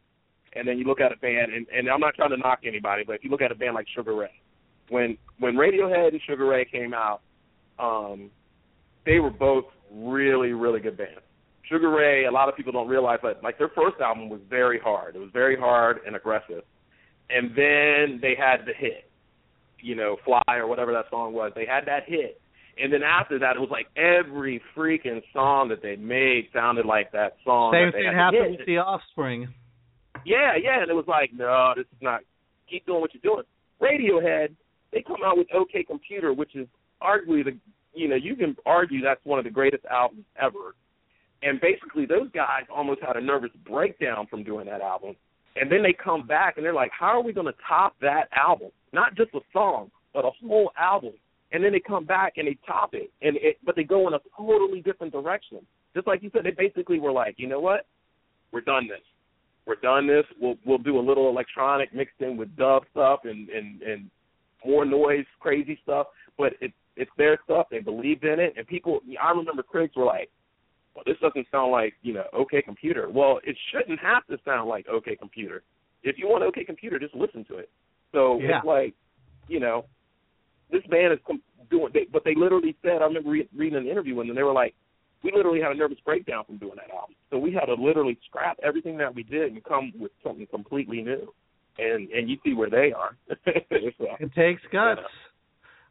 and 0.55 0.67
then 0.67 0.77
you 0.77 0.85
look 0.85 1.01
at 1.01 1.11
a 1.11 1.17
band 1.17 1.53
and, 1.53 1.67
and 1.75 1.89
I'm 1.89 1.99
not 1.99 2.15
trying 2.15 2.31
to 2.31 2.37
knock 2.37 2.59
anybody, 2.65 3.03
but 3.05 3.13
if 3.13 3.23
you 3.23 3.29
look 3.29 3.41
at 3.41 3.51
a 3.51 3.55
band 3.55 3.75
like 3.75 3.87
Sugar 3.95 4.15
Ray. 4.15 4.31
When 4.89 5.17
when 5.39 5.55
Radiohead 5.55 6.09
and 6.09 6.21
Sugar 6.27 6.45
Ray 6.45 6.65
came 6.65 6.93
out, 6.93 7.21
um 7.79 8.31
they 9.05 9.19
were 9.19 9.29
both 9.29 9.65
really, 9.91 10.51
really 10.51 10.79
good 10.79 10.97
bands. 10.97 11.21
Sugar 11.69 11.89
Ray, 11.89 12.25
a 12.25 12.31
lot 12.31 12.49
of 12.49 12.55
people 12.55 12.71
don't 12.71 12.87
realize 12.87 13.19
that 13.23 13.43
like 13.43 13.57
their 13.57 13.69
first 13.69 13.99
album 14.01 14.29
was 14.29 14.39
very 14.49 14.79
hard. 14.79 15.15
It 15.15 15.19
was 15.19 15.29
very 15.33 15.57
hard 15.57 15.99
and 16.05 16.15
aggressive. 16.15 16.63
And 17.29 17.51
then 17.51 18.19
they 18.21 18.35
had 18.37 18.65
the 18.65 18.73
hit, 18.77 19.09
you 19.81 19.95
know, 19.95 20.17
Fly 20.23 20.55
or 20.55 20.67
whatever 20.67 20.93
that 20.93 21.05
song 21.09 21.33
was. 21.33 21.51
They 21.55 21.65
had 21.65 21.85
that 21.87 22.03
hit. 22.07 22.39
And 22.79 22.93
then 22.93 23.01
after 23.03 23.39
that 23.39 23.55
it 23.55 23.59
was 23.59 23.69
like 23.71 23.87
every 23.97 24.61
freaking 24.75 25.21
song 25.33 25.69
that 25.69 25.81
they 25.81 25.95
made 25.95 26.49
sounded 26.53 26.85
like 26.85 27.11
that 27.11 27.37
song. 27.43 27.73
Same 27.73 27.87
that 27.87 27.97
they 27.97 28.03
thing 28.03 28.13
happened 28.13 28.57
with 28.57 28.65
the 28.65 28.77
Offspring. 28.77 29.53
Yeah, 30.27 30.57
yeah, 30.61 30.81
and 30.81 30.91
it 30.91 30.93
was 30.93 31.07
like, 31.07 31.31
no, 31.33 31.71
this 31.73 31.85
is 31.85 32.01
not. 32.01 32.19
Keep 32.69 32.85
doing 32.85 32.99
what 32.99 33.11
you're 33.13 33.21
doing. 33.23 33.45
Radiohead, 33.81 34.53
they 34.91 35.01
come 35.01 35.23
out 35.25 35.37
with 35.37 35.47
OK 35.55 35.83
Computer, 35.83 36.33
which 36.33 36.53
is 36.53 36.67
arguably 37.01 37.45
the, 37.45 37.57
you 37.93 38.09
know, 38.09 38.17
you 38.17 38.35
can 38.35 38.53
argue 38.65 39.01
that's 39.01 39.23
one 39.23 39.39
of 39.39 39.45
the 39.45 39.51
greatest 39.51 39.85
albums 39.85 40.25
ever. 40.37 40.75
And 41.43 41.61
basically, 41.61 42.05
those 42.05 42.29
guys 42.33 42.63
almost 42.69 42.99
had 43.01 43.15
a 43.15 43.21
nervous 43.21 43.51
breakdown 43.65 44.27
from 44.29 44.43
doing 44.43 44.65
that 44.65 44.81
album. 44.81 45.15
And 45.55 45.71
then 45.71 45.81
they 45.81 45.93
come 45.93 46.27
back 46.27 46.57
and 46.57 46.65
they're 46.65 46.73
like, 46.73 46.91
how 46.91 47.17
are 47.17 47.23
we 47.23 47.31
going 47.31 47.47
to 47.47 47.55
top 47.65 47.95
that 48.01 48.25
album? 48.35 48.71
Not 48.91 49.15
just 49.15 49.33
a 49.33 49.39
song, 49.53 49.91
but 50.13 50.25
a 50.25 50.31
whole 50.45 50.71
album. 50.77 51.13
And 51.53 51.63
then 51.63 51.71
they 51.71 51.79
come 51.79 52.03
back 52.03 52.33
and 52.35 52.49
they 52.49 52.57
top 52.67 52.89
it, 52.91 53.09
and 53.21 53.37
it, 53.37 53.59
but 53.65 53.77
they 53.77 53.83
go 53.85 54.09
in 54.09 54.13
a 54.13 54.19
totally 54.35 54.81
different 54.81 55.13
direction. 55.13 55.59
Just 55.93 56.05
like 56.05 56.21
you 56.21 56.29
said, 56.33 56.43
they 56.43 56.51
basically 56.51 56.99
were 56.99 57.13
like, 57.13 57.35
you 57.37 57.47
know 57.47 57.61
what? 57.61 57.85
We're 58.51 58.59
done 58.59 58.89
this 58.89 58.99
we're 59.67 59.75
done 59.75 60.07
this. 60.07 60.25
We'll 60.39 60.55
we'll 60.65 60.77
do 60.77 60.97
a 60.97 61.01
little 61.01 61.29
electronic 61.29 61.93
mixed 61.93 62.21
in 62.21 62.37
with 62.37 62.55
dub 62.55 62.83
stuff 62.91 63.19
and 63.25 63.49
and 63.49 63.81
and 63.81 64.09
more 64.65 64.85
noise, 64.85 65.25
crazy 65.39 65.77
stuff. 65.83 66.07
But 66.37 66.53
it 66.61 66.71
it's 66.95 67.11
their 67.17 67.37
stuff. 67.43 67.67
They 67.69 67.79
believed 67.79 68.23
in 68.23 68.39
it, 68.39 68.53
and 68.57 68.65
people. 68.65 69.01
I 69.21 69.29
remember 69.31 69.61
critics 69.61 69.95
were 69.95 70.05
like, 70.05 70.29
"Well, 70.95 71.03
this 71.05 71.17
doesn't 71.21 71.47
sound 71.51 71.71
like 71.71 71.93
you 72.01 72.13
know 72.13 72.23
OK 72.33 72.61
Computer." 72.61 73.09
Well, 73.09 73.39
it 73.43 73.55
shouldn't 73.71 73.99
have 73.99 74.25
to 74.27 74.37
sound 74.45 74.69
like 74.69 74.87
OK 74.87 75.15
Computer. 75.17 75.63
If 76.03 76.17
you 76.17 76.27
want 76.27 76.43
OK 76.43 76.63
Computer, 76.63 76.97
just 76.97 77.13
listen 77.15 77.43
to 77.45 77.57
it. 77.57 77.69
So 78.13 78.39
Yeah. 78.39 78.57
it's 78.59 78.65
like, 78.65 78.93
you 79.47 79.59
know, 79.59 79.85
this 80.71 80.83
band 80.89 81.11
is 81.13 81.19
com- 81.27 81.41
doing. 81.69 81.91
They, 81.93 82.05
but 82.11 82.23
they 82.23 82.35
literally 82.35 82.75
said. 82.81 83.01
I 83.01 83.05
remember 83.05 83.31
re- 83.31 83.49
reading 83.55 83.77
an 83.77 83.87
interview 83.87 84.15
with 84.15 84.27
them. 84.27 84.35
They 84.35 84.43
were 84.43 84.53
like, 84.53 84.73
we 85.23 85.31
literally 85.35 85.61
had 85.61 85.71
a 85.71 85.75
nervous 85.75 85.97
breakdown 86.05 86.43
from 86.45 86.57
doing 86.57 86.75
that 86.75 86.93
album. 86.93 87.15
So 87.31 87.37
we 87.37 87.51
had 87.53 87.65
to 87.65 87.73
literally 87.73 88.17
scrap 88.27 88.57
everything 88.63 88.97
that 88.97 89.13
we 89.13 89.23
did 89.23 89.51
and 89.51 89.63
come 89.63 89.91
with 89.99 90.11
something 90.23 90.47
completely 90.47 91.01
new. 91.01 91.33
And 91.79 92.09
and 92.09 92.29
you 92.29 92.37
see 92.43 92.53
where 92.53 92.69
they 92.69 92.91
are. 92.91 93.15
so, 93.45 93.51
uh, 94.05 94.15
It 94.19 94.33
takes 94.33 94.61
guts. 94.71 95.01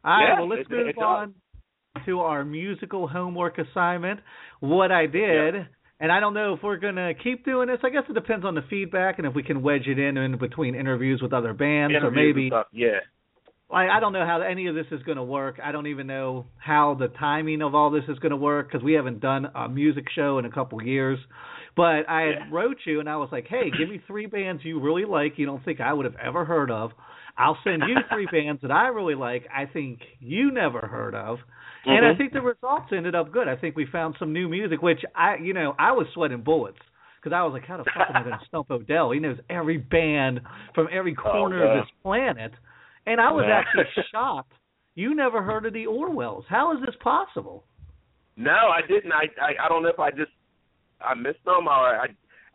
All 0.03 0.11
right, 0.11 0.27
Yeah, 0.33 0.39
well, 0.39 0.49
let's 0.49 0.61
it- 0.61 0.71
move 0.71 0.87
it 0.87 0.97
on 0.97 1.33
to 2.05 2.19
our 2.19 2.45
musical 2.45 3.07
homework 3.07 3.57
assignment. 3.57 4.19
What 4.59 4.91
I 4.91 5.07
did, 5.07 5.55
and 5.99 6.11
I 6.11 6.19
don't 6.19 6.33
know 6.33 6.53
if 6.53 6.61
we're 6.61 6.77
going 6.77 6.95
to 6.95 7.13
keep 7.23 7.43
doing 7.43 7.67
this. 7.69 7.79
I 7.83 7.89
guess 7.89 8.03
it 8.09 8.13
depends 8.13 8.45
on 8.45 8.53
the 8.53 8.61
feedback 8.69 9.17
and 9.17 9.25
if 9.27 9.33
we 9.33 9.41
can 9.43 9.61
wedge 9.63 9.87
it 9.87 9.97
in 9.97 10.15
in 10.17 10.37
between 10.37 10.75
interviews 10.75 11.21
with 11.21 11.33
other 11.33 11.53
bands 11.53 11.93
or 11.93 11.97
interviews 11.97 12.15
and 12.17 12.35
maybe 12.35 12.49
stuff. 12.49 12.67
Yeah. 12.71 12.99
I, 13.69 13.89
I 13.89 13.99
don't 13.99 14.13
know 14.13 14.25
how 14.25 14.41
any 14.41 14.67
of 14.67 14.75
this 14.75 14.85
is 14.91 15.03
going 15.03 15.17
to 15.17 15.23
work. 15.23 15.59
I 15.63 15.71
don't 15.71 15.87
even 15.87 16.07
know 16.07 16.45
how 16.57 16.95
the 16.97 17.09
timing 17.09 17.61
of 17.61 17.75
all 17.75 17.89
this 17.89 18.03
is 18.07 18.17
going 18.19 18.29
to 18.31 18.37
work 18.37 18.67
because 18.71 18.83
we 18.83 18.93
haven't 18.93 19.19
done 19.19 19.47
a 19.53 19.67
music 19.67 20.05
show 20.15 20.39
in 20.39 20.45
a 20.45 20.51
couple 20.51 20.81
years. 20.81 21.19
But 21.75 22.09
I 22.09 22.29
Yeah. 22.29 22.45
wrote 22.51 22.77
you 22.85 22.99
and 23.01 23.09
I 23.09 23.17
was 23.17 23.29
like, 23.31 23.47
hey, 23.47 23.69
give 23.77 23.89
me 23.89 23.99
three 24.07 24.25
bands 24.25 24.63
you 24.63 24.79
really 24.79 25.05
like. 25.05 25.37
You 25.37 25.45
don't 25.45 25.63
think 25.65 25.81
I 25.81 25.91
would 25.93 26.05
have 26.05 26.15
ever 26.15 26.45
heard 26.45 26.71
of. 26.71 26.91
I'll 27.37 27.57
send 27.63 27.83
you 27.87 27.95
three 28.09 28.25
bands 28.25 28.61
that 28.61 28.71
I 28.71 28.87
really 28.87 29.15
like. 29.15 29.47
I 29.53 29.65
think 29.65 29.99
you 30.19 30.51
never 30.51 30.79
heard 30.87 31.13
of. 31.13 31.39
And 31.85 32.05
I 32.05 32.13
Mhm. 32.13 32.17
think 32.17 32.33
the 32.33 32.41
results 32.41 32.91
ended 32.91 33.15
up 33.15 33.31
good. 33.31 33.47
I 33.47 33.55
think 33.57 33.75
we 33.75 33.85
found 33.85 34.15
some 34.17 34.33
new 34.33 34.47
music, 34.49 34.81
which 34.81 35.03
I, 35.13 35.35
you 35.37 35.53
know, 35.53 35.75
I 35.77 35.91
was 35.91 36.07
sweating 36.13 36.41
bullets 36.41 36.79
because 37.21 37.35
I 37.35 37.43
was 37.43 37.53
like, 37.53 37.65
how 37.65 37.77
the 37.77 37.83
fuck 37.83 38.09
am 38.09 38.15
I 38.15 38.23
going 38.23 38.37
to 38.39 38.45
stump 38.47 38.71
Odell? 38.71 39.11
He 39.11 39.19
knows 39.19 39.37
every 39.49 39.77
band 39.77 40.39
from 40.73 40.87
every 40.91 41.13
corner 41.13 41.63
yeah. 41.65 41.77
of 41.79 41.83
this 41.85 41.91
planet. 42.01 42.53
And 43.07 43.21
I 43.21 43.31
was 43.31 43.45
actually 43.51 44.03
shocked. 44.11 44.51
You 44.95 45.15
never 45.15 45.41
heard 45.41 45.65
of 45.65 45.73
the 45.73 45.85
Orwells. 45.85 46.43
How 46.49 46.73
is 46.73 46.79
this 46.85 46.95
possible? 47.01 47.63
No, 48.35 48.51
I 48.51 48.81
didn't. 48.87 49.11
I, 49.11 49.25
I 49.41 49.65
I 49.65 49.69
don't 49.69 49.81
know 49.81 49.89
if 49.89 49.99
I 49.99 50.11
just 50.11 50.31
I 51.01 51.15
missed 51.15 51.43
them 51.45 51.67
or 51.67 51.71
I 51.71 52.07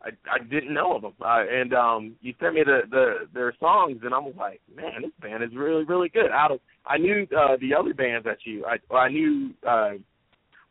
I 0.05 0.11
I 0.30 0.38
didn't 0.38 0.74
know 0.74 0.94
of 0.94 1.03
them. 1.03 1.14
Uh, 1.20 1.44
and 1.50 1.72
um 1.72 2.16
you 2.20 2.34
sent 2.40 2.55
me 2.55 2.62
the 2.64 2.82
the 2.90 3.28
their 3.32 3.55
songs 3.59 4.00
and 4.05 4.14
I 4.14 4.18
was 4.18 4.34
like, 4.38 4.61
man, 4.74 5.03
this 5.03 5.12
band 5.20 5.42
is 5.42 5.50
really 5.57 5.84
really 5.84 6.09
good. 6.09 6.30
Out 6.30 6.53
of 6.53 6.61
I 6.86 6.98
knew 6.98 7.26
uh 7.36 7.57
the 7.61 7.74
other 7.74 7.94
bands 7.94 8.24
that 8.26 8.38
you 8.44 8.64
I 8.66 8.94
I 8.94 9.09
knew 9.09 9.50
uh 9.66 9.92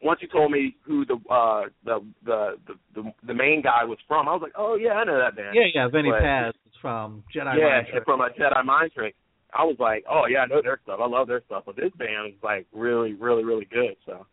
once 0.03 0.19
you 0.21 0.27
told 0.27 0.51
me 0.51 0.75
who 0.83 1.05
the 1.05 1.15
uh 1.29 1.63
the 1.83 2.05
the 2.25 2.57
the 2.95 3.11
the, 3.25 3.33
main 3.33 3.61
guy 3.61 3.83
was 3.83 3.97
from, 4.07 4.27
I 4.27 4.33
was 4.33 4.41
like, 4.41 4.53
oh 4.57 4.75
yeah, 4.75 4.93
I 4.93 5.03
know 5.03 5.17
that 5.17 5.35
band. 5.35 5.55
Yeah, 5.55 5.67
yeah. 5.73 5.87
Vinnie 5.87 6.11
Paz 6.11 6.53
is 6.65 6.73
from 6.81 7.23
Jedi 7.35 7.57
yeah, 7.57 7.69
Mind 7.69 7.87
Trick. 7.91 8.03
from 8.05 8.21
a 8.21 8.29
Jedi 8.29 8.65
Mind 8.65 8.91
Trick. 8.93 9.15
I 9.53 9.63
was 9.63 9.75
like, 9.79 10.03
oh 10.09 10.23
yeah, 10.29 10.39
I 10.39 10.45
know 10.47 10.61
their 10.61 10.79
stuff. 10.83 10.99
I 11.01 11.07
love 11.07 11.27
their 11.27 11.41
stuff, 11.45 11.63
but 11.65 11.75
this 11.75 11.91
band 11.97 12.27
is 12.33 12.39
like 12.43 12.67
really, 12.73 13.13
really, 13.13 13.43
really 13.43 13.65
good. 13.65 13.95
So. 14.05 14.25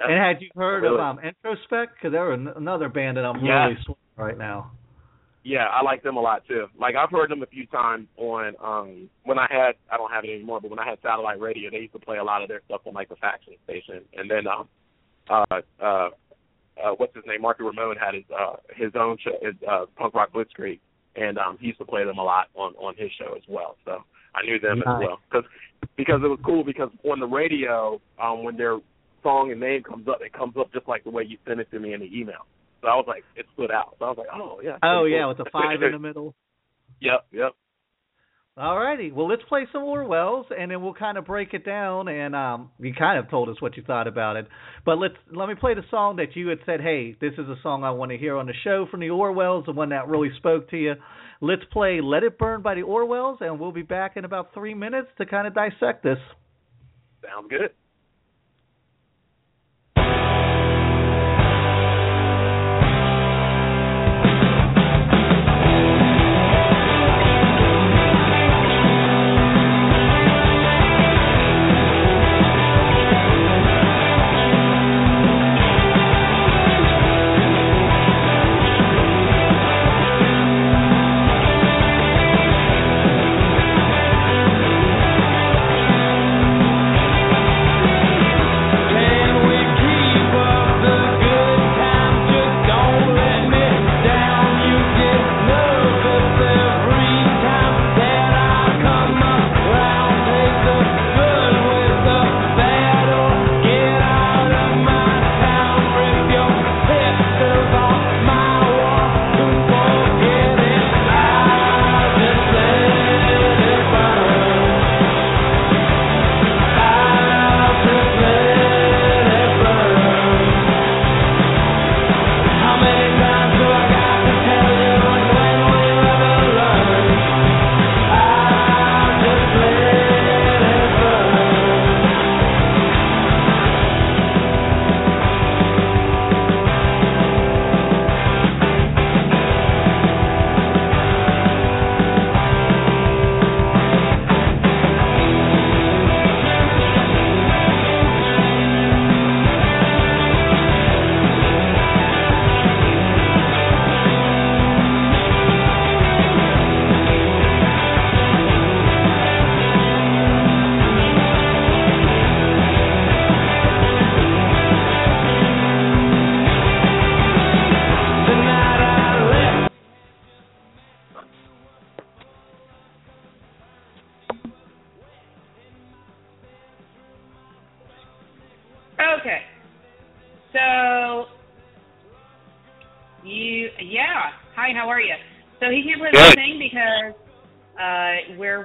And 0.00 0.12
had 0.22 0.42
you 0.42 0.50
heard 0.54 0.82
Really? 0.82 0.94
of 0.94 1.00
um, 1.00 1.18
Introspect? 1.18 1.94
Because 1.94 2.12
they're 2.12 2.32
an- 2.32 2.52
another 2.56 2.88
band 2.88 3.16
that 3.16 3.24
I'm 3.24 3.44
Yeah. 3.44 3.64
really 3.66 3.78
swinging 3.84 3.98
right 4.16 4.36
now. 4.38 4.72
Yeah, 5.42 5.66
I 5.66 5.82
like 5.84 6.02
them 6.02 6.16
a 6.16 6.20
lot 6.20 6.42
too. 6.48 6.66
Like 6.78 6.96
I've 6.96 7.10
heard 7.10 7.30
them 7.30 7.42
a 7.42 7.46
few 7.46 7.66
times 7.66 8.08
on 8.16 8.54
um 8.62 9.08
when 9.24 9.38
I 9.38 9.46
had 9.48 9.76
I 9.90 9.96
don't 9.96 10.10
have 10.10 10.24
it 10.24 10.30
anymore, 10.30 10.60
but 10.60 10.70
when 10.70 10.80
I 10.80 10.88
had 10.90 10.98
satellite 11.02 11.38
radio, 11.40 11.70
they 11.70 11.78
used 11.78 11.92
to 11.92 12.00
play 12.00 12.18
a 12.18 12.24
lot 12.24 12.42
of 12.42 12.48
their 12.48 12.62
stuff 12.66 12.80
on 12.84 12.94
like 12.94 13.08
the 13.08 13.16
faction 13.16 13.54
station. 13.64 14.02
And 14.14 14.28
then 14.28 14.46
um 14.48 14.68
uh 15.30 15.60
uh 15.80 16.08
uh 16.84 16.90
what's 16.96 17.14
his 17.14 17.24
name? 17.28 17.42
Marky 17.42 17.62
Ramone 17.62 17.96
had 17.96 18.14
his 18.14 18.24
uh 18.36 18.56
his 18.74 18.90
own 18.96 19.18
show 19.22 19.38
his 19.40 19.54
uh 19.70 19.86
punk 19.96 20.14
rock 20.14 20.30
blitzkrieg 20.32 20.80
and 21.14 21.38
um 21.38 21.58
he 21.60 21.68
used 21.68 21.78
to 21.78 21.84
play 21.84 22.04
them 22.04 22.18
a 22.18 22.24
lot 22.24 22.48
on 22.56 22.74
on 22.74 22.94
his 22.96 23.10
show 23.16 23.34
as 23.36 23.42
well. 23.48 23.76
So 23.84 24.02
I 24.36 24.44
knew 24.44 24.58
them 24.60 24.82
Nice. 24.84 25.02
as 25.02 25.08
well. 25.08 25.20
Cuz 25.32 25.44
because 25.96 26.20
it 26.22 26.28
was 26.28 26.38
cool 26.44 26.62
because 26.62 26.90
on 27.04 27.20
the 27.20 27.26
radio 27.26 28.00
um 28.20 28.44
when 28.44 28.56
their 28.56 28.78
song 29.22 29.50
and 29.50 29.60
name 29.60 29.82
comes 29.82 30.06
up, 30.06 30.20
it 30.20 30.32
comes 30.32 30.56
up 30.56 30.72
just 30.72 30.86
like 30.86 31.02
the 31.04 31.10
way 31.10 31.24
you 31.24 31.38
sent 31.46 31.58
it 31.58 31.70
to 31.70 31.80
me 31.80 31.94
in 31.94 32.00
the 32.00 32.10
email. 32.16 32.46
So 32.82 32.88
I 32.88 32.94
was 32.94 33.06
like, 33.08 33.24
it 33.34 33.46
stood 33.54 33.70
out. 33.70 33.96
So 33.98 34.04
I 34.04 34.08
was 34.10 34.18
like, 34.18 34.28
oh 34.32 34.60
yeah. 34.62 34.78
Oh 34.82 35.02
pretty 35.02 35.16
yeah, 35.16 35.26
with 35.26 35.38
the 35.38 35.46
five 35.50 35.82
in 35.82 35.92
the 35.92 35.98
middle. 36.08 36.34
Yep, 37.00 37.26
yep. 37.32 37.52
Alrighty, 38.58 39.12
well 39.12 39.28
let's 39.28 39.42
play 39.50 39.66
some 39.70 39.82
Orwells 39.82 40.44
and 40.56 40.70
then 40.70 40.80
we'll 40.82 40.94
kind 40.94 41.18
of 41.18 41.26
break 41.26 41.52
it 41.52 41.64
down. 41.64 42.08
And 42.08 42.34
um, 42.34 42.70
you 42.78 42.94
kind 42.94 43.18
of 43.18 43.28
told 43.28 43.50
us 43.50 43.60
what 43.60 43.76
you 43.76 43.82
thought 43.82 44.06
about 44.06 44.36
it, 44.36 44.48
but 44.86 44.96
let's 44.96 45.14
let 45.30 45.48
me 45.48 45.54
play 45.54 45.74
the 45.74 45.84
song 45.90 46.16
that 46.16 46.34
you 46.34 46.48
had 46.48 46.58
said, 46.64 46.80
hey, 46.80 47.14
this 47.20 47.32
is 47.34 47.48
a 47.50 47.56
song 47.62 47.84
I 47.84 47.90
want 47.90 48.12
to 48.12 48.18
hear 48.18 48.36
on 48.38 48.46
the 48.46 48.54
show 48.64 48.86
from 48.90 49.00
the 49.00 49.08
Orwells, 49.08 49.66
the 49.66 49.72
one 49.72 49.90
that 49.90 50.08
really 50.08 50.30
spoke 50.38 50.70
to 50.70 50.76
you. 50.78 50.94
Let's 51.42 51.64
play 51.70 52.00
"Let 52.02 52.22
It 52.22 52.38
Burn" 52.38 52.62
by 52.62 52.74
the 52.74 52.80
Orwells, 52.80 53.42
and 53.42 53.60
we'll 53.60 53.72
be 53.72 53.82
back 53.82 54.16
in 54.16 54.24
about 54.24 54.54
three 54.54 54.72
minutes 54.72 55.08
to 55.18 55.26
kind 55.26 55.46
of 55.46 55.54
dissect 55.54 56.02
this. 56.02 56.18
Sounds 57.22 57.48
good. 57.50 57.72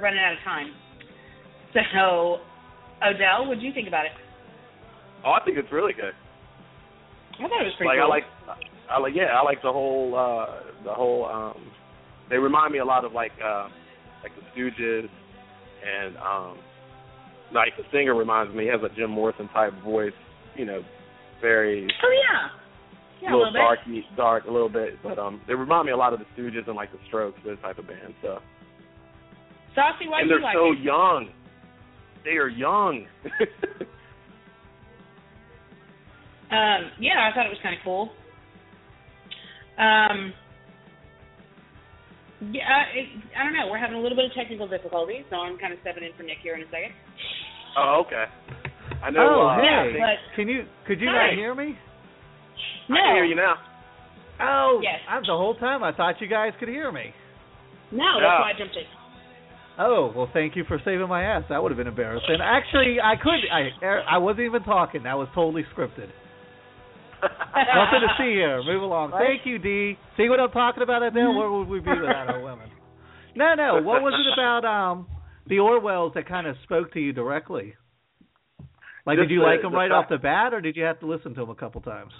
Running 0.01 0.19
out 0.19 0.33
of 0.33 0.39
time. 0.43 0.71
So, 1.73 2.39
Odell, 3.05 3.47
what 3.47 3.59
do 3.59 3.65
you 3.65 3.73
think 3.73 3.87
about 3.87 4.05
it? 4.05 4.11
Oh, 5.25 5.31
I 5.31 5.43
think 5.45 5.57
it's 5.57 5.71
really 5.71 5.93
good. 5.93 6.13
I 7.39 7.47
thought 7.47 7.61
it 7.61 7.65
was 7.65 7.73
pretty 7.77 7.87
like 7.89 7.97
cool. 7.97 8.11
I 8.11 8.15
like, 8.15 8.23
I 8.89 8.99
like 8.99 9.13
yeah, 9.15 9.37
I 9.39 9.43
like 9.43 9.61
the 9.61 9.71
whole 9.71 10.13
uh 10.15 10.83
the 10.83 10.93
whole. 10.93 11.25
um 11.25 11.71
They 12.29 12.37
remind 12.37 12.73
me 12.73 12.79
a 12.79 12.85
lot 12.85 13.05
of 13.05 13.13
like 13.13 13.31
uh 13.43 13.69
like 14.23 14.31
the 14.35 14.43
Stooges, 14.53 15.07
and 15.85 16.17
um 16.17 16.57
like 17.53 17.73
the 17.77 17.83
singer 17.91 18.15
reminds 18.15 18.53
me 18.55 18.63
he 18.65 18.69
has 18.69 18.81
a 18.83 18.93
Jim 18.95 19.09
Morrison 19.11 19.47
type 19.49 19.73
voice, 19.83 20.13
you 20.55 20.65
know, 20.65 20.81
very 21.41 21.87
Oh 22.03 22.11
yeah. 22.11 22.49
Yeah, 23.21 23.29
a 23.29 23.37
little 23.37 23.51
little 23.51 23.53
bit. 23.53 23.59
darky, 23.59 24.03
dark 24.17 24.45
a 24.45 24.51
little 24.51 24.69
bit, 24.69 25.01
but 25.03 25.17
um 25.17 25.41
they 25.47 25.53
remind 25.53 25.85
me 25.85 25.91
a 25.93 25.97
lot 25.97 26.13
of 26.13 26.19
the 26.19 26.25
Stooges 26.35 26.67
and 26.67 26.75
like 26.75 26.91
the 26.91 26.99
Strokes, 27.07 27.39
those 27.45 27.59
type 27.61 27.77
of 27.79 27.87
bands. 27.87 28.15
So 28.21 28.39
Saucy, 29.75 30.07
why 30.07 30.21
and 30.21 30.29
do 30.29 30.35
they're 30.35 30.39
you 30.39 30.43
like 30.43 30.55
so 30.55 30.71
it? 30.73 30.79
young. 30.79 31.29
They 32.23 32.31
are 32.37 32.49
young. 32.49 33.05
Um, 36.51 36.91
yeah, 36.99 37.29
I 37.31 37.33
thought 37.33 37.45
it 37.45 37.49
was 37.49 37.59
kind 37.63 37.75
of 37.75 37.81
cool. 37.81 38.11
Um, 39.79 40.33
yeah, 42.51 42.67
I- 42.67 42.91
it, 42.97 43.07
I 43.39 43.43
don't 43.45 43.53
know. 43.53 43.67
We're 43.71 43.77
having 43.77 43.95
a 43.95 44.01
little 44.01 44.17
bit 44.17 44.25
of 44.25 44.33
technical 44.33 44.67
difficulties, 44.67 45.23
so 45.29 45.37
I'm 45.37 45.57
kind 45.57 45.71
of 45.71 45.79
stepping 45.79 46.03
in 46.03 46.11
for 46.17 46.23
Nick 46.23 46.39
here 46.43 46.55
in 46.55 46.63
a 46.63 46.65
second. 46.65 46.91
oh, 47.77 48.03
okay. 48.05 48.25
I 49.01 49.09
know. 49.11 49.27
oh, 49.31 49.47
uh, 49.47 49.61
hey. 49.61 49.67
I 49.69 49.83
think- 49.85 49.99
but- 50.03 50.35
can 50.35 50.47
you 50.49 50.65
could 50.85 50.99
you 50.99 51.07
Hi. 51.07 51.27
not 51.27 51.35
hear 51.37 51.55
me? 51.55 51.77
No. 52.89 52.95
I 52.95 52.99
can 52.99 53.15
hear 53.15 53.25
you 53.25 53.35
now. 53.35 53.55
Oh, 54.41 54.79
Yes. 54.83 54.99
I, 55.07 55.19
the 55.21 55.27
whole 55.27 55.55
time 55.55 55.83
I 55.85 55.93
thought 55.93 56.19
you 56.19 56.27
guys 56.27 56.51
could 56.59 56.67
hear 56.67 56.91
me. 56.91 57.13
No, 57.91 58.03
Yeah. 58.03 58.27
that's 58.27 58.41
why 58.41 58.51
I 58.53 58.57
jumped 58.57 58.75
in. 58.75 58.83
Oh 59.79 60.11
well, 60.15 60.29
thank 60.33 60.55
you 60.55 60.63
for 60.67 60.79
saving 60.83 61.07
my 61.07 61.23
ass. 61.23 61.43
That 61.49 61.61
would 61.63 61.71
have 61.71 61.77
been 61.77 61.87
embarrassing. 61.87 62.37
Actually, 62.41 62.97
I 63.03 63.15
could. 63.15 63.39
I 63.51 64.15
I 64.15 64.17
wasn't 64.17 64.45
even 64.45 64.63
talking. 64.63 65.03
That 65.03 65.17
was 65.17 65.27
totally 65.33 65.63
scripted. 65.75 66.09
Nothing 67.21 68.01
to 68.01 68.13
see 68.17 68.31
here. 68.33 68.63
Move 68.63 68.81
along. 68.83 69.11
What? 69.11 69.21
Thank 69.21 69.45
you, 69.45 69.59
D. 69.59 69.97
See 70.17 70.27
what 70.29 70.39
I'm 70.39 70.51
talking 70.51 70.83
about, 70.83 71.03
Odell? 71.03 71.37
Where 71.37 71.51
would 71.51 71.67
we 71.67 71.79
be 71.79 71.89
without 71.89 72.29
our 72.29 72.41
women? 72.41 72.69
No, 73.35 73.53
no. 73.55 73.81
What 73.81 74.01
was 74.01 74.13
it 74.13 74.33
about 74.33 74.65
um 74.65 75.07
the 75.47 75.55
Orwells 75.55 76.13
that 76.15 76.27
kind 76.27 76.47
of 76.47 76.55
spoke 76.63 76.93
to 76.93 76.99
you 76.99 77.13
directly? 77.13 77.75
Like, 79.05 79.17
Just 79.17 79.29
did 79.29 79.33
you 79.33 79.39
the- 79.39 79.45
like 79.45 79.61
them 79.61 79.71
the 79.71 79.77
right 79.77 79.89
fact- 79.89 80.03
off 80.05 80.09
the 80.09 80.17
bat, 80.19 80.53
or 80.53 80.61
did 80.61 80.75
you 80.75 80.83
have 80.83 80.99
to 80.99 81.07
listen 81.07 81.33
to 81.35 81.41
them 81.41 81.49
a 81.49 81.55
couple 81.55 81.81
times? 81.81 82.11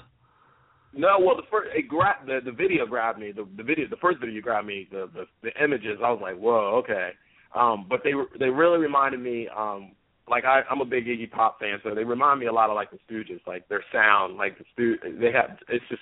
No, 0.93 1.17
well, 1.19 1.35
the 1.35 1.43
first 1.51 1.69
it 1.75 1.87
grabbed 1.87 2.27
the 2.27 2.39
the 2.43 2.51
video 2.51 2.85
grabbed 2.85 3.19
me. 3.19 3.31
The 3.31 3.47
the 3.57 3.63
video, 3.63 3.87
the 3.89 3.97
first 3.97 4.19
video 4.19 4.41
grabbed 4.41 4.67
me. 4.67 4.87
The 4.91 5.09
the, 5.13 5.25
the 5.43 5.63
images, 5.63 5.99
I 6.03 6.11
was 6.11 6.19
like, 6.21 6.37
whoa, 6.37 6.81
okay. 6.83 7.11
Um, 7.55 7.85
but 7.89 8.01
they 8.03 8.11
they 8.39 8.49
really 8.49 8.77
reminded 8.79 9.19
me. 9.19 9.47
Um, 9.55 9.91
like 10.29 10.45
I, 10.45 10.61
I'm 10.69 10.79
a 10.81 10.85
big 10.85 11.05
Iggy 11.07 11.29
Pop 11.29 11.59
fan, 11.59 11.79
so 11.83 11.93
they 11.93 12.03
remind 12.05 12.39
me 12.39 12.45
a 12.45 12.53
lot 12.53 12.69
of 12.69 12.75
like 12.75 12.89
the 12.91 12.99
Stooges, 13.09 13.41
like 13.45 13.67
their 13.67 13.83
sound, 13.91 14.37
like 14.37 14.57
the 14.57 14.63
Stu. 14.73 14.95
They 15.19 15.31
have 15.33 15.57
it's 15.67 15.83
just 15.89 16.01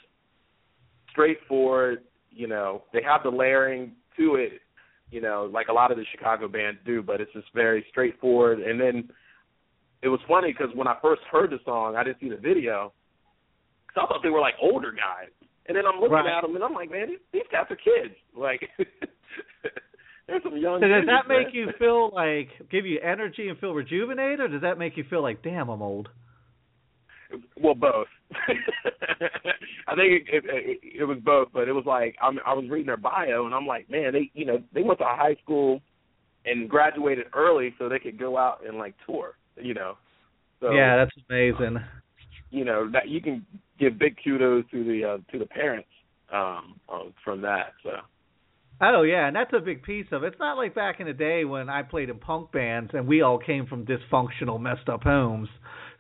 straightforward. 1.12 2.04
You 2.32 2.48
know, 2.48 2.84
they 2.94 3.02
have 3.04 3.24
the 3.24 3.30
layering 3.30 3.94
to 4.18 4.36
it. 4.36 4.62
You 5.12 5.22
know, 5.22 5.50
like 5.52 5.70
a 5.70 5.74
lot 5.74 5.90
of 5.92 5.98
the 5.98 6.06
Chicago 6.12 6.48
bands 6.48 6.80
do, 6.86 7.02
but 7.02 7.20
it's 7.20 7.34
just 7.34 7.48
very 7.56 7.84
straightforward. 7.90 8.60
And 8.60 8.80
then 8.80 9.10
it 10.04 10.08
was 10.10 10.20
funny 10.28 10.52
because 10.52 10.74
when 10.76 10.88
I 10.88 10.96
first 11.02 11.22
heard 11.32 11.50
the 11.50 11.58
song, 11.66 11.96
I 11.96 12.04
didn't 12.04 12.20
see 12.20 12.30
the 12.30 12.38
video. 12.38 12.94
Cause 13.92 14.04
I 14.04 14.08
thought 14.08 14.22
they 14.22 14.30
were 14.30 14.40
like 14.42 14.54
older 14.62 14.92
guys, 14.92 15.32
and 15.68 15.76
then 15.76 15.86
I'm 15.88 16.00
looking 16.00 16.14
Right. 16.14 16.38
at 16.38 16.42
them 16.44 16.54
and 16.54 16.64
I'm 16.64 16.74
like, 16.74 16.92
man, 16.92 17.08
these, 17.08 17.18
these 17.34 17.50
guys 17.52 17.66
are 17.72 17.76
kids. 17.76 18.14
Like, 18.38 18.70
there's 20.30 20.44
some 20.44 20.58
young. 20.58 20.80
So 20.82 20.88
does 20.88 21.06
that 21.08 21.28
make 21.28 21.48
man. 21.48 21.56
you 21.56 21.68
feel 21.80 22.12
like 22.14 22.50
give 22.72 22.86
you 22.86 23.00
energy 23.02 23.50
and 23.50 23.58
feel 23.58 23.74
rejuvenated, 23.74 24.40
or 24.40 24.48
does 24.48 24.62
that 24.62 24.78
make 24.78 24.96
you 24.96 25.04
feel 25.10 25.22
like, 25.22 25.42
damn, 25.44 25.70
I'm 25.70 25.82
old? 25.82 26.10
Well, 27.62 27.76
both. 27.76 28.08
I 29.88 29.96
think 29.96 30.28
it, 30.32 30.44
it, 30.46 30.80
it 31.02 31.04
was 31.04 31.18
both, 31.24 31.50
but 31.54 31.68
it 31.68 31.74
was 31.74 31.86
like 31.86 32.16
I'm, 32.22 32.40
I 32.46 32.54
was 32.54 32.66
reading 32.70 32.88
their 32.88 32.98
bio, 32.98 33.46
and 33.46 33.54
I'm 33.54 33.66
like, 33.66 33.90
man, 33.90 34.14
they 34.14 34.32
you 34.34 34.46
know 34.46 34.62
they 34.74 34.84
went 34.84 35.00
to 35.00 35.06
high 35.06 35.36
school 35.44 35.82
and 36.46 36.70
graduated 36.70 37.28
early 37.36 37.74
so 37.78 37.90
they 37.90 38.00
could 38.00 38.20
go 38.20 38.38
out 38.38 38.62
and 38.68 38.78
like 38.78 38.96
tour. 39.06 39.34
You 39.58 39.74
know, 39.74 39.98
so 40.60 40.72
yeah, 40.72 40.96
that's 40.98 41.12
amazing. 41.30 41.78
you 42.52 42.66
know 42.66 42.90
that 42.92 43.10
you 43.10 43.22
can 43.22 43.46
give 43.80 44.00
big 44.00 44.16
kudos 44.24 44.66
to 44.72 44.84
the 44.84 45.04
uh, 45.06 45.32
to 45.32 45.40
the 45.40 45.46
parents 45.46 45.90
um, 46.32 46.80
um 46.92 47.14
from 47.24 47.42
that. 47.42 47.74
So 47.84 47.92
Oh 48.82 49.02
yeah, 49.02 49.28
and 49.28 49.36
that's 49.36 49.52
a 49.54 49.60
big 49.60 49.84
piece 49.84 50.06
of 50.12 50.24
it. 50.24 50.28
It's 50.28 50.40
not 50.40 50.58
like 50.58 50.74
back 50.74 51.00
in 51.00 51.08
the 51.08 51.14
day 51.14 51.44
when 51.44 51.70
I 51.70 51.84
played 51.84 52.10
in 52.10 52.18
punk 52.18 52.52
bands 52.52 52.92
and 52.94 53.08
we 53.08 53.22
all 53.22 53.38
came 53.38 53.66
from 53.66 53.86
dysfunctional, 53.86 54.60
messed 54.60 54.88
up 54.88 55.04
homes. 55.04 55.50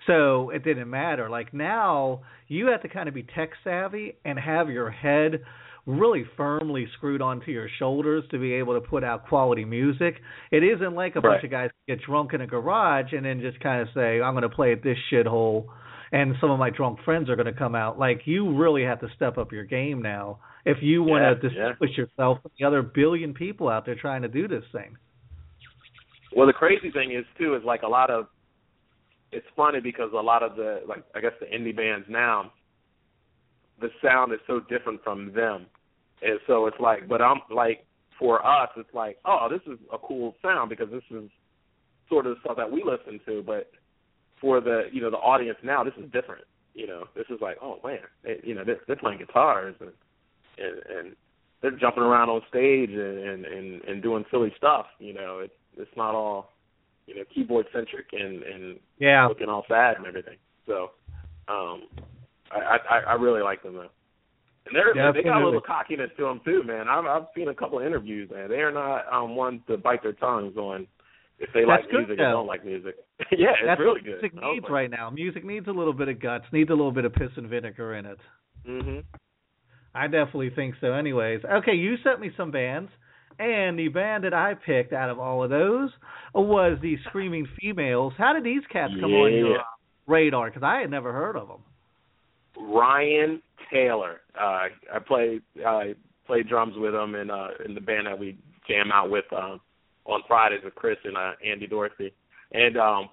So 0.07 0.49
it 0.51 0.63
didn't 0.63 0.89
matter. 0.89 1.30
Like 1.30 1.53
now, 1.53 2.21
you 2.47 2.67
have 2.67 2.82
to 2.84 2.89
kind 2.89 3.09
of 3.09 3.15
be 3.15 3.23
tech 3.23 3.49
savvy 3.63 4.15
and 4.23 4.39
have 4.39 4.69
your 4.69 4.89
head 4.89 5.41
really 5.86 6.23
firmly 6.38 6.88
screwed 6.97 7.21
onto 7.21 7.51
your 7.51 7.67
shoulders 7.80 8.23
to 8.32 8.39
be 8.39 8.53
able 8.53 8.80
to 8.80 8.88
put 8.88 9.03
out 9.03 9.27
quality 9.27 9.65
music. 9.65 10.15
It 10.51 10.63
isn't 10.63 10.93
like 10.93 11.15
a 11.15 11.21
bunch 11.21 11.43
of 11.43 11.51
guys 11.51 11.71
get 11.88 11.99
drunk 12.01 12.34
in 12.34 12.41
a 12.41 12.47
garage 12.47 13.11
and 13.11 13.25
then 13.25 13.41
just 13.41 13.59
kind 13.59 13.82
of 13.82 13.89
say, 13.93 14.21
"I'm 14.21 14.34
going 14.34 14.43
to 14.43 14.49
play 14.49 14.71
at 14.71 14.84
this 14.84 14.97
shithole," 15.11 15.65
and 16.12 16.36
some 16.41 16.51
of 16.51 16.60
my 16.60 16.70
drunk 16.70 16.99
friends 17.05 17.30
are 17.30 17.36
going 17.36 17.45
to 17.45 17.53
come 17.53 17.76
out. 17.76 17.99
Like 17.99 18.22
you 18.26 18.55
really 18.55 18.84
have 18.84 18.99
to 19.01 19.07
step 19.16 19.38
up 19.38 19.51
your 19.51 19.64
game 19.64 20.01
now 20.01 20.39
if 20.66 20.78
you 20.82 21.03
want 21.03 21.24
Yeah, 21.24 21.49
to 21.49 21.55
yeah. 21.55 21.68
distinguish 21.74 21.97
yourself 21.97 22.39
from 22.41 22.51
the 22.60 22.66
other 22.66 22.82
billion 22.82 23.34
people 23.34 23.70
out 23.70 23.86
there 23.86 23.95
trying 23.95 24.22
to 24.24 24.28
do 24.28 24.47
this 24.47 24.64
thing. 24.72 24.97
Well, 26.36 26.47
the 26.47 26.53
crazy 26.53 26.91
thing 26.91 27.12
is 27.12 27.26
too 27.38 27.55
is 27.55 27.64
like 27.64 27.82
a 27.84 27.88
lot 27.88 28.10
of 28.10 28.28
it's 29.32 29.45
funny 29.55 29.80
because 29.80 30.12
a 30.14 30.16
lot 30.16 30.41
of 30.43 30.55
the 30.55 30.82
like 30.88 31.03
I 31.16 31.22
guess 31.22 31.34
the 31.39 31.45
indie 31.45 31.76
bands 31.76 32.05
now 32.10 32.51
the 33.80 33.89
sound 34.03 34.34
is 34.34 34.39
so 34.45 34.60
different 34.70 35.01
from 35.03 35.32
them. 35.34 35.66
And 36.22 36.39
so 36.47 36.68
it's 36.68 36.80
like 36.80 37.07
but 37.07 37.22
I'm 37.22 37.41
like 37.49 37.86
for 38.18 38.45
us 38.45 38.70
it's 38.76 38.93
like, 38.93 39.18
oh, 39.26 39.47
this 39.49 39.62
is 39.72 39.80
a 39.93 39.97
cool 39.97 40.36
sound 40.41 40.70
because 40.70 40.89
this 40.91 41.03
is 41.12 41.30
sort 42.10 42.26
of 42.26 42.36
the 42.36 42.41
stuff 42.41 42.57
that 42.57 42.70
we 42.72 42.84
listen 42.84 43.20
to, 43.26 43.43
but 43.45 43.72
for 44.41 44.61
the 44.61 44.83
you 44.91 45.01
know 45.01 45.09
the 45.09 45.17
audience 45.17 45.57
now 45.63 45.83
this 45.83 45.93
is 45.97 46.11
different. 46.11 46.43
You 46.73 46.87
know, 46.87 47.03
this 47.15 47.25
is 47.29 47.39
like, 47.41 47.57
oh 47.61 47.79
man, 47.83 47.99
they, 48.23 48.39
you 48.43 48.55
know, 48.55 48.63
they're, 48.63 48.79
they're 48.87 48.95
playing 48.95 49.19
guitars 49.19 49.75
and 49.79 49.91
and 50.57 50.97
and 50.97 51.15
they're 51.61 51.71
jumping 51.71 52.03
around 52.03 52.29
on 52.29 52.41
stage 52.49 52.89
and 52.91 53.17
and 53.19 53.45
and, 53.45 53.81
and 53.83 54.03
doing 54.03 54.23
silly 54.31 54.53
stuff. 54.57 54.85
You 54.99 55.13
know, 55.13 55.39
it's 55.43 55.53
it's 55.77 55.97
not 55.97 56.15
all 56.15 56.51
you 57.07 57.15
know 57.15 57.23
keyboard 57.33 57.65
centric 57.73 58.07
and 58.13 58.43
and 58.43 58.79
Yeah. 58.99 59.27
looking 59.27 59.49
all 59.49 59.65
sad 59.67 59.97
and 59.97 60.05
everything. 60.05 60.37
So, 60.67 60.91
um, 61.47 61.83
I 62.51 62.77
I, 62.89 62.99
I 63.09 63.13
really 63.13 63.41
like 63.41 63.63
them 63.63 63.73
though. 63.73 63.89
And 64.65 64.75
they're 64.75 65.11
they 65.13 65.23
got 65.23 65.41
a 65.41 65.45
little 65.45 65.61
cockiness 65.61 66.11
to 66.17 66.23
them 66.23 66.41
too, 66.45 66.63
man. 66.63 66.87
I've 66.87 67.05
I've 67.05 67.27
seen 67.35 67.47
a 67.47 67.55
couple 67.55 67.79
of 67.79 67.85
interviews, 67.85 68.29
man. 68.31 68.49
They 68.49 68.61
are 68.61 68.71
not 68.71 69.11
um 69.11 69.35
ones 69.35 69.61
to 69.67 69.77
bite 69.77 70.03
their 70.03 70.13
tongues 70.13 70.55
on 70.57 70.87
if 71.39 71.49
they 71.53 71.61
That's 71.61 71.83
like 71.83 71.91
good, 71.91 71.97
music 72.07 72.17
though. 72.17 72.25
or 72.25 72.31
don't 72.31 72.47
like 72.47 72.65
music. 72.65 72.95
yeah, 73.31 73.49
it's 73.51 73.59
That's 73.65 73.79
really 73.79 74.01
good. 74.01 74.21
music 74.21 74.33
needs 74.33 74.63
like, 74.63 74.71
right 74.71 74.89
now. 74.91 75.09
Music 75.09 75.43
needs 75.45 75.67
a 75.67 75.71
little 75.71 75.93
bit 75.93 76.07
of 76.07 76.21
guts, 76.21 76.45
needs 76.51 76.69
a 76.69 76.73
little 76.73 76.91
bit 76.91 77.05
of 77.05 77.13
piss 77.13 77.29
and 77.37 77.47
vinegar 77.49 77.95
in 77.95 78.05
it. 78.05 78.17
Mhm. 78.67 79.03
I 79.95 80.07
definitely 80.07 80.51
think 80.51 80.75
so. 80.81 80.93
Anyways, 80.93 81.41
okay, 81.45 81.73
you 81.73 81.95
sent 82.03 82.19
me 82.19 82.29
some 82.37 82.51
bands, 82.51 82.91
and 83.39 83.79
the 83.79 83.87
band 83.87 84.23
that 84.23 84.33
I 84.33 84.53
picked 84.53 84.93
out 84.93 85.09
of 85.09 85.17
all 85.19 85.43
of 85.43 85.49
those 85.49 85.89
was 86.33 86.77
the 86.81 86.97
Screaming 87.07 87.47
Females. 87.59 88.13
How 88.17 88.33
did 88.33 88.43
these 88.43 88.61
cats 88.71 88.93
come 88.99 89.11
on 89.13 89.33
your 89.33 89.59
radar? 90.07 90.49
Because 90.49 90.63
I 90.63 90.79
had 90.81 90.91
never 90.91 91.11
heard 91.11 91.35
of 91.35 91.47
them. 91.47 91.61
Ryan 92.57 93.41
Taylor. 93.71 94.21
Uh, 94.39 94.67
I 94.93 94.99
play 95.07 95.39
I 95.65 95.95
play 96.27 96.43
drums 96.43 96.73
with 96.77 96.93
him 96.93 97.15
in 97.15 97.29
uh, 97.31 97.47
in 97.65 97.73
the 97.73 97.81
band 97.81 98.07
that 98.07 98.19
we 98.19 98.37
jam 98.67 98.91
out 98.91 99.09
with 99.09 99.25
um, 99.35 99.59
on 100.05 100.21
Fridays 100.27 100.61
with 100.63 100.75
Chris 100.75 100.97
and 101.03 101.17
uh, 101.17 101.31
Andy 101.45 101.67
Dorsey. 101.67 102.13
And 102.51 102.77
um, 102.77 103.09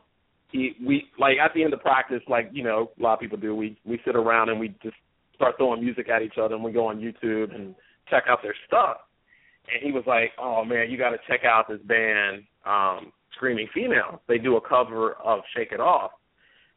he 0.51 0.73
we 0.85 1.05
like 1.19 1.37
at 1.39 1.53
the 1.55 1.63
end 1.63 1.75
of 1.75 1.81
practice, 1.81 2.23
like 2.29 2.51
you 2.53 2.63
know 2.63 2.91
a 2.99 3.03
lot 3.03 3.15
of 3.15 3.21
people 3.21 3.39
do. 3.39 3.55
We 3.55 3.79
we 3.85 4.01
sit 4.05 4.17
around 4.17 4.49
and 4.49 4.59
we 4.59 4.69
just 4.83 4.97
start 5.35 5.57
throwing 5.59 5.83
music 5.83 6.09
at 6.09 6.23
each 6.23 6.39
other, 6.41 6.55
and 6.55 6.65
we 6.65 6.73
go 6.73 6.87
on 6.87 6.99
YouTube 6.99 7.55
and 7.55 7.75
check 8.09 8.25
out 8.29 8.39
their 8.43 8.55
stuff. 8.67 8.99
And 9.73 9.83
he 9.83 9.93
was 9.93 10.05
like, 10.07 10.33
"Oh 10.39 10.65
man, 10.65 10.91
you 10.91 10.97
got 10.97 11.11
to 11.11 11.19
check 11.29 11.41
out 11.45 11.69
this 11.69 11.81
band, 11.87 12.45
um, 12.65 13.13
Screaming 13.35 13.69
Female. 13.75 14.23
They 14.29 14.39
do 14.39 14.57
a 14.57 14.61
cover 14.61 15.13
of 15.15 15.41
Shake 15.55 15.73
It 15.73 15.81
Off." 15.81 16.13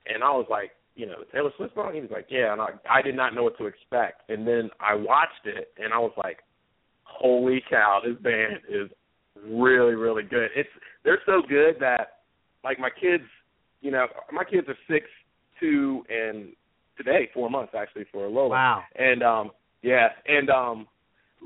And 0.05 0.24
I 0.24 0.32
was 0.32 0.47
like, 0.49 0.72
you 0.95 1.05
know, 1.05 1.24
Taylor 1.32 1.51
Swift 1.55 1.76
song? 1.76 1.93
He 1.93 2.01
was 2.01 2.10
like, 2.12 2.28
yeah. 2.30 2.51
And 2.51 2.62
I, 2.62 2.70
I 2.89 3.01
did 3.01 3.16
not 3.16 3.34
know 3.34 3.43
what 3.43 3.57
to 3.57 3.68
expect. 3.68 4.30
And 4.30 4.45
then 4.45 4.70
I 4.80 4.95
watched 4.95 5.45
it, 5.45 5.72
and 5.78 5.93
I 5.93 5.99
was 5.99 6.12
like, 6.18 6.39
holy 7.03 7.64
cow, 7.70 8.01
this 8.03 8.18
band 8.22 8.60
is 8.68 8.89
really, 9.48 9.96
really 9.96 10.24
good. 10.24 10.50
It's 10.56 10.70
they're 11.04 11.22
so 11.26 11.42
good 11.48 11.76
that, 11.80 12.20
like, 12.64 12.80
my 12.80 12.90
kids, 12.90 13.24
you 13.82 13.92
know, 13.92 14.08
my 14.32 14.44
kids 14.44 14.68
are 14.68 14.78
six, 14.90 15.06
two, 15.60 16.04
and 16.10 16.50
today 16.98 17.30
four 17.34 17.50
months 17.50 17.74
actually 17.78 18.06
for 18.12 18.28
Lola. 18.28 18.50
Wow. 18.50 18.84
And 18.96 19.24
um, 19.24 19.52
Yeah, 19.82 20.10
and 20.28 20.50
um, 20.50 20.88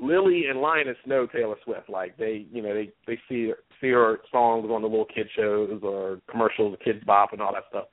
Lily 0.00 0.44
and 0.48 0.60
Linus 0.60 0.96
know 1.06 1.26
Taylor 1.26 1.56
Swift. 1.64 1.88
Like 1.88 2.16
they, 2.16 2.46
you 2.52 2.62
know, 2.62 2.74
they 2.74 2.90
they 3.06 3.18
see 3.28 3.52
see 3.80 3.90
her 3.90 4.18
songs 4.30 4.68
on 4.70 4.82
the 4.82 4.88
little 4.88 5.06
kid 5.06 5.28
shows 5.36 5.80
or 5.82 6.20
commercials, 6.30 6.76
the 6.76 6.92
Kidz 6.92 7.04
Bop, 7.06 7.32
and 7.32 7.40
all 7.40 7.52
that 7.52 7.64
stuff. 7.70 7.84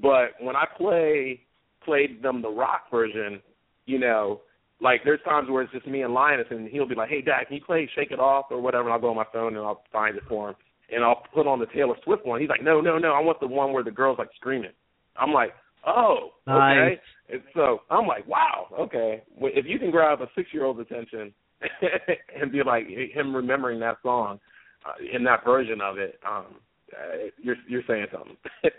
But 0.00 0.30
when 0.40 0.56
I 0.56 0.64
play 0.76 1.42
played 1.84 2.22
them 2.22 2.42
the 2.42 2.50
rock 2.50 2.90
version, 2.90 3.40
you 3.86 3.98
know, 3.98 4.42
like 4.80 5.00
there's 5.04 5.20
times 5.24 5.48
where 5.50 5.62
it's 5.62 5.72
just 5.72 5.86
me 5.86 6.02
and 6.02 6.14
Linus, 6.14 6.46
and 6.50 6.68
he'll 6.68 6.88
be 6.88 6.94
like, 6.94 7.08
"Hey, 7.08 7.20
Dad, 7.20 7.44
can 7.46 7.56
you 7.56 7.64
play 7.64 7.88
Shake 7.94 8.10
It 8.10 8.20
Off 8.20 8.46
or 8.50 8.60
whatever?" 8.60 8.84
And 8.84 8.92
I'll 8.92 9.00
go 9.00 9.10
on 9.10 9.16
my 9.16 9.24
phone 9.32 9.56
and 9.56 9.64
I'll 9.64 9.82
find 9.92 10.16
it 10.16 10.22
for 10.28 10.50
him, 10.50 10.56
and 10.92 11.04
I'll 11.04 11.22
put 11.34 11.46
on 11.46 11.58
the 11.58 11.66
Taylor 11.66 11.96
Swift 12.04 12.24
one. 12.24 12.40
He's 12.40 12.48
like, 12.48 12.62
"No, 12.62 12.80
no, 12.80 12.98
no, 12.98 13.12
I 13.12 13.20
want 13.20 13.40
the 13.40 13.46
one 13.46 13.72
where 13.72 13.82
the 13.82 13.90
girls 13.90 14.18
like 14.18 14.30
screaming." 14.36 14.72
I'm 15.16 15.32
like, 15.32 15.50
"Oh, 15.86 16.30
okay." 16.46 17.00
And 17.30 17.42
so 17.54 17.80
I'm 17.90 18.06
like, 18.06 18.26
"Wow, 18.26 18.68
okay." 18.78 19.22
If 19.40 19.66
you 19.66 19.78
can 19.78 19.90
grab 19.90 20.20
a 20.20 20.28
six 20.36 20.48
year 20.52 20.64
old's 20.64 20.80
attention 20.80 21.32
and 22.40 22.52
be 22.52 22.62
like 22.64 22.86
him 22.86 23.34
remembering 23.34 23.80
that 23.80 23.96
song 24.02 24.38
uh, 24.86 25.16
in 25.16 25.24
that 25.24 25.44
version 25.44 25.80
of 25.80 25.98
it, 25.98 26.20
um, 26.26 26.46
uh, 26.92 27.28
you're 27.36 27.56
you're 27.66 27.82
saying 27.88 28.06
something. 28.12 28.36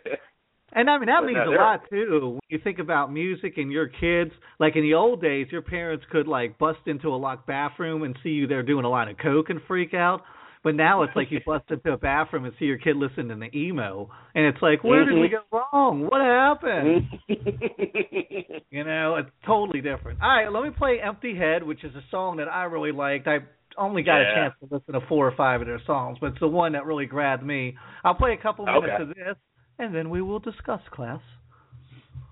And 0.73 0.89
I 0.89 0.97
mean 0.97 1.07
that 1.07 1.21
But 1.21 1.27
means 1.27 1.39
no, 1.45 1.51
a 1.51 1.55
lot 1.55 1.81
too. 1.89 2.19
When 2.33 2.39
you 2.49 2.59
think 2.63 2.79
about 2.79 3.11
music 3.11 3.53
and 3.57 3.71
your 3.71 3.87
kids, 3.87 4.31
like 4.59 4.75
in 4.75 4.83
the 4.83 4.93
old 4.93 5.21
days, 5.21 5.47
your 5.51 5.61
parents 5.61 6.05
could 6.11 6.27
like 6.27 6.57
bust 6.57 6.79
into 6.85 7.09
a 7.09 7.17
locked 7.17 7.47
bathroom 7.47 8.03
and 8.03 8.15
see 8.23 8.29
you 8.29 8.47
there 8.47 8.63
doing 8.63 8.85
a 8.85 8.89
line 8.89 9.09
of 9.09 9.17
coke 9.17 9.49
and 9.49 9.59
freak 9.67 9.93
out. 9.93 10.21
But 10.61 10.75
now 10.75 11.03
it's 11.03 11.15
like 11.15 11.31
you 11.31 11.39
bust 11.45 11.65
into 11.69 11.93
a 11.93 11.97
bathroom 11.97 12.43
and 12.43 12.53
see 12.59 12.65
your 12.65 12.77
kid 12.77 12.97
listening 12.97 13.39
to 13.39 13.57
emo, 13.57 14.09
and 14.35 14.45
it's 14.45 14.61
like, 14.61 14.83
where 14.83 15.05
did 15.05 15.17
we 15.17 15.29
go 15.29 15.37
mm-hmm. 15.53 15.75
wrong? 15.75 16.01
What 16.09 16.19
happened? 16.19 17.07
Mm-hmm. 17.29 18.55
You 18.71 18.83
know, 18.83 19.15
it's 19.15 19.29
totally 19.47 19.81
different. 19.81 20.21
All 20.21 20.29
right, 20.29 20.47
let 20.47 20.61
me 20.61 20.69
play 20.69 20.99
Empty 21.03 21.35
Head, 21.35 21.63
which 21.63 21.83
is 21.83 21.95
a 21.95 22.03
song 22.11 22.37
that 22.37 22.47
I 22.47 22.65
really 22.65 22.91
liked. 22.91 23.25
I 23.25 23.39
only 23.79 24.03
got 24.03 24.21
a 24.21 24.35
chance 24.35 24.53
to 24.59 24.75
listen 24.75 24.93
to 24.93 25.07
four 25.07 25.27
or 25.27 25.35
five 25.35 25.61
of 25.61 25.65
their 25.67 25.81
songs, 25.87 26.19
but 26.21 26.27
it's 26.27 26.39
the 26.39 26.47
one 26.47 26.73
that 26.73 26.85
really 26.85 27.07
grabbed 27.07 27.43
me. 27.43 27.75
I'll 28.03 28.13
play 28.13 28.33
a 28.33 28.41
couple 28.41 28.65
minutes 28.65 28.85
Okay. 28.93 29.03
of 29.03 29.09
this, 29.09 29.35
and 29.79 29.95
then 29.95 30.09
we 30.09 30.21
will 30.21 30.39
discuss 30.39 30.81
class. 30.91 31.21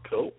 cool. 0.09 0.31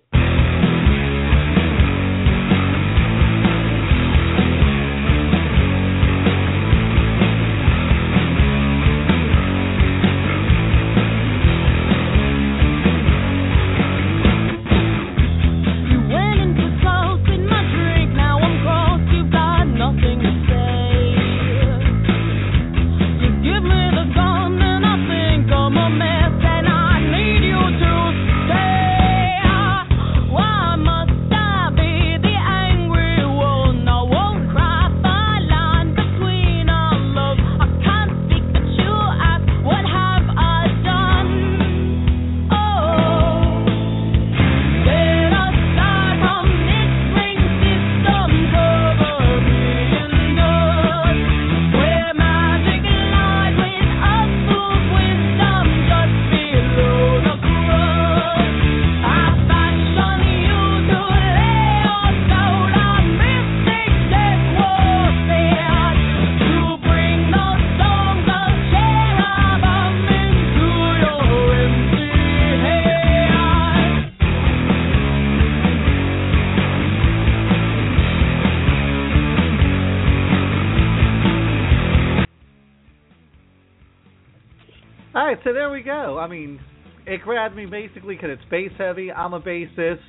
So 85.49 85.55
there 85.55 85.70
we 85.70 85.80
go. 85.80 86.18
I 86.18 86.28
mean, 86.28 86.61
it 87.07 87.22
grabbed 87.22 87.57
me 87.57 87.64
basically 87.64 88.16
because 88.16 88.28
it's 88.32 88.51
bass 88.51 88.70
heavy. 88.76 89.11
I'm 89.11 89.32
a 89.32 89.40
bassist. 89.40 90.03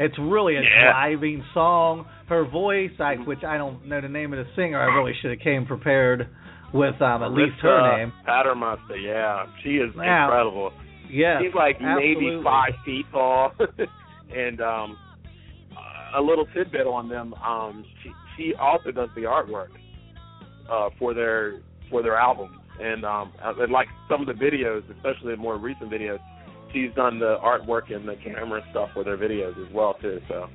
It's 0.00 0.18
really 0.18 0.56
a 0.56 0.62
Yeah. 0.62 0.90
driving 0.90 1.44
song. 1.54 2.06
Her 2.26 2.42
voice, 2.44 2.90
I, 2.98 3.14
which 3.14 3.44
I 3.44 3.56
don't 3.56 3.86
know 3.86 4.00
the 4.00 4.08
name 4.08 4.32
of 4.32 4.44
the 4.44 4.52
singer, 4.56 4.80
I 4.80 4.86
really 4.86 5.14
should 5.20 5.30
have 5.30 5.38
came 5.38 5.64
prepared 5.64 6.26
with 6.72 7.00
um, 7.00 7.22
at 7.22 7.30
least 7.30 7.60
her 7.60 7.98
name. 7.98 8.12
Paternoster, 8.26 8.96
yeah, 8.96 9.46
she 9.62 9.76
is 9.76 9.94
Wow. 9.94 10.24
incredible. 10.24 10.72
Yes, 11.08 11.42
She's 11.44 11.54
like 11.54 11.80
maybe 11.80 12.40
five 12.42 12.72
feet 12.84 13.06
tall, 13.12 13.52
and 14.36 14.60
um, 14.60 14.98
a 16.16 16.20
little 16.20 16.46
tidbit 16.46 16.88
on 16.88 17.08
them. 17.08 17.32
Um, 17.34 17.84
she 18.02 18.10
she 18.36 18.54
also 18.54 18.90
does 18.90 19.10
the 19.14 19.22
artwork 19.22 19.68
uh, 20.68 20.90
for 20.98 21.14
their 21.14 21.60
for 21.90 22.02
their 22.02 22.16
albums, 22.16 22.56
and 22.78 23.04
um, 23.04 23.32
and 23.42 23.72
like 23.72 23.88
some 24.08 24.20
of 24.20 24.26
the 24.26 24.32
videos, 24.44 24.82
especially 24.96 25.32
the 25.32 25.36
more 25.36 25.58
recent 25.58 25.90
videos, 25.90 26.18
she's 26.72 26.92
done 26.94 27.18
the 27.18 27.36
artwork 27.42 27.92
and 27.94 28.06
the 28.06 28.16
camera 28.24 28.60
stuff 28.70 28.90
for 28.94 29.04
their 29.04 29.16
videos 29.16 29.52
as 29.66 29.72
well 29.74 29.94
too. 30.00 30.20
So 30.28 30.48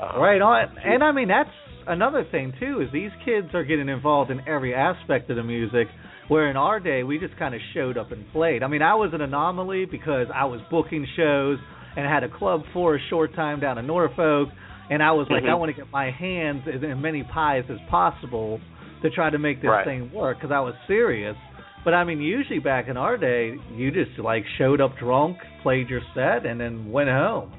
um, 0.00 0.20
Right 0.20 0.40
on. 0.40 0.76
And 0.84 1.02
I 1.04 1.12
mean 1.12 1.28
that's 1.28 1.50
another 1.86 2.24
thing 2.30 2.52
too 2.60 2.80
is 2.80 2.88
these 2.92 3.10
kids 3.24 3.48
are 3.54 3.64
getting 3.64 3.88
involved 3.88 4.30
in 4.30 4.40
every 4.48 4.74
aspect 4.74 5.30
of 5.30 5.36
the 5.36 5.42
music 5.42 5.88
where 6.28 6.48
in 6.50 6.56
our 6.56 6.78
day 6.80 7.02
we 7.02 7.18
just 7.18 7.36
kind 7.38 7.54
of 7.54 7.60
showed 7.74 7.96
up 7.98 8.12
and 8.12 8.24
played. 8.32 8.62
I 8.62 8.68
mean 8.68 8.82
I 8.82 8.94
was 8.94 9.10
an 9.14 9.20
anomaly 9.20 9.86
because 9.86 10.26
I 10.34 10.44
was 10.44 10.60
booking 10.70 11.06
shows 11.16 11.58
and 11.96 12.06
had 12.06 12.24
a 12.24 12.28
club 12.38 12.62
for 12.72 12.96
a 12.96 12.98
short 13.10 13.34
time 13.34 13.60
down 13.60 13.78
in 13.78 13.86
Norfolk 13.86 14.48
and 14.90 15.02
I 15.02 15.12
was 15.12 15.26
like 15.30 15.44
Mhm. 15.44 15.50
I 15.50 15.54
want 15.54 15.70
to 15.74 15.80
get 15.80 15.90
my 15.92 16.10
hands 16.10 16.62
in 16.66 16.84
as 16.84 16.98
many 16.98 17.22
pies 17.22 17.64
as 17.70 17.78
possible 17.90 18.60
to 19.02 19.10
try 19.10 19.30
to 19.30 19.38
make 19.38 19.60
this 19.60 19.68
Right. 19.68 19.84
thing 19.84 20.10
work 20.12 20.40
cuz 20.40 20.50
I 20.50 20.60
was 20.60 20.74
serious. 20.86 21.36
But 21.84 21.94
I 21.94 22.04
mean 22.04 22.20
usually 22.20 22.60
back 22.60 22.88
in 22.88 22.96
our 22.96 23.16
day 23.16 23.56
you 23.74 23.90
just 23.90 24.18
like 24.18 24.44
showed 24.58 24.80
up 24.80 24.96
drunk, 24.98 25.38
played 25.62 25.88
your 25.88 26.00
set 26.14 26.46
and 26.46 26.60
then 26.60 26.90
went 26.90 27.08
home. 27.08 27.52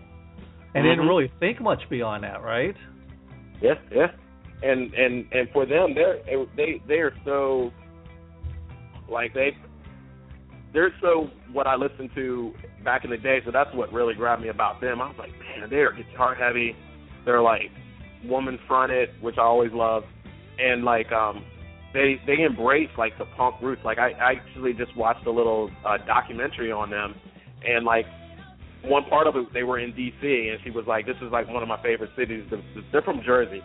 And 0.76 0.86
didn't 0.86 1.06
Mhm. 1.06 1.10
really 1.10 1.32
think 1.40 1.62
much 1.62 1.88
beyond 1.90 2.24
that, 2.24 2.42
right? 2.42 2.76
Yeah, 3.62 3.76
yeah. 3.92 4.12
And 4.64 4.94
and 4.94 5.26
and 5.32 5.50
for 5.52 5.66
them, 5.66 5.94
they're 5.94 6.20
they 6.56 6.82
they 6.88 7.00
are 7.00 7.14
so 7.26 7.72
like 9.10 9.34
they 9.34 9.56
they're 10.74 10.94
so 11.02 11.30
what 11.52 11.68
I 11.68 11.76
listened 11.76 12.10
to 12.16 12.54
back 12.84 13.04
in 13.04 13.12
the 13.12 13.18
day. 13.18 13.42
So 13.46 13.52
that's 13.52 13.72
what 13.76 13.94
really 13.94 14.16
grabbed 14.16 14.42
me 14.42 14.48
about 14.50 14.82
them. 14.82 15.02
I 15.02 15.08
was 15.08 15.18
like, 15.20 15.32
man, 15.40 15.70
they're 15.70 15.92
guitar 15.92 16.34
heavy. 16.34 16.76
They're 17.26 17.42
like 17.42 17.70
woman 18.26 18.58
fronted, 18.68 19.10
which 19.22 19.38
I 19.38 19.42
always 19.44 19.72
love, 19.74 20.04
and 20.60 20.84
like 20.84 21.12
um 21.12 21.44
they 21.94 22.16
they 22.26 22.42
embrace 22.44 22.90
like 22.98 23.18
the 23.18 23.26
punk 23.38 23.56
roots. 23.62 23.82
Like 23.86 23.98
I, 24.00 24.12
I 24.12 24.34
actually 24.34 24.74
just 24.74 24.96
watched 24.98 25.26
a 25.28 25.32
little 25.32 25.70
uh, 25.86 25.98
documentary 26.06 26.72
on 26.72 26.90
them, 26.90 27.16
and 27.64 27.86
like 27.86 28.06
one 28.84 29.04
part 29.10 29.28
of 29.28 29.36
it 29.36 29.46
they 29.54 29.64
were 29.64 29.80
in 29.80 29.94
DC, 29.94 30.22
and 30.24 30.60
she 30.64 30.70
was 30.72 30.86
like, 30.88 31.06
this 31.06 31.16
is 31.22 31.32
like 31.32 31.48
one 31.48 31.62
of 31.64 31.70
my 31.70 31.82
favorite 31.82 32.12
cities. 32.18 32.44
They're 32.92 33.02
from 33.02 33.22
Jersey, 33.26 33.62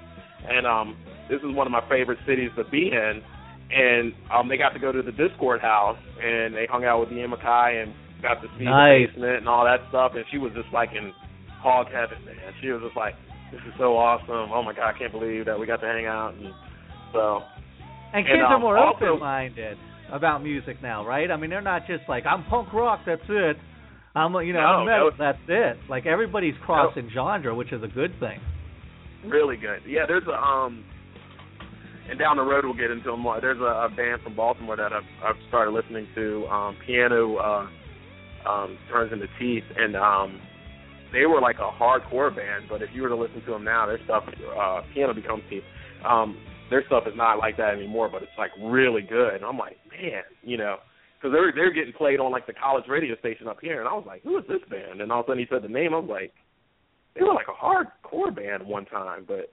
and 0.49 0.67
um 0.67 0.97
this 1.29 1.41
is 1.41 1.55
one 1.55 1.67
of 1.67 1.73
my 1.73 1.87
favorite 1.89 2.19
cities 2.27 2.51
to 2.57 2.65
be 2.71 2.91
in. 2.93 3.23
And 3.71 4.13
um 4.33 4.49
they 4.49 4.57
got 4.57 4.71
to 4.71 4.79
go 4.79 4.93
to 4.93 5.03
the 5.03 5.11
Dischord 5.13 5.61
house, 5.61 5.99
and 6.23 6.55
they 6.55 6.67
hung 6.71 6.85
out 6.85 7.01
with 7.01 7.13
Ian 7.13 7.31
MacKaye 7.33 7.83
and 7.83 7.93
got 8.23 8.41
to 8.43 8.49
see 8.59 8.65
Nice. 8.65 9.09
the 9.09 9.21
basement 9.21 9.37
and 9.39 9.49
all 9.49 9.65
that 9.65 9.81
stuff. 9.91 10.13
And 10.15 10.25
she 10.31 10.39
was 10.39 10.53
just 10.55 10.69
like 10.73 10.91
in 10.95 11.13
hog 11.61 11.87
heaven, 11.93 12.25
man. 12.25 12.37
She 12.63 12.69
was 12.71 12.83
just 12.83 12.97
like, 12.97 13.15
this 13.53 13.61
is 13.67 13.75
so 13.79 13.97
awesome. 13.97 14.53
Oh 14.53 14.63
my 14.63 14.73
god, 14.73 14.95
I 14.95 14.99
can't 14.99 15.13
believe 15.13 15.47
that 15.47 15.59
we 15.59 15.67
got 15.67 15.81
to 15.81 15.87
hang 15.87 16.07
out. 16.07 16.35
And 16.35 16.53
so 17.13 17.43
And 18.13 18.17
And, 18.17 18.27
kids 18.27 18.43
are 18.49 18.55
um, 18.57 18.61
more 18.63 18.79
open-minded 18.79 19.77
about 20.13 20.43
music 20.43 20.81
now, 20.83 21.05
right? 21.07 21.31
I 21.31 21.37
mean, 21.37 21.51
they're 21.51 21.61
not 21.61 21.87
just 21.87 22.03
like 22.09 22.25
I'm 22.27 22.45
punk 22.45 22.73
rock, 22.73 23.01
that's 23.07 23.21
it. 23.29 23.57
I'm 24.15 24.33
you 24.45 24.53
know 24.53 24.61
No, 24.61 24.67
I'm 24.67 24.87
metal, 24.87 25.11
no. 25.11 25.17
that's 25.19 25.39
it. 25.49 25.79
Like 25.89 26.07
everybody's 26.07 26.55
crossing 26.65 27.11
genre, 27.15 27.55
which 27.55 27.73
is 27.73 27.83
a 27.83 27.89
good 27.89 28.13
thing. 28.19 28.41
really 29.27 29.57
good. 29.57 29.81
Yeah, 29.87 30.07
there's 30.07 30.27
a 30.27 30.33
um, 30.33 30.85
and 32.09 32.19
down 32.19 32.39
the 32.39 32.43
road 32.43 32.65
we'll 32.65 32.75
get 32.75 32.91
into 32.91 33.11
them 33.11 33.21
more. 33.21 33.39
There's 33.41 33.61
a, 33.61 33.63
a 33.65 33.89
band 33.95 34.23
from 34.23 34.35
Baltimore 34.35 34.77
that 34.77 34.93
I've 34.93 35.03
I've 35.23 35.37
started 35.49 35.73
listening 35.73 36.07
to. 36.15 36.47
Um, 36.47 36.77
piano 36.87 37.37
uh, 37.37 37.67
um, 38.49 38.79
turns 38.91 39.13
into 39.13 39.27
teeth, 39.39 39.65
and 39.77 39.95
um, 39.95 40.41
they 41.13 41.27
were 41.27 41.41
like 41.41 41.57
a 41.57 41.71
hardcore 41.71 42.35
band, 42.35 42.65
but 42.69 42.81
if 42.83 42.89
you 42.95 43.03
were 43.03 43.09
to 43.11 43.17
listen 43.17 43.43
to 43.45 43.51
them 43.53 43.65
now, 43.65 43.87
their 43.87 44.01
stuff, 44.05 44.25
uh, 44.59 44.81
Piano 44.95 45.13
Becomes 45.15 45.43
Tea, 45.51 45.61
um, 46.09 46.37
their 46.71 46.85
stuff 46.87 47.05
is 47.07 47.15
not 47.17 47.39
like 47.39 47.57
that 47.57 47.75
anymore, 47.75 48.09
but 48.11 48.23
it's 48.23 48.39
like 48.39 48.51
really 48.63 49.03
good. 49.03 49.35
And 49.35 49.45
I'm 49.45 49.59
like, 49.59 49.77
man, 49.91 50.23
you 50.43 50.57
know, 50.57 50.77
because 51.17 51.33
they're 51.33 51.53
they're 51.55 51.73
getting 51.73 51.93
played 51.93 52.21
on 52.21 52.33
like 52.33 52.47
the 52.47 52.53
college 52.53 52.85
radio 52.89 53.17
station 53.19 53.49
up 53.49 53.59
here, 53.61 53.81
and 53.81 53.89
I 53.89 53.93
was 53.93 54.05
like, 54.07 54.23
who 54.23 54.39
is 54.39 54.45
this 54.49 54.63
band? 54.71 55.01
And 55.01 55.11
all 55.11 55.21
of 55.21 55.27
a 55.27 55.31
sudden 55.31 55.43
he 55.43 55.47
said 55.51 55.63
the 55.63 55.69
name. 55.69 55.95
I 55.95 55.99
was 55.99 56.11
like, 56.11 56.33
they 57.15 57.23
were 57.23 57.35
like 57.35 57.49
a 57.49 57.65
hardcore 57.65 58.35
band 58.35 58.67
one 58.67 58.87
time, 58.87 59.25
but 59.27 59.53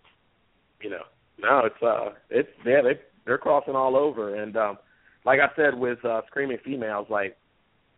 you 0.82 0.89
know, 0.89 1.03
now 1.39 1.66
it's 1.66 1.82
uh, 1.82 2.13
it's 2.30 2.49
yeah, 2.66 2.82
they 2.84 2.99
they're 3.26 3.38
crossing 3.38 3.76
all 3.76 3.95
over, 3.95 4.41
and 4.41 4.55
um, 4.55 4.78
like 5.26 5.39
I 5.39 5.53
said 5.55 5.78
with 5.78 6.03
uh, 6.05 6.22
Screaming 6.28 6.57
Females, 6.63 7.07
like 7.09 7.38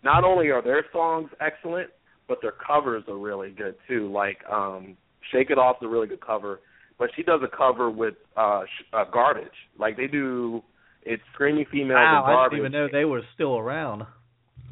not 0.03 0.24
only 0.24 0.49
are 0.49 0.61
their 0.61 0.86
songs 0.93 1.30
excellent, 1.41 1.89
but 2.28 2.38
their 2.41 2.53
covers 2.53 3.03
are 3.07 3.18
really 3.18 3.51
good 3.51 3.76
too. 3.88 4.11
Like 4.11 4.38
um, 4.51 4.95
Shake 5.32 5.49
It 5.49 5.57
Off's 5.57 5.84
a 5.84 5.88
really 5.88 6.07
good 6.07 6.26
cover, 6.26 6.61
but 7.00 7.10
she 7.16 7.24
does 7.24 7.41
a 7.43 7.56
cover 7.56 7.89
with 7.89 8.16
uh, 8.36 8.62
sh- 8.66 8.86
uh 8.93 9.06
Garbage. 9.12 9.48
Like 9.80 9.98
they 9.98 10.08
do, 10.08 10.62
it's 11.04 11.24
Screaming 11.34 11.66
Females 11.72 11.95
Wow, 11.95 12.24
and 12.26 12.32
I 12.32 12.36
Garbage. 12.36 12.58
didn't 12.58 12.66
even 12.68 12.72
know 12.74 12.88
they 12.91 13.06
were 13.06 13.22
still 13.36 13.58
around. 13.58 14.04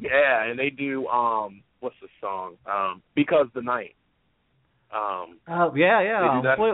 Yeah, 0.00 0.44
and 0.44 0.58
they 0.58 0.70
do 0.70 1.06
um, 1.08 1.62
what's 1.80 1.96
the 2.02 2.08
song? 2.20 2.56
Um, 2.70 3.02
Because 3.14 3.46
the 3.54 3.62
Night. 3.62 3.94
Um, 4.94 5.38
Oh 5.48 5.72
yeah, 5.74 6.00
yeah. 6.02 6.40
Wait, 6.58 6.72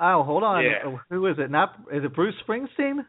oh, 0.00 0.22
hold 0.24 0.42
on. 0.42 0.64
Yeah. 0.64 0.96
Who 1.10 1.26
is 1.26 1.36
it? 1.38 1.50
Not 1.50 1.74
is 1.92 2.02
it 2.04 2.14
Bruce 2.14 2.34
Springsteen 2.46 3.04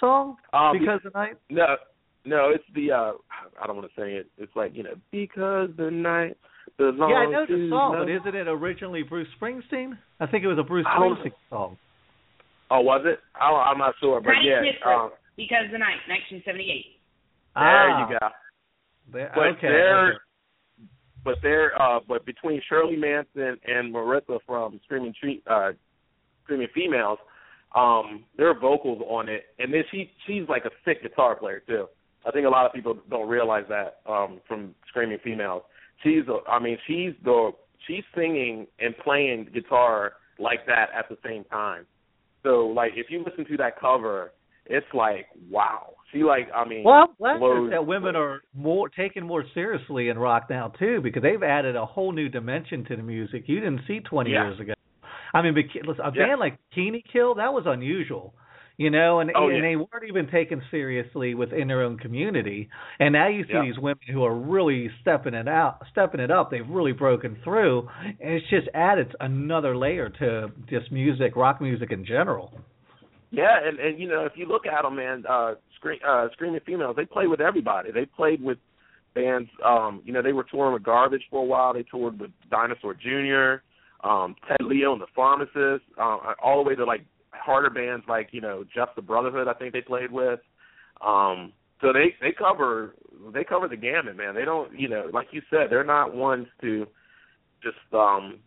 song? 0.00 0.36
um, 0.52 0.78
because 0.78 1.00
the 1.04 1.10
night. 1.14 1.36
No, 1.50 1.76
no, 2.24 2.50
it's 2.54 2.64
the 2.74 2.92
uh 2.92 3.12
I 3.60 3.66
don't 3.66 3.76
want 3.76 3.88
to 3.94 4.00
say 4.00 4.12
it. 4.12 4.26
It's 4.38 4.54
like 4.54 4.72
you 4.74 4.82
know 4.82 4.94
because 5.10 5.70
the 5.76 5.90
night 5.90 6.36
Yeah, 6.78 6.86
I 6.86 7.26
know 7.30 7.46
the 7.46 7.68
song, 7.70 7.92
love. 7.92 8.06
but 8.06 8.10
isn't 8.10 8.34
it 8.34 8.48
originally 8.48 9.02
Bruce 9.02 9.28
Springsteen? 9.40 9.96
I 10.20 10.26
think 10.26 10.44
it 10.44 10.48
was 10.48 10.58
a 10.58 10.62
Bruce 10.62 10.86
Springsteen 10.86 11.32
song. 11.50 11.76
Oh, 12.70 12.80
was 12.80 13.02
it? 13.04 13.20
I, 13.40 13.50
I'm 13.50 13.78
not 13.78 13.94
sure, 14.00 14.20
but 14.20 14.30
Right 14.30 14.44
yeah. 14.44 14.60
Um, 14.86 15.10
Because 15.36 15.66
the 15.70 15.78
night, 15.78 16.00
1978. 16.08 16.66
there 17.54 17.62
ah, 17.64 18.08
you 18.10 18.18
go. 18.18 18.28
there- 19.12 19.32
But 19.34 19.46
okay. 19.58 19.68
they're 19.68 20.08
okay. 20.08 20.18
but 21.24 21.36
they're 21.42 21.80
uh 21.80 22.00
but 22.08 22.24
between 22.26 22.60
Shirley 22.68 22.96
Manson 22.96 23.58
and 23.66 23.94
Marissa 23.94 24.38
from 24.46 24.80
Screaming 24.84 25.14
Tree 25.20 25.42
uh 25.46 25.72
Screaming 26.44 26.68
Females, 26.74 27.18
um, 27.76 28.24
their 28.36 28.58
vocals 28.58 29.02
on 29.08 29.28
it 29.28 29.44
and 29.58 29.72
then 29.72 29.82
she 29.90 30.10
she's 30.26 30.48
like 30.48 30.64
a 30.64 30.70
sick 30.84 31.02
guitar 31.02 31.36
player 31.36 31.62
too. 31.66 31.86
I 32.26 32.30
think 32.30 32.46
a 32.46 32.50
lot 32.50 32.64
of 32.66 32.72
people 32.72 32.96
don't 33.10 33.28
realize 33.28 33.64
that 33.68 33.98
um 34.10 34.40
from 34.48 34.74
Screaming 34.88 35.18
Females. 35.22 35.62
She's 36.02 36.26
a, 36.28 36.38
I 36.50 36.58
mean 36.58 36.76
she's 36.86 37.12
the 37.24 37.52
she's 37.86 38.04
singing 38.14 38.66
and 38.78 38.96
playing 38.98 39.48
guitar 39.54 40.12
like 40.38 40.66
that 40.66 40.88
at 40.96 41.08
the 41.08 41.16
same 41.24 41.44
time. 41.44 41.86
So 42.42 42.66
like 42.66 42.92
if 42.96 43.06
you 43.10 43.24
listen 43.24 43.44
to 43.46 43.56
that 43.58 43.78
cover, 43.78 44.32
it's 44.66 44.86
like 44.94 45.26
wow. 45.50 45.94
She 46.12 46.22
like 46.22 46.48
I 46.54 46.66
mean 46.68 46.84
Well, 46.84 47.06
I'm 47.20 47.38
glad 47.40 47.72
that 47.72 47.86
women 47.86 48.16
are 48.16 48.42
more 48.54 48.88
taken 48.88 49.24
more 49.24 49.44
seriously 49.54 50.08
in 50.08 50.18
rock 50.18 50.44
now 50.50 50.68
too, 50.68 51.00
because 51.02 51.22
they've 51.22 51.42
added 51.42 51.76
a 51.76 51.86
whole 51.86 52.12
new 52.12 52.28
dimension 52.28 52.84
to 52.86 52.96
the 52.96 53.02
music 53.02 53.44
you 53.46 53.60
didn't 53.60 53.80
see 53.86 54.00
20 54.00 54.30
Yeah. 54.30 54.48
years 54.48 54.60
ago. 54.60 54.74
I 55.32 55.42
mean, 55.42 55.54
listen, 55.54 56.04
a 56.04 56.12
Yeah. 56.14 56.26
band 56.28 56.40
like 56.40 56.58
Bikini 56.76 57.02
Kill 57.12 57.34
that 57.36 57.52
was 57.52 57.64
unusual, 57.66 58.34
you 58.76 58.90
know, 58.90 59.20
and 59.20 59.30
Oh, 59.34 59.48
and 59.48 59.56
yeah. 59.56 59.62
they 59.62 59.76
weren't 59.76 60.04
even 60.08 60.26
taken 60.28 60.62
seriously 60.70 61.34
within 61.34 61.68
their 61.68 61.82
own 61.82 61.96
community. 61.98 62.68
And 62.98 63.12
now 63.12 63.28
you 63.28 63.44
see 63.44 63.52
Yeah. 63.52 63.62
these 63.62 63.78
women 63.78 64.02
who 64.10 64.24
are 64.24 64.34
really 64.34 64.90
stepping 65.00 65.34
it 65.34 65.46
out, 65.48 65.86
stepping 65.90 66.20
it 66.20 66.30
up. 66.30 66.50
They've 66.50 66.68
really 66.68 66.92
broken 66.92 67.36
through, 67.44 67.88
and 68.02 68.16
it's 68.34 68.46
just 68.48 68.68
added 68.74 69.14
another 69.20 69.76
layer 69.76 70.08
to 70.08 70.50
just 70.68 70.90
music, 70.90 71.36
rock 71.36 71.60
music 71.60 71.92
in 71.92 72.04
general. 72.04 72.52
Yeah, 73.30 73.58
and 73.64 73.78
and 73.78 73.98
you 73.98 74.08
know 74.08 74.24
if 74.24 74.32
you 74.36 74.46
look 74.46 74.66
at 74.66 74.82
them, 74.82 74.96
man, 74.96 75.24
uh, 75.28 75.54
scream, 75.76 75.98
uh, 76.06 76.28
screaming 76.32 76.60
females, 76.66 76.96
they 76.96 77.04
play 77.04 77.26
with 77.26 77.40
everybody. 77.40 77.90
They 77.90 78.06
played 78.06 78.42
with 78.42 78.58
bands. 79.14 79.48
Um, 79.64 80.02
you 80.04 80.12
know, 80.12 80.22
they 80.22 80.32
were 80.32 80.44
touring 80.44 80.72
with 80.72 80.82
Garbage 80.82 81.22
for 81.30 81.42
a 81.42 81.44
while. 81.44 81.72
They 81.74 81.84
toured 81.84 82.18
with 82.20 82.30
Dinosaur 82.50 82.94
Jr., 82.94 83.62
um, 84.06 84.34
Ted 84.48 84.58
Leo 84.60 84.92
and 84.92 85.00
the 85.00 85.06
Pharmacist, 85.14 85.84
um, 85.98 86.20
all 86.42 86.62
the 86.62 86.68
way 86.68 86.74
to 86.74 86.84
like 86.84 87.04
harder 87.44 87.70
bands 87.70 88.04
like 88.08 88.28
you 88.32 88.40
know 88.40 88.64
JEFF 88.76 88.94
the 88.96 89.02
Brotherhood. 89.02 89.48
I 89.48 89.54
think 89.54 89.72
they 89.72 89.80
played 89.80 90.10
with. 90.10 90.40
Um, 91.04 91.52
so 91.80 91.92
they 91.92 92.14
they 92.20 92.32
cover 92.32 92.94
they 93.32 93.44
cover 93.44 93.68
the 93.68 93.76
gamut, 93.76 94.16
man. 94.16 94.34
They 94.34 94.44
don't 94.44 94.78
you 94.78 94.88
know 94.88 95.10
like 95.12 95.28
you 95.32 95.42
said, 95.50 95.66
they're 95.70 95.84
not 95.84 96.14
ones 96.14 96.46
to 96.62 96.86
just 97.62 97.76
um 97.92 98.38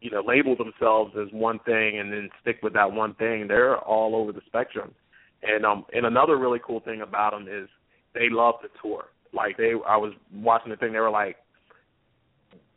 you 0.00 0.10
know 0.10 0.22
label 0.26 0.56
themselves 0.56 1.14
as 1.20 1.28
one 1.32 1.58
thing 1.60 1.98
and 1.98 2.12
then 2.12 2.30
stick 2.40 2.58
with 2.62 2.72
that 2.74 2.90
one 2.90 3.14
thing. 3.14 3.46
They're 3.48 3.78
all 3.78 4.16
over 4.16 4.32
the 4.32 4.42
spectrum. 4.46 4.94
And 5.42 5.66
um 5.66 5.84
and 5.92 6.06
another 6.06 6.38
really 6.38 6.60
cool 6.64 6.80
thing 6.80 7.02
about 7.02 7.32
them 7.32 7.46
is 7.48 7.68
they 8.14 8.28
love 8.30 8.54
to 8.62 8.68
tour. 8.82 9.06
Like 9.32 9.56
they 9.56 9.72
I 9.86 9.96
was 9.96 10.14
watching 10.32 10.70
the 10.70 10.76
thing 10.76 10.92
they 10.92 11.00
were 11.00 11.10
like 11.10 11.36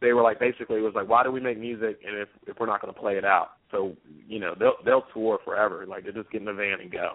they 0.02 0.14
were 0.14 0.22
like 0.22 0.40
basically 0.40 0.78
it 0.78 0.82
was 0.82 0.94
like 0.96 1.10
why 1.10 1.24
do 1.24 1.32
we 1.32 1.40
make 1.40 1.60
music 1.60 2.00
and 2.06 2.18
if 2.18 2.30
if 2.48 2.60
we're 2.60 2.66
not 2.68 2.82
going 2.82 2.94
to 2.94 3.00
play 3.00 3.18
it 3.18 3.26
out. 3.26 3.50
So, 3.72 3.96
you 4.28 4.40
know, 4.40 4.54
they'll 4.58 4.76
they'll 4.86 5.06
tour 5.14 5.40
forever. 5.44 5.86
Like 5.88 6.06
they 6.06 6.12
just 6.12 6.32
get 6.32 6.42
in 6.42 6.46
the 6.46 6.54
van 6.54 6.80
and 6.82 6.92
go. 6.92 7.14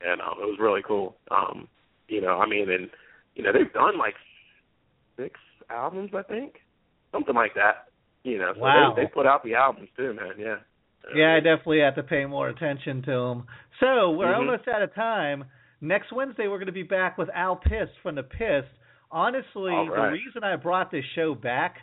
And 0.00 0.20
um 0.20 0.38
it 0.40 0.46
was 0.46 0.58
really 0.60 0.82
cool. 0.86 1.16
Um 1.30 1.68
you 2.08 2.20
know, 2.20 2.38
I 2.38 2.46
mean 2.48 2.70
and 2.70 2.88
you 3.34 3.42
know, 3.42 3.52
they've 3.52 3.72
done 3.72 3.98
like 3.98 4.14
six 5.16 5.38
albums, 5.70 6.10
I 6.16 6.22
think. 6.22 6.54
Something 7.12 7.34
like 7.34 7.54
that. 7.54 7.88
You 8.24 8.38
know, 8.38 8.52
so 8.54 8.60
Wow. 8.60 8.94
they 8.96 9.02
they 9.02 9.08
put 9.08 9.26
out 9.26 9.42
the 9.44 9.54
albums 9.54 9.88
too, 9.96 10.14
man. 10.14 10.32
Yeah. 10.38 10.56
Yeah, 11.16 11.34
I 11.34 11.40
definitely 11.40 11.80
have 11.80 11.96
to 11.96 12.04
pay 12.04 12.24
more 12.26 12.48
attention 12.48 13.02
to 13.02 13.10
them. 13.10 13.46
So 13.80 14.12
we're 14.12 14.26
Mhm. 14.32 14.36
almost 14.36 14.68
out 14.68 14.82
of 14.82 14.94
time. 14.94 15.44
Next 15.80 16.12
Wednesday 16.12 16.46
we're 16.46 16.58
going 16.58 16.66
to 16.66 16.72
be 16.72 16.84
back 16.84 17.18
with 17.18 17.28
Al 17.34 17.56
Pist 17.56 17.90
from 18.02 18.14
the 18.14 18.22
Pist. 18.22 18.68
Honestly, 19.10 19.72
right. 19.72 19.88
the 20.06 20.12
reason 20.12 20.44
I 20.44 20.54
brought 20.56 20.90
this 20.92 21.04
show 21.16 21.34
back 21.34 21.80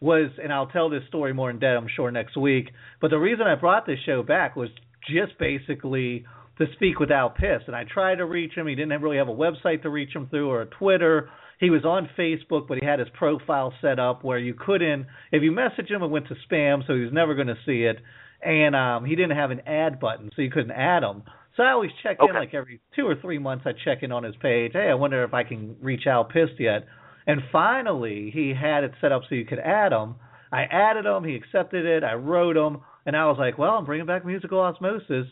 was, 0.00 0.30
and 0.42 0.52
I'll 0.52 0.68
tell 0.68 0.88
this 0.90 1.02
story 1.08 1.32
more 1.32 1.50
in 1.50 1.58
depth, 1.58 1.82
I'm 1.82 1.88
sure 1.94 2.10
next 2.10 2.36
week. 2.36 2.70
But 3.00 3.10
the 3.10 3.18
reason 3.18 3.46
I 3.46 3.54
brought 3.54 3.86
this 3.86 3.98
show 4.06 4.22
back 4.22 4.56
was 4.56 4.68
just 5.08 5.38
basically 5.38 6.24
to 6.58 6.66
speak 6.74 6.98
with 6.98 7.10
Al 7.10 7.30
Pist, 7.30 7.64
and 7.66 7.76
I 7.76 7.84
tried 7.84 8.16
to 8.16 8.24
reach 8.24 8.52
him. 8.54 8.66
He 8.66 8.74
didn't 8.74 9.00
really 9.02 9.16
have 9.16 9.28
a 9.28 9.32
website 9.32 9.82
to 9.82 9.90
reach 9.90 10.14
him 10.14 10.28
through 10.28 10.50
or 10.50 10.62
a 10.62 10.66
Twitter. 10.66 11.30
He 11.60 11.70
was 11.70 11.84
on 11.84 12.08
Facebook, 12.16 12.68
but 12.68 12.78
he 12.78 12.86
had 12.86 12.98
his 13.00 13.08
profile 13.16 13.72
set 13.80 13.98
up 13.98 14.22
where 14.22 14.38
you 14.38 14.54
couldn't, 14.54 15.06
if 15.32 15.42
you 15.42 15.50
message 15.50 15.90
him, 15.90 16.02
it 16.02 16.08
went 16.08 16.28
to 16.28 16.34
spam, 16.48 16.86
so 16.86 16.94
he 16.94 17.02
was 17.02 17.12
never 17.12 17.34
going 17.34 17.48
to 17.48 17.56
see 17.66 17.82
it. 17.82 17.96
And 18.40 18.76
um, 18.76 19.04
he 19.04 19.16
didn't 19.16 19.36
have 19.36 19.50
an 19.50 19.60
add 19.66 19.98
button, 19.98 20.30
so 20.34 20.42
you 20.42 20.50
couldn't 20.50 20.70
add 20.70 21.02
him. 21.02 21.24
So 21.56 21.64
I 21.64 21.72
always 21.72 21.90
check 22.04 22.18
in 22.20 22.32
like 22.36 22.54
every 22.54 22.80
two 22.94 23.04
or 23.04 23.16
three 23.20 23.38
months. 23.38 23.64
I 23.66 23.72
check 23.84 24.04
in 24.04 24.12
on 24.12 24.22
his 24.22 24.36
page. 24.36 24.72
Hey, 24.74 24.88
I 24.88 24.94
wonder 24.94 25.24
if 25.24 25.34
I 25.34 25.42
can 25.42 25.74
reach 25.82 26.06
Al 26.06 26.24
Pist 26.24 26.52
yet. 26.60 26.86
And 27.28 27.42
finally, 27.52 28.30
he 28.34 28.54
had 28.60 28.82
it 28.84 28.92
set 29.00 29.12
up 29.12 29.22
so 29.28 29.34
you 29.36 29.44
could 29.44 29.58
add 29.60 29.92
him. 29.92 30.16
I 30.50 30.62
added 30.62 31.04
him. 31.06 31.22
He 31.24 31.34
accepted 31.36 31.84
it. 31.84 32.02
I 32.02 32.14
wrote 32.14 32.56
him, 32.56 32.78
and 33.06 33.14
I 33.14 33.26
was 33.26 33.36
like, 33.38 33.58
well, 33.58 33.72
I'm 33.72 33.84
bringing 33.84 34.06
back 34.06 34.24
musical 34.24 34.58
osmosis 34.60 35.26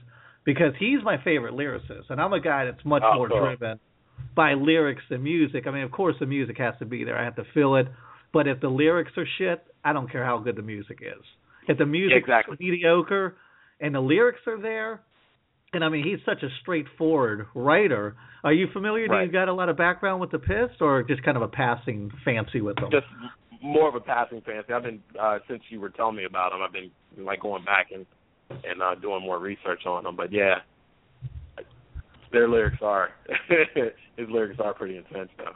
because 0.45 0.75
he's 0.79 1.03
my 1.03 1.17
favorite 1.25 1.55
lyricist, 1.55 2.11
and 2.11 2.21
I'm 2.21 2.33
a 2.35 2.41
guy 2.41 2.67
that's 2.67 2.85
much 2.85 3.03
Oh, 3.05 3.15
more 3.15 3.29
cool. 3.29 3.41
driven 3.41 3.81
by 4.37 4.53
lyrics 4.55 5.03
than 5.11 5.23
music. 5.23 5.67
I 5.67 5.71
mean, 5.71 5.83
of 5.83 5.91
course, 5.91 6.15
the 6.21 6.27
music 6.27 6.59
has 6.59 6.75
to 6.81 6.85
be 6.85 7.03
there. 7.03 7.19
I 7.19 7.25
have 7.25 7.37
to 7.37 7.45
feel 7.55 7.75
it. 7.77 7.89
But 8.33 8.47
if 8.47 8.61
the 8.61 8.69
lyrics 8.69 9.13
are 9.17 9.27
shit, 9.39 9.65
I 9.83 9.93
don't 9.95 10.11
care 10.13 10.25
how 10.25 10.39
good 10.39 10.57
the 10.57 10.63
music 10.63 10.99
is. 11.01 11.25
If 11.67 11.79
the 11.79 11.87
music's 11.87 12.19
Exactly. 12.19 12.57
mediocre 12.61 13.37
and 13.81 13.95
the 13.95 14.01
lyrics 14.01 14.41
are 14.47 14.61
there, 14.61 15.01
and 15.73 15.85
I 15.85 15.89
mean, 15.89 16.05
he's 16.05 16.25
such 16.25 16.43
a 16.43 16.49
straightforward 16.61 17.47
writer. 17.55 18.17
Are 18.45 18.53
you 18.53 18.69
familiar? 18.73 19.09
Do 19.09 19.15
you 19.15 19.31
got 19.31 19.49
a 19.49 19.53
lot 19.53 19.69
of 19.69 19.77
background 19.77 20.21
with 20.21 20.31
the 20.31 20.39
Pist, 20.39 20.81
or 20.81 21.03
just 21.03 21.23
kind 21.23 21.37
of 21.37 21.43
a 21.43 21.49
passing 21.49 22.11
fancy 22.25 22.61
with 22.61 22.77
them? 22.77 22.91
just 22.91 23.07
more 23.63 23.89
of 23.89 23.95
a 23.95 24.01
passing 24.01 24.41
fancy. 24.43 24.73
I've 24.73 24.83
been 24.83 25.03
uh 25.21 25.39
since 25.49 25.63
you 25.71 25.81
were 25.81 25.91
telling 25.91 26.17
me 26.17 26.25
about 26.25 26.53
them, 26.53 26.61
I've 26.63 26.73
been 26.73 26.91
like 27.25 27.41
going 27.41 27.65
back 27.65 27.89
and 27.93 28.07
and 28.51 28.83
uh 28.83 28.95
doing 28.95 29.23
more 29.23 29.39
research 29.39 29.87
on 29.87 30.05
them. 30.05 30.17
But 30.17 30.33
yeah, 30.33 30.57
their 32.33 32.49
lyrics 32.49 32.79
are 32.83 33.11
his 34.17 34.29
lyrics 34.29 34.61
are 34.63 34.75
pretty 34.75 34.97
intense 34.97 35.31
though. 35.39 35.53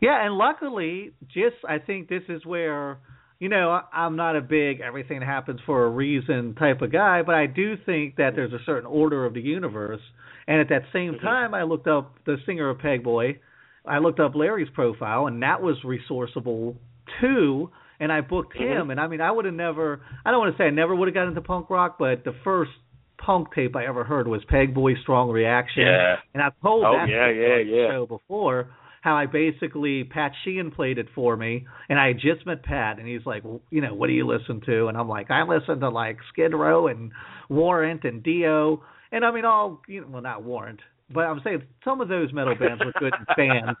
Yeah, 0.00 0.24
and 0.24 0.36
luckily, 0.36 1.12
just 1.26 1.56
I 1.68 1.78
think 1.78 2.08
this 2.08 2.22
is 2.28 2.44
where 2.46 2.98
you 3.40 3.48
know 3.48 3.70
I- 3.70 3.82
I'm 3.92 4.14
not 4.14 4.36
a 4.36 4.40
big 4.40 4.80
everything 4.80 5.20
happens 5.22 5.60
for 5.66 5.84
a 5.84 5.88
reason 5.88 6.54
type 6.54 6.80
of 6.82 6.92
guy, 6.92 7.22
but 7.22 7.34
I 7.34 7.46
do 7.46 7.76
think 7.76 8.16
that 8.16 8.36
there's 8.36 8.52
a 8.52 8.62
certain 8.64 8.86
order 8.86 9.26
of 9.26 9.34
the 9.34 9.40
universe. 9.40 10.00
And 10.46 10.60
at 10.60 10.68
that 10.68 10.84
same 10.92 11.14
Mhm. 11.14 11.20
time, 11.22 11.54
I 11.54 11.62
looked 11.64 11.86
up 11.88 12.12
the 12.24 12.38
singer 12.46 12.68
of 12.68 12.78
Pegboy. 12.78 13.38
I 13.86 13.98
looked 13.98 14.20
up 14.20 14.34
Larry's 14.34 14.70
profile, 14.70 15.26
and 15.26 15.42
that 15.42 15.60
was 15.62 15.82
resourceable 15.84 16.76
too. 17.20 17.70
And 17.98 18.10
I 18.12 18.20
booked 18.22 18.56
Mhm. 18.56 18.60
him, 18.60 18.90
and 18.90 18.98
I 19.00 19.06
mean, 19.08 19.20
I 19.20 19.30
would 19.30 19.44
have 19.44 19.54
never. 19.54 20.00
I 20.24 20.30
don't 20.30 20.40
want 20.40 20.56
to 20.56 20.58
say 20.62 20.66
I 20.66 20.70
never 20.70 20.94
would 20.94 21.08
have 21.08 21.14
got 21.14 21.26
into 21.28 21.40
punk 21.40 21.68
rock, 21.70 21.98
but 21.98 22.24
the 22.24 22.32
first 22.44 22.72
punk 23.18 23.52
tape 23.54 23.76
I 23.76 23.84
ever 23.84 24.04
heard 24.04 24.26
was 24.26 24.42
Pegboy 24.46 24.98
Strong 25.02 25.30
Reaction. 25.30 25.86
Yeah. 25.86 26.16
And 26.32 26.42
I've 26.42 26.58
told 26.62 26.84
Oh, 26.84 26.92
that 26.94 27.08
yeah, 27.08 27.28
yeah, 27.28 27.56
yeah. 27.56 27.90
show 27.90 28.06
before. 28.06 28.68
How 29.02 29.16
I 29.16 29.26
basically 29.26 30.04
Pat 30.04 30.32
Sheehan 30.44 30.70
played 30.70 30.98
it 30.98 31.06
for 31.14 31.36
me, 31.36 31.66
and 31.88 31.98
I 31.98 32.12
just 32.12 32.44
met 32.46 32.62
Pat, 32.62 32.98
and 32.98 33.08
he's 33.08 33.24
like, 33.24 33.44
well, 33.44 33.60
you 33.70 33.80
know, 33.80 33.94
what 33.94 34.08
do 34.08 34.12
you 34.12 34.26
listen 34.26 34.60
to? 34.66 34.88
And 34.88 34.96
I'm 34.98 35.08
like, 35.08 35.30
I 35.30 35.42
listen 35.42 35.80
to 35.80 35.88
like 35.88 36.18
Skid 36.32 36.52
Row 36.52 36.86
and 36.88 37.10
Warrant 37.48 38.04
and 38.04 38.22
Dio, 38.22 38.82
and 39.12 39.24
I 39.24 39.30
mean 39.32 39.44
all, 39.44 39.80
you 39.88 40.02
know, 40.02 40.06
well 40.10 40.22
not 40.22 40.42
Warrant, 40.44 40.80
but 41.12 41.20
I'm 41.20 41.40
saying 41.42 41.62
some 41.84 42.00
of 42.00 42.08
those 42.08 42.32
metal 42.32 42.54
bands 42.54 42.82
were 42.84 42.92
good 42.98 43.14
bands 43.36 43.78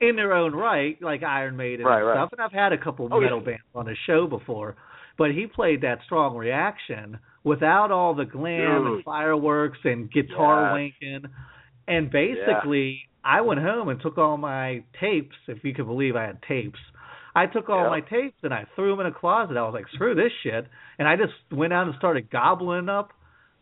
in 0.00 0.16
their 0.16 0.32
own 0.34 0.54
right, 0.54 1.00
like 1.02 1.22
Iron 1.22 1.56
Maiden 1.56 1.84
Right, 1.86 1.98
and 1.98 2.06
right. 2.06 2.14
stuff. 2.16 2.30
And 2.32 2.40
I've 2.40 2.52
had 2.52 2.72
a 2.72 2.78
couple 2.78 3.08
Oh, 3.10 3.20
metal 3.20 3.38
yeah. 3.40 3.44
bands 3.46 3.62
on 3.74 3.86
the 3.86 3.96
show 4.06 4.26
before, 4.26 4.76
but 5.18 5.30
he 5.32 5.46
played 5.46 5.80
that 5.82 5.98
strong 6.04 6.36
reaction 6.36 7.18
without 7.44 7.90
all 7.90 8.14
the 8.14 8.24
glam 8.26 8.86
and 8.86 9.04
fireworks 9.04 9.78
and 9.84 10.10
guitar 10.12 10.78
Yes. 10.78 10.92
wanking. 11.02 11.30
And 11.88 12.10
basically, 12.10 13.08
I 13.24 13.40
went 13.42 13.60
home 13.60 13.88
and 13.88 14.00
took 14.00 14.18
all 14.18 14.36
my 14.36 14.82
tapes, 15.00 15.36
if 15.48 15.62
you 15.64 15.74
could 15.74 15.86
believe 15.86 16.16
I 16.16 16.24
had 16.26 16.42
tapes. 16.42 16.78
I 17.34 17.46
took 17.46 17.68
all 17.68 17.84
Yeah. 17.84 17.90
my 17.90 18.00
tapes 18.00 18.38
and 18.42 18.52
I 18.52 18.66
threw 18.74 18.90
them 18.90 19.00
in 19.00 19.06
a 19.06 19.12
closet. 19.12 19.56
I 19.56 19.62
was 19.62 19.74
like, 19.74 19.86
screw 19.94 20.14
this 20.14 20.32
shit. 20.42 20.66
And 20.98 21.06
I 21.06 21.16
just 21.16 21.32
went 21.52 21.72
out 21.72 21.86
and 21.86 21.94
started 21.96 22.30
gobbling 22.30 22.88
up 22.88 23.12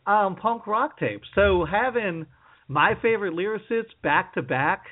um, 0.07 0.37
punk 0.37 0.67
rock 0.67 0.99
tapes. 0.99 1.29
So 1.35 1.65
having 1.71 2.27
my 2.67 2.95
favorite 3.03 3.35
lyricists 3.35 3.93
back 4.03 4.35
to 4.35 4.43
back 4.43 4.85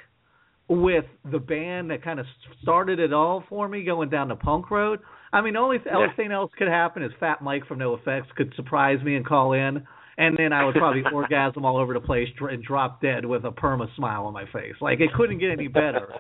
with 0.69 1.05
the 1.31 1.39
band 1.39 1.91
that 1.91 2.03
kind 2.03 2.19
of 2.21 2.27
started 2.61 2.99
it 2.99 3.13
all 3.13 3.45
for 3.49 3.69
me 3.69 3.85
going 3.85 4.11
down 4.11 4.29
the 4.29 4.35
punk 4.37 4.71
road. 4.71 4.99
I 5.33 5.41
mean, 5.41 5.55
the 5.55 5.61
only 5.61 5.79
th- 5.79 5.91
Yeah. 5.95 6.13
thing 6.15 6.33
else 6.33 6.51
could 6.59 6.69
happen 6.69 7.03
is 7.03 7.13
Fat 7.21 7.41
Mike 7.41 7.67
from 7.67 7.79
NOFX 7.79 8.29
could 8.35 8.53
surprise 8.55 9.03
me 9.03 9.15
and 9.17 9.25
call 9.25 9.53
in, 9.53 9.87
and 10.19 10.37
then 10.37 10.53
I 10.53 10.65
would 10.65 10.75
probably 10.75 11.03
orgasm 11.13 11.65
all 11.65 11.77
over 11.77 11.95
the 11.95 12.01
place 12.01 12.29
and 12.41 12.63
drop 12.63 13.01
dead 13.01 13.25
with 13.25 13.45
a 13.45 13.51
perma 13.51 13.95
smile 13.97 14.27
on 14.27 14.33
my 14.33 14.47
face. 14.53 14.75
Like 14.81 15.01
it 15.01 15.13
couldn't 15.15 15.39
get 15.39 15.51
any 15.51 15.69
better 15.69 16.15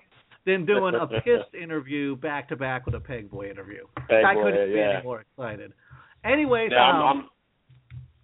than 0.44 0.64
doing 0.64 0.94
a 0.94 1.06
Pist 1.06 1.54
interview 1.60 2.16
back 2.16 2.48
to 2.50 2.56
back 2.56 2.86
with 2.86 2.94
a 2.94 3.00
Pegboy 3.00 3.50
interview. 3.50 3.84
Peg 4.08 4.24
I 4.24 4.34
Boy, 4.34 4.44
couldn't 4.44 4.68
be 4.68 4.78
yeah. 4.78 4.94
any 4.96 5.04
more 5.04 5.22
excited. 5.22 5.72
Anyways, 6.24 6.70
Yeah, 6.72 6.82
I'm, 6.82 6.96
um, 6.96 7.18
I'm 7.18 7.30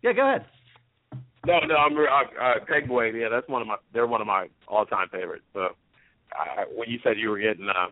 yeah, 0.03 0.13
go 0.13 0.29
ahead. 0.29 0.47
No, 1.47 1.59
no, 1.67 1.75
I'm 1.75 1.97
uh, 1.97 2.01
uh, 2.41 2.55
Pegboy. 2.71 3.21
Yeah, 3.21 3.29
that's 3.29 3.49
one 3.49 3.63
of 3.63 3.69
my. 3.69 3.77
They're 3.93 4.07
one 4.07 4.21
of 4.21 4.27
my 4.27 4.49
all-time 4.69 5.09
favorites. 5.11 5.45
So, 5.53 5.69
I, 6.33 6.65
when 6.75 6.89
you 6.89 6.99
said 7.03 7.19
you 7.19 7.31
were 7.31 7.39
getting 7.39 7.69
uh, 7.69 7.89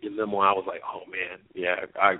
getting 0.00 0.16
them 0.16 0.32
one, 0.32 0.46
I 0.46 0.52
was 0.52 0.64
like, 0.66 0.80
oh 0.86 1.02
man, 1.10 1.38
yeah, 1.54 1.86
I. 2.00 2.14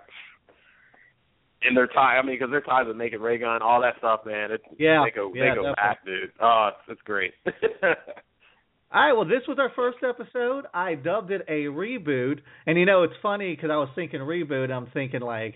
And 1.64 1.76
their 1.76 1.86
tie, 1.86 2.18
I 2.18 2.22
mean, 2.22 2.36
because 2.36 2.50
their 2.50 2.60
ties 2.60 2.86
with 2.86 2.96
Naked 2.96 3.20
Raygun, 3.20 3.62
all 3.62 3.80
that 3.82 3.94
stuff, 3.98 4.20
man. 4.26 4.50
It's 4.50 4.64
Yeah, 4.78 5.04
they 5.04 5.10
go 5.14 5.32
yeah, 5.34 5.50
they 5.50 5.54
go 5.54 5.62
definitely. 5.62 5.74
back, 5.76 6.04
dude. 6.04 6.32
Oh, 6.40 6.70
it's, 6.72 6.92
it's 6.92 7.02
great. 7.02 7.32
All 8.94 9.00
right, 9.00 9.12
well, 9.14 9.24
this 9.24 9.40
was 9.48 9.58
our 9.58 9.70
first 9.74 9.98
episode. 10.06 10.66
I 10.74 10.96
dubbed 10.96 11.30
it 11.30 11.40
a 11.48 11.64
reboot, 11.64 12.40
and 12.66 12.78
you 12.78 12.84
know 12.84 13.04
it's 13.04 13.14
funny 13.22 13.54
because 13.56 13.70
I 13.70 13.76
was 13.76 13.88
thinking 13.94 14.20
reboot. 14.20 14.70
I'm 14.70 14.86
thinking 14.92 15.22
like 15.22 15.54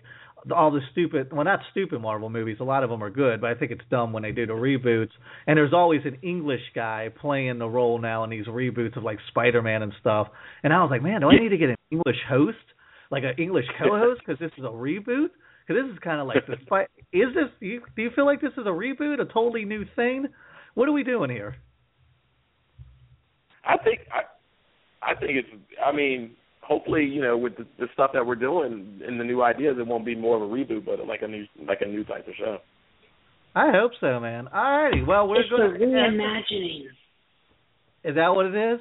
all 0.54 0.70
the 0.70 0.80
stupid, 0.92 1.32
well, 1.32 1.44
not 1.44 1.60
stupid 1.70 2.00
Marvel 2.00 2.30
movies. 2.30 2.58
A 2.60 2.64
lot 2.64 2.82
of 2.82 2.90
them 2.90 3.02
are 3.02 3.10
good, 3.10 3.40
but 3.40 3.50
I 3.50 3.54
think 3.54 3.72
it's 3.72 3.82
dumb 3.90 4.12
when 4.12 4.22
they 4.22 4.32
do 4.32 4.46
the 4.46 4.52
reboots. 4.52 5.10
And 5.46 5.56
there's 5.56 5.72
always 5.72 6.00
an 6.04 6.18
English 6.22 6.60
guy 6.74 7.08
playing 7.20 7.58
the 7.58 7.68
role 7.68 7.98
now 7.98 8.24
in 8.24 8.30
these 8.30 8.46
reboots 8.46 8.96
of 8.96 9.02
like 9.02 9.18
Spider-Man 9.28 9.82
and 9.82 9.92
stuff. 10.00 10.28
And 10.62 10.72
I 10.72 10.82
was 10.82 10.90
like, 10.90 11.02
man, 11.02 11.20
do 11.22 11.28
I 11.28 11.38
need 11.38 11.48
to 11.50 11.58
get 11.58 11.70
an 11.70 11.76
English 11.90 12.18
host, 12.28 12.56
like 13.10 13.24
an 13.24 13.34
English 13.42 13.66
co-host, 13.78 14.20
because 14.24 14.38
this 14.38 14.52
is 14.56 14.64
a 14.64 14.68
reboot? 14.68 15.28
Because 15.66 15.82
this 15.84 15.92
is 15.92 15.98
kind 15.98 16.20
of 16.20 16.26
like 16.26 16.46
the 16.46 16.56
Spi- 16.62 16.86
is 17.12 17.34
this? 17.34 17.50
Do 17.60 17.66
you, 17.66 17.82
do 17.96 18.02
you 18.02 18.10
feel 18.14 18.26
like 18.26 18.40
this 18.40 18.52
is 18.52 18.66
a 18.66 18.70
reboot, 18.70 19.20
a 19.20 19.24
totally 19.24 19.64
new 19.64 19.84
thing? 19.96 20.26
What 20.74 20.88
are 20.88 20.92
we 20.92 21.02
doing 21.02 21.30
here? 21.30 21.56
I 23.64 23.76
think 23.78 24.00
I, 24.12 25.10
I 25.10 25.14
think 25.14 25.32
it's. 25.32 25.48
I 25.84 25.92
mean, 25.94 26.32
hopefully, 26.60 27.04
you 27.04 27.20
know, 27.20 27.36
with 27.36 27.56
the, 27.56 27.66
the 27.78 27.86
stuff 27.94 28.10
that 28.14 28.24
we're 28.24 28.36
doing 28.36 29.00
and 29.06 29.18
the 29.18 29.24
new 29.24 29.42
ideas, 29.42 29.76
it 29.78 29.86
won't 29.86 30.04
be 30.04 30.14
more 30.14 30.36
of 30.36 30.42
a 30.42 30.52
reboot, 30.52 30.84
but 30.84 31.04
like 31.06 31.22
a 31.22 31.28
new 31.28 31.44
like 31.66 31.80
a 31.80 31.86
new 31.86 32.04
type 32.04 32.28
of 32.28 32.34
show. 32.38 32.58
I 33.54 33.72
hope 33.72 33.92
so, 34.00 34.20
man. 34.20 34.48
Alrighty, 34.54 35.06
well 35.06 35.26
we're 35.26 35.40
it's 35.40 35.50
going 35.50 35.74
a 35.74 35.78
to. 35.78 35.84
reimagining. 35.84 36.84
Is 38.04 38.14
that 38.14 38.28
what 38.28 38.46
it 38.46 38.74
is? 38.74 38.80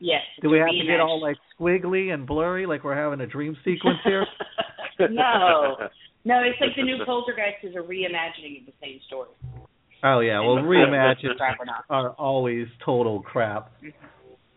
Yes. 0.00 0.22
Do 0.40 0.48
we 0.48 0.58
have 0.58 0.68
to 0.68 0.86
get 0.86 1.00
all 1.00 1.20
like 1.20 1.36
squiggly 1.58 2.14
and 2.14 2.26
blurry, 2.26 2.66
like 2.66 2.84
we're 2.84 2.94
having 2.94 3.20
a 3.20 3.26
dream 3.26 3.56
sequence 3.64 3.98
here? 4.04 4.24
no, 5.00 5.76
no, 6.24 6.42
it's 6.42 6.60
like 6.60 6.70
the 6.76 6.82
new 6.82 6.98
Poltergeist 7.06 7.64
is 7.64 7.74
a 7.74 7.78
reimagining 7.78 8.60
of 8.60 8.66
the 8.66 8.72
same 8.82 9.00
story. 9.06 9.30
oh 10.04 10.20
yeah, 10.20 10.40
well 10.40 10.56
reimagines 10.56 11.36
Crap 11.36 11.60
or 11.60 11.66
not. 11.66 11.84
are 11.90 12.10
always 12.12 12.66
total 12.84 13.22
crap. 13.22 13.72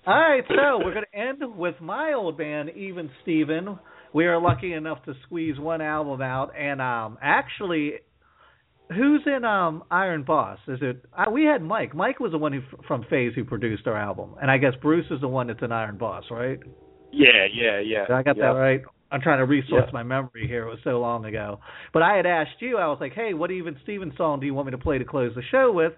All 0.08 0.16
right, 0.16 0.44
so 0.48 0.84
we're 0.84 0.94
going 0.94 1.06
to 1.12 1.18
end 1.18 1.56
with 1.58 1.76
my 1.80 2.14
old 2.14 2.36
band, 2.36 2.72
Even 2.76 3.12
Steven. 3.22 3.78
We 4.14 4.26
are 4.26 4.42
lucky 4.42 4.74
enough 4.74 5.04
to 5.06 5.14
squeeze 5.26 5.60
one 5.60 5.80
album 5.80 6.22
out, 6.24 6.54
and 6.58 6.82
um, 6.82 7.20
actually, 7.22 7.94
who's 8.90 9.22
in 9.26 9.46
um 9.46 9.84
Iron 9.92 10.24
Boss? 10.24 10.58
Is 10.68 10.80
it? 10.82 11.06
Uh, 11.16 11.30
we 11.32 11.44
had 11.44 11.62
Mike. 11.62 11.94
Mike 11.96 12.20
was 12.20 12.32
the 12.32 12.40
one 12.40 12.52
who 12.52 12.62
from 12.88 13.06
Phase 13.10 13.34
who 13.36 13.46
produced 13.46 13.86
our 13.88 13.96
album, 13.96 14.36
and 14.42 14.50
I 14.50 14.58
guess 14.58 14.74
Bruce 14.82 15.06
is 15.12 15.22
the 15.22 15.28
one 15.28 15.48
that's 15.48 15.62
in 15.62 15.72
Iron 15.72 15.98
Boss, 15.98 16.24
right? 16.32 16.60
Yeah, 17.12 17.46
yeah, 17.54 17.80
yeah. 17.80 18.08
Did 18.08 18.14
I 18.16 18.24
got 18.24 18.38
yeah. 18.38 18.54
that 18.54 18.60
right? 18.60 18.82
I'm 19.12 19.22
trying 19.22 19.40
to 19.40 19.46
resource 19.46 19.84
Yeah. 19.88 19.92
my 19.94 20.04
memory 20.04 20.48
here. 20.48 20.66
It 20.68 20.70
was 20.70 20.80
so 20.84 21.00
long 21.00 21.26
ago. 21.26 21.60
But 21.94 22.02
I 22.02 22.16
had 22.16 22.26
asked 22.26 22.60
you, 22.62 22.78
I 22.78 22.88
was 22.88 22.98
like, 23.02 23.14
hey, 23.14 23.34
what 23.34 23.52
even 23.52 23.78
Steven 23.84 24.14
song 24.16 24.40
do 24.40 24.46
you 24.46 24.54
want 24.54 24.68
me 24.68 24.72
to 24.72 24.78
play 24.78 24.98
to 24.98 25.06
close 25.06 25.34
the 25.36 25.42
show 25.52 25.72
with? 25.72 25.94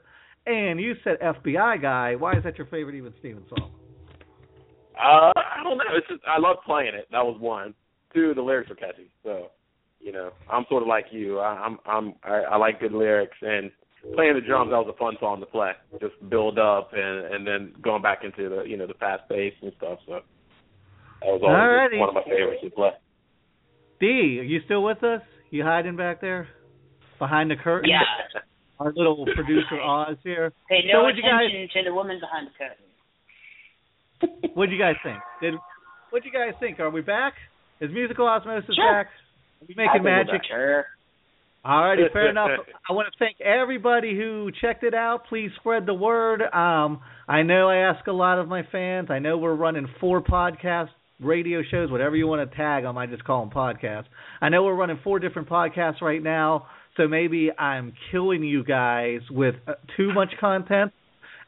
And 0.45 0.80
you 0.80 0.95
said 1.03 1.20
FBI 1.22 1.82
guy. 1.82 2.16
Why 2.16 2.34
is 2.36 2.43
that 2.43 2.57
your 2.57 2.68
favorite 2.68 2.95
even 2.95 3.14
Steven 3.20 3.43
song? 3.49 3.72
Uh, 4.95 5.32
I 5.36 5.64
don't 5.64 5.78
know. 5.78 5.84
It's 5.95 6.07
just 6.07 6.22
I 6.28 6.39
love 6.39 6.57
playing 6.66 6.93
it. 6.95 7.07
That 7.11 7.26
was 7.26 7.38
one. 7.39 7.74
Two, 8.14 8.34
the 8.34 8.41
lyrics 8.41 8.70
are 8.70 8.76
catchy. 8.76 9.09
So, 9.24 9.47
you 9.99 10.11
know, 10.11 10.32
I'm 10.51 10.66
sort 10.70 10.84
of 10.84 10.88
like 10.88 11.05
you. 11.11 11.39
I, 11.39 11.53
I'm 11.66 11.78
I'm 11.86 12.14
I, 12.24 12.36
I 12.51 12.55
like 12.57 12.80
good 12.80 12.91
lyrics 12.91 13.38
and 13.41 13.72
playing 14.14 14.36
the 14.36 14.41
drums. 14.41 14.72
That 14.72 14.78
was 14.78 14.93
a 14.93 14.97
fun 14.97 15.16
song 15.20 15.39
to 15.39 15.45
play. 15.47 15.72
Just 15.99 16.14
build 16.30 16.59
up 16.59 16.91
and 16.93 17.34
and 17.34 17.47
then 17.47 17.74
going 17.82 18.01
back 18.03 18.24
into 18.24 18.49
the 18.49 18.64
you 18.64 18.78
know 18.78 18.86
the 18.86 18.93
fast 18.95 19.28
pace 19.30 19.53
and 19.61 19.72
stuff. 19.78 19.99
So 20.07 20.20
that 21.24 21.32
was 21.32 21.41
always 21.43 21.55
Alrighty. 21.57 21.99
one 21.99 22.09
of 22.09 22.15
my 22.15 22.24
favorites 22.24 22.61
to 22.63 22.69
play. 22.69 22.89
D, 23.99 24.39
are 24.39 24.43
you 24.43 24.59
still 24.65 24.84
with 24.84 25.03
us? 25.03 25.21
You 25.49 25.63
hiding 25.63 25.95
back 25.95 26.19
there 26.21 26.47
behind 27.19 27.49
the 27.51 27.55
curtain? 27.55 27.89
Yeah. 27.89 28.01
Our 28.80 28.91
little 28.95 29.26
producer 29.36 29.80
Oz 29.82 30.17
here. 30.24 30.51
Pay 30.69 30.82
no 30.91 31.03
what'd 31.03 31.15
you 31.15 31.24
guys- 31.24 31.47
attention 31.47 31.84
to 31.86 31.89
the 31.89 31.93
woman 31.95 32.19
behind 32.19 32.47
the 32.47 32.51
curtain. 32.57 34.51
What'd 34.55 34.71
you 34.74 34.80
guys 34.80 34.95
think? 35.03 35.17
Did 35.41 35.53
what'd 36.09 36.26
you 36.26 36.32
guys 36.32 36.53
think? 36.59 36.80
Are 36.80 36.89
we 36.89 37.01
back? 37.01 37.34
Is 37.82 37.91
musical 37.93 38.26
osmosis 38.28 38.74
Sure. 38.76 38.91
back? 38.91 39.07
Are 39.61 39.65
we 39.67 39.76
making 39.76 40.03
magic? 40.03 40.32
back. 40.34 40.41
Sure. 40.49 40.86
Alrighty, 41.65 42.11
fair 42.13 42.30
enough. 42.32 42.49
I 42.89 42.93
want 42.93 43.07
to 43.11 43.17
thank 43.19 43.39
everybody 43.41 44.15
who 44.17 44.49
checked 44.61 44.84
it 44.84 44.93
out. 44.93 45.26
Please 45.28 45.49
spread 45.59 45.86
the 45.86 45.93
word. 45.93 46.41
Um, 46.41 46.99
I 47.28 47.43
know 47.43 47.69
I 47.69 47.78
ask 47.78 48.05
a 48.07 48.11
lot 48.11 48.39
of 48.39 48.47
my 48.47 48.63
fans. 48.71 49.09
I 49.11 49.19
know 49.19 49.38
we're 49.38 49.55
running 49.55 49.88
four 49.99 50.21
podcasts, 50.21 50.89
radio 51.20 51.61
shows, 51.70 51.91
whatever 51.91 52.16
you 52.16 52.28
want 52.28 52.49
to 52.49 52.57
tag 52.57 52.84
them. 52.84 52.97
I 52.97 53.05
just 53.05 53.24
call 53.24 53.45
them 53.45 53.53
podcasts. 53.53 54.05
I 54.41 54.49
know 54.49 54.64
we're 54.64 54.76
running 54.76 54.99
four 55.03 55.20
different 55.20 55.49
podcasts 55.49 56.01
right 56.01 56.22
now, 56.22 56.68
so 56.97 57.07
maybe 57.07 57.51
I'm 57.57 57.93
killing 58.11 58.43
you 58.43 58.64
guys 58.64 59.22
with 59.30 59.55
uh, 59.68 59.74
too 59.97 60.14
much 60.14 60.30
content. 60.39 60.91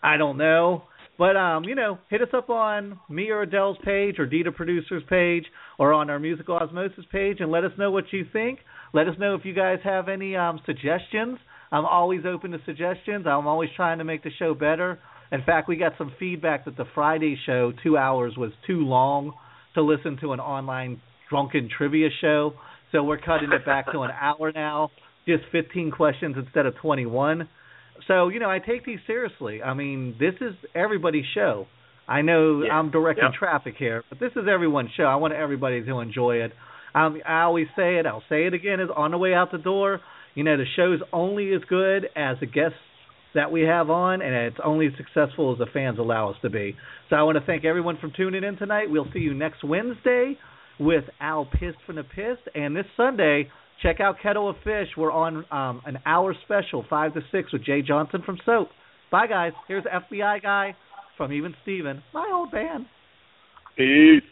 I 0.01 0.18
don't 0.18 0.38
know. 0.38 0.84
But 1.18 1.38
um, 1.38 1.63
you 1.63 1.76
know, 1.76 1.97
hit 2.09 2.22
us 2.22 2.28
up 2.34 2.49
on 2.49 2.99
me 3.09 3.30
or 3.30 3.43
Odell's 3.43 3.78
page 3.84 4.20
or 4.20 4.26
Dita 4.26 4.51
Producers 4.51 5.03
page 5.09 5.45
or 5.80 5.93
on 5.93 6.09
our 6.09 6.20
Musical 6.20 6.55
Osmosis 6.57 7.05
page 7.11 7.38
and 7.39 7.51
let 7.51 7.63
us 7.63 7.72
know 7.78 7.89
what 7.91 8.05
you 8.11 8.26
think. 8.34 8.59
Let 8.93 9.07
us 9.07 9.16
know 9.18 9.36
if 9.36 9.45
you 9.45 9.53
guys 9.53 9.80
have 9.84 10.09
any 10.09 10.36
um 10.36 10.59
suggestions. 10.66 11.38
I'm 11.72 11.86
always 11.86 12.22
open 12.26 12.51
to 12.51 12.59
suggestions. 12.66 13.26
I'm 13.28 13.47
always 13.47 13.70
trying 13.76 13.99
to 13.99 14.03
make 14.03 14.24
the 14.24 14.32
show 14.38 14.53
better. 14.53 14.99
In 15.32 15.41
fact, 15.43 15.68
we 15.68 15.76
got 15.76 15.93
some 15.97 16.13
feedback 16.20 16.66
that 16.66 16.78
the 16.78 16.86
Friday 16.93 17.38
show, 17.45 17.74
two 17.84 17.97
hours, 17.97 18.34
was 18.38 18.51
too 18.68 18.86
long 18.86 19.34
to 19.76 19.82
listen 19.82 20.17
to 20.21 20.34
an 20.34 20.39
online 20.39 21.01
drunken 21.30 21.69
trivia 21.76 22.09
show. 22.21 22.53
So 22.91 23.03
we're 23.03 23.17
cutting 23.17 23.51
it 23.51 23.65
back 23.65 23.91
to 23.91 24.01
an 24.01 24.11
hour 24.21 24.51
now, 24.53 24.89
just 25.28 25.43
15 25.51 25.91
questions 25.91 26.36
instead 26.38 26.65
of 26.65 26.76
21. 26.78 27.47
So, 28.07 28.28
you 28.30 28.39
know, 28.39 28.49
I 28.49 28.59
take 28.59 28.86
these 28.86 28.99
seriously. 29.07 29.63
I 29.63 29.73
mean, 29.73 30.15
this 30.19 30.34
is 30.41 30.53
everybody's 30.76 31.26
show. 31.34 31.67
I 32.07 32.21
know 32.21 32.63
Yeah. 32.63 32.78
I'm 32.78 32.91
directing 32.91 33.26
Yep. 33.26 33.34
traffic 33.34 33.76
here, 33.78 34.03
but 34.09 34.19
this 34.19 34.32
is 34.36 34.47
everyone's 34.47 34.91
show. 34.95 35.05
I 35.05 35.15
want 35.15 35.34
everybody 35.34 35.84
to 35.84 35.99
enjoy 35.99 36.38
it. 36.38 36.53
Um, 36.93 37.19
I 37.26 37.41
always 37.41 37.67
say 37.76 37.97
it. 37.97 38.05
I'll 38.05 38.23
say 38.30 38.45
it 38.45 38.53
again. 38.53 38.80
Is 38.80 38.89
on 38.95 39.11
the 39.11 39.17
way 39.17 39.34
out 39.34 39.51
the 39.51 39.57
door. 39.57 40.01
You 40.36 40.43
know, 40.43 40.55
the 40.57 40.65
show's 40.76 40.99
only 41.13 41.53
as 41.53 41.61
good 41.67 42.09
as 42.15 42.38
the 42.39 42.45
guests 42.45 42.78
that 43.36 43.52
we 43.52 43.62
have 43.62 43.90
on, 43.90 44.22
and 44.22 44.34
it's 44.34 44.58
only 44.64 44.88
as 44.88 44.94
successful 44.98 45.52
as 45.52 45.60
the 45.60 45.68
fans 45.72 46.00
allow 46.00 46.32
us 46.32 46.38
to 46.42 46.50
be. 46.50 46.76
So 47.10 47.16
I 47.16 47.24
want 47.24 47.38
to 47.38 47.46
thank 47.46 47.66
everyone 47.66 47.98
for 48.02 48.10
tuning 48.10 48.44
in 48.44 48.58
tonight. 48.58 48.90
We'll 48.90 49.08
see 49.14 49.20
you 49.20 49.34
next 49.34 49.64
Wednesday 49.64 50.38
with 50.80 51.04
Al 51.20 51.46
Pist 51.46 51.78
from 51.86 51.98
the 51.98 52.04
Pist, 52.04 52.42
and 52.56 52.76
this 52.76 52.86
Sunday 52.98 53.50
check 53.84 54.00
out 54.00 54.16
Kettle 54.24 54.50
of 54.50 54.56
Fish. 54.64 54.88
We're 54.98 55.12
on 55.12 55.46
um, 55.52 55.82
an 55.86 56.00
hour 56.06 56.34
special, 56.46 56.86
five 56.90 57.14
to 57.14 57.22
six, 57.32 57.54
with 57.54 57.64
Jay 57.64 57.82
Johnson 57.82 58.24
from 58.26 58.40
Soap. 58.46 58.70
Bye, 59.12 59.28
guys. 59.28 59.52
Here's 59.68 59.84
FBI 59.84 60.42
guy 60.42 60.76
from 61.18 61.32
Even 61.32 61.54
Steven, 61.64 62.02
my 62.14 62.30
old 62.34 62.52
band. 62.52 62.86
Peace. 63.78 64.24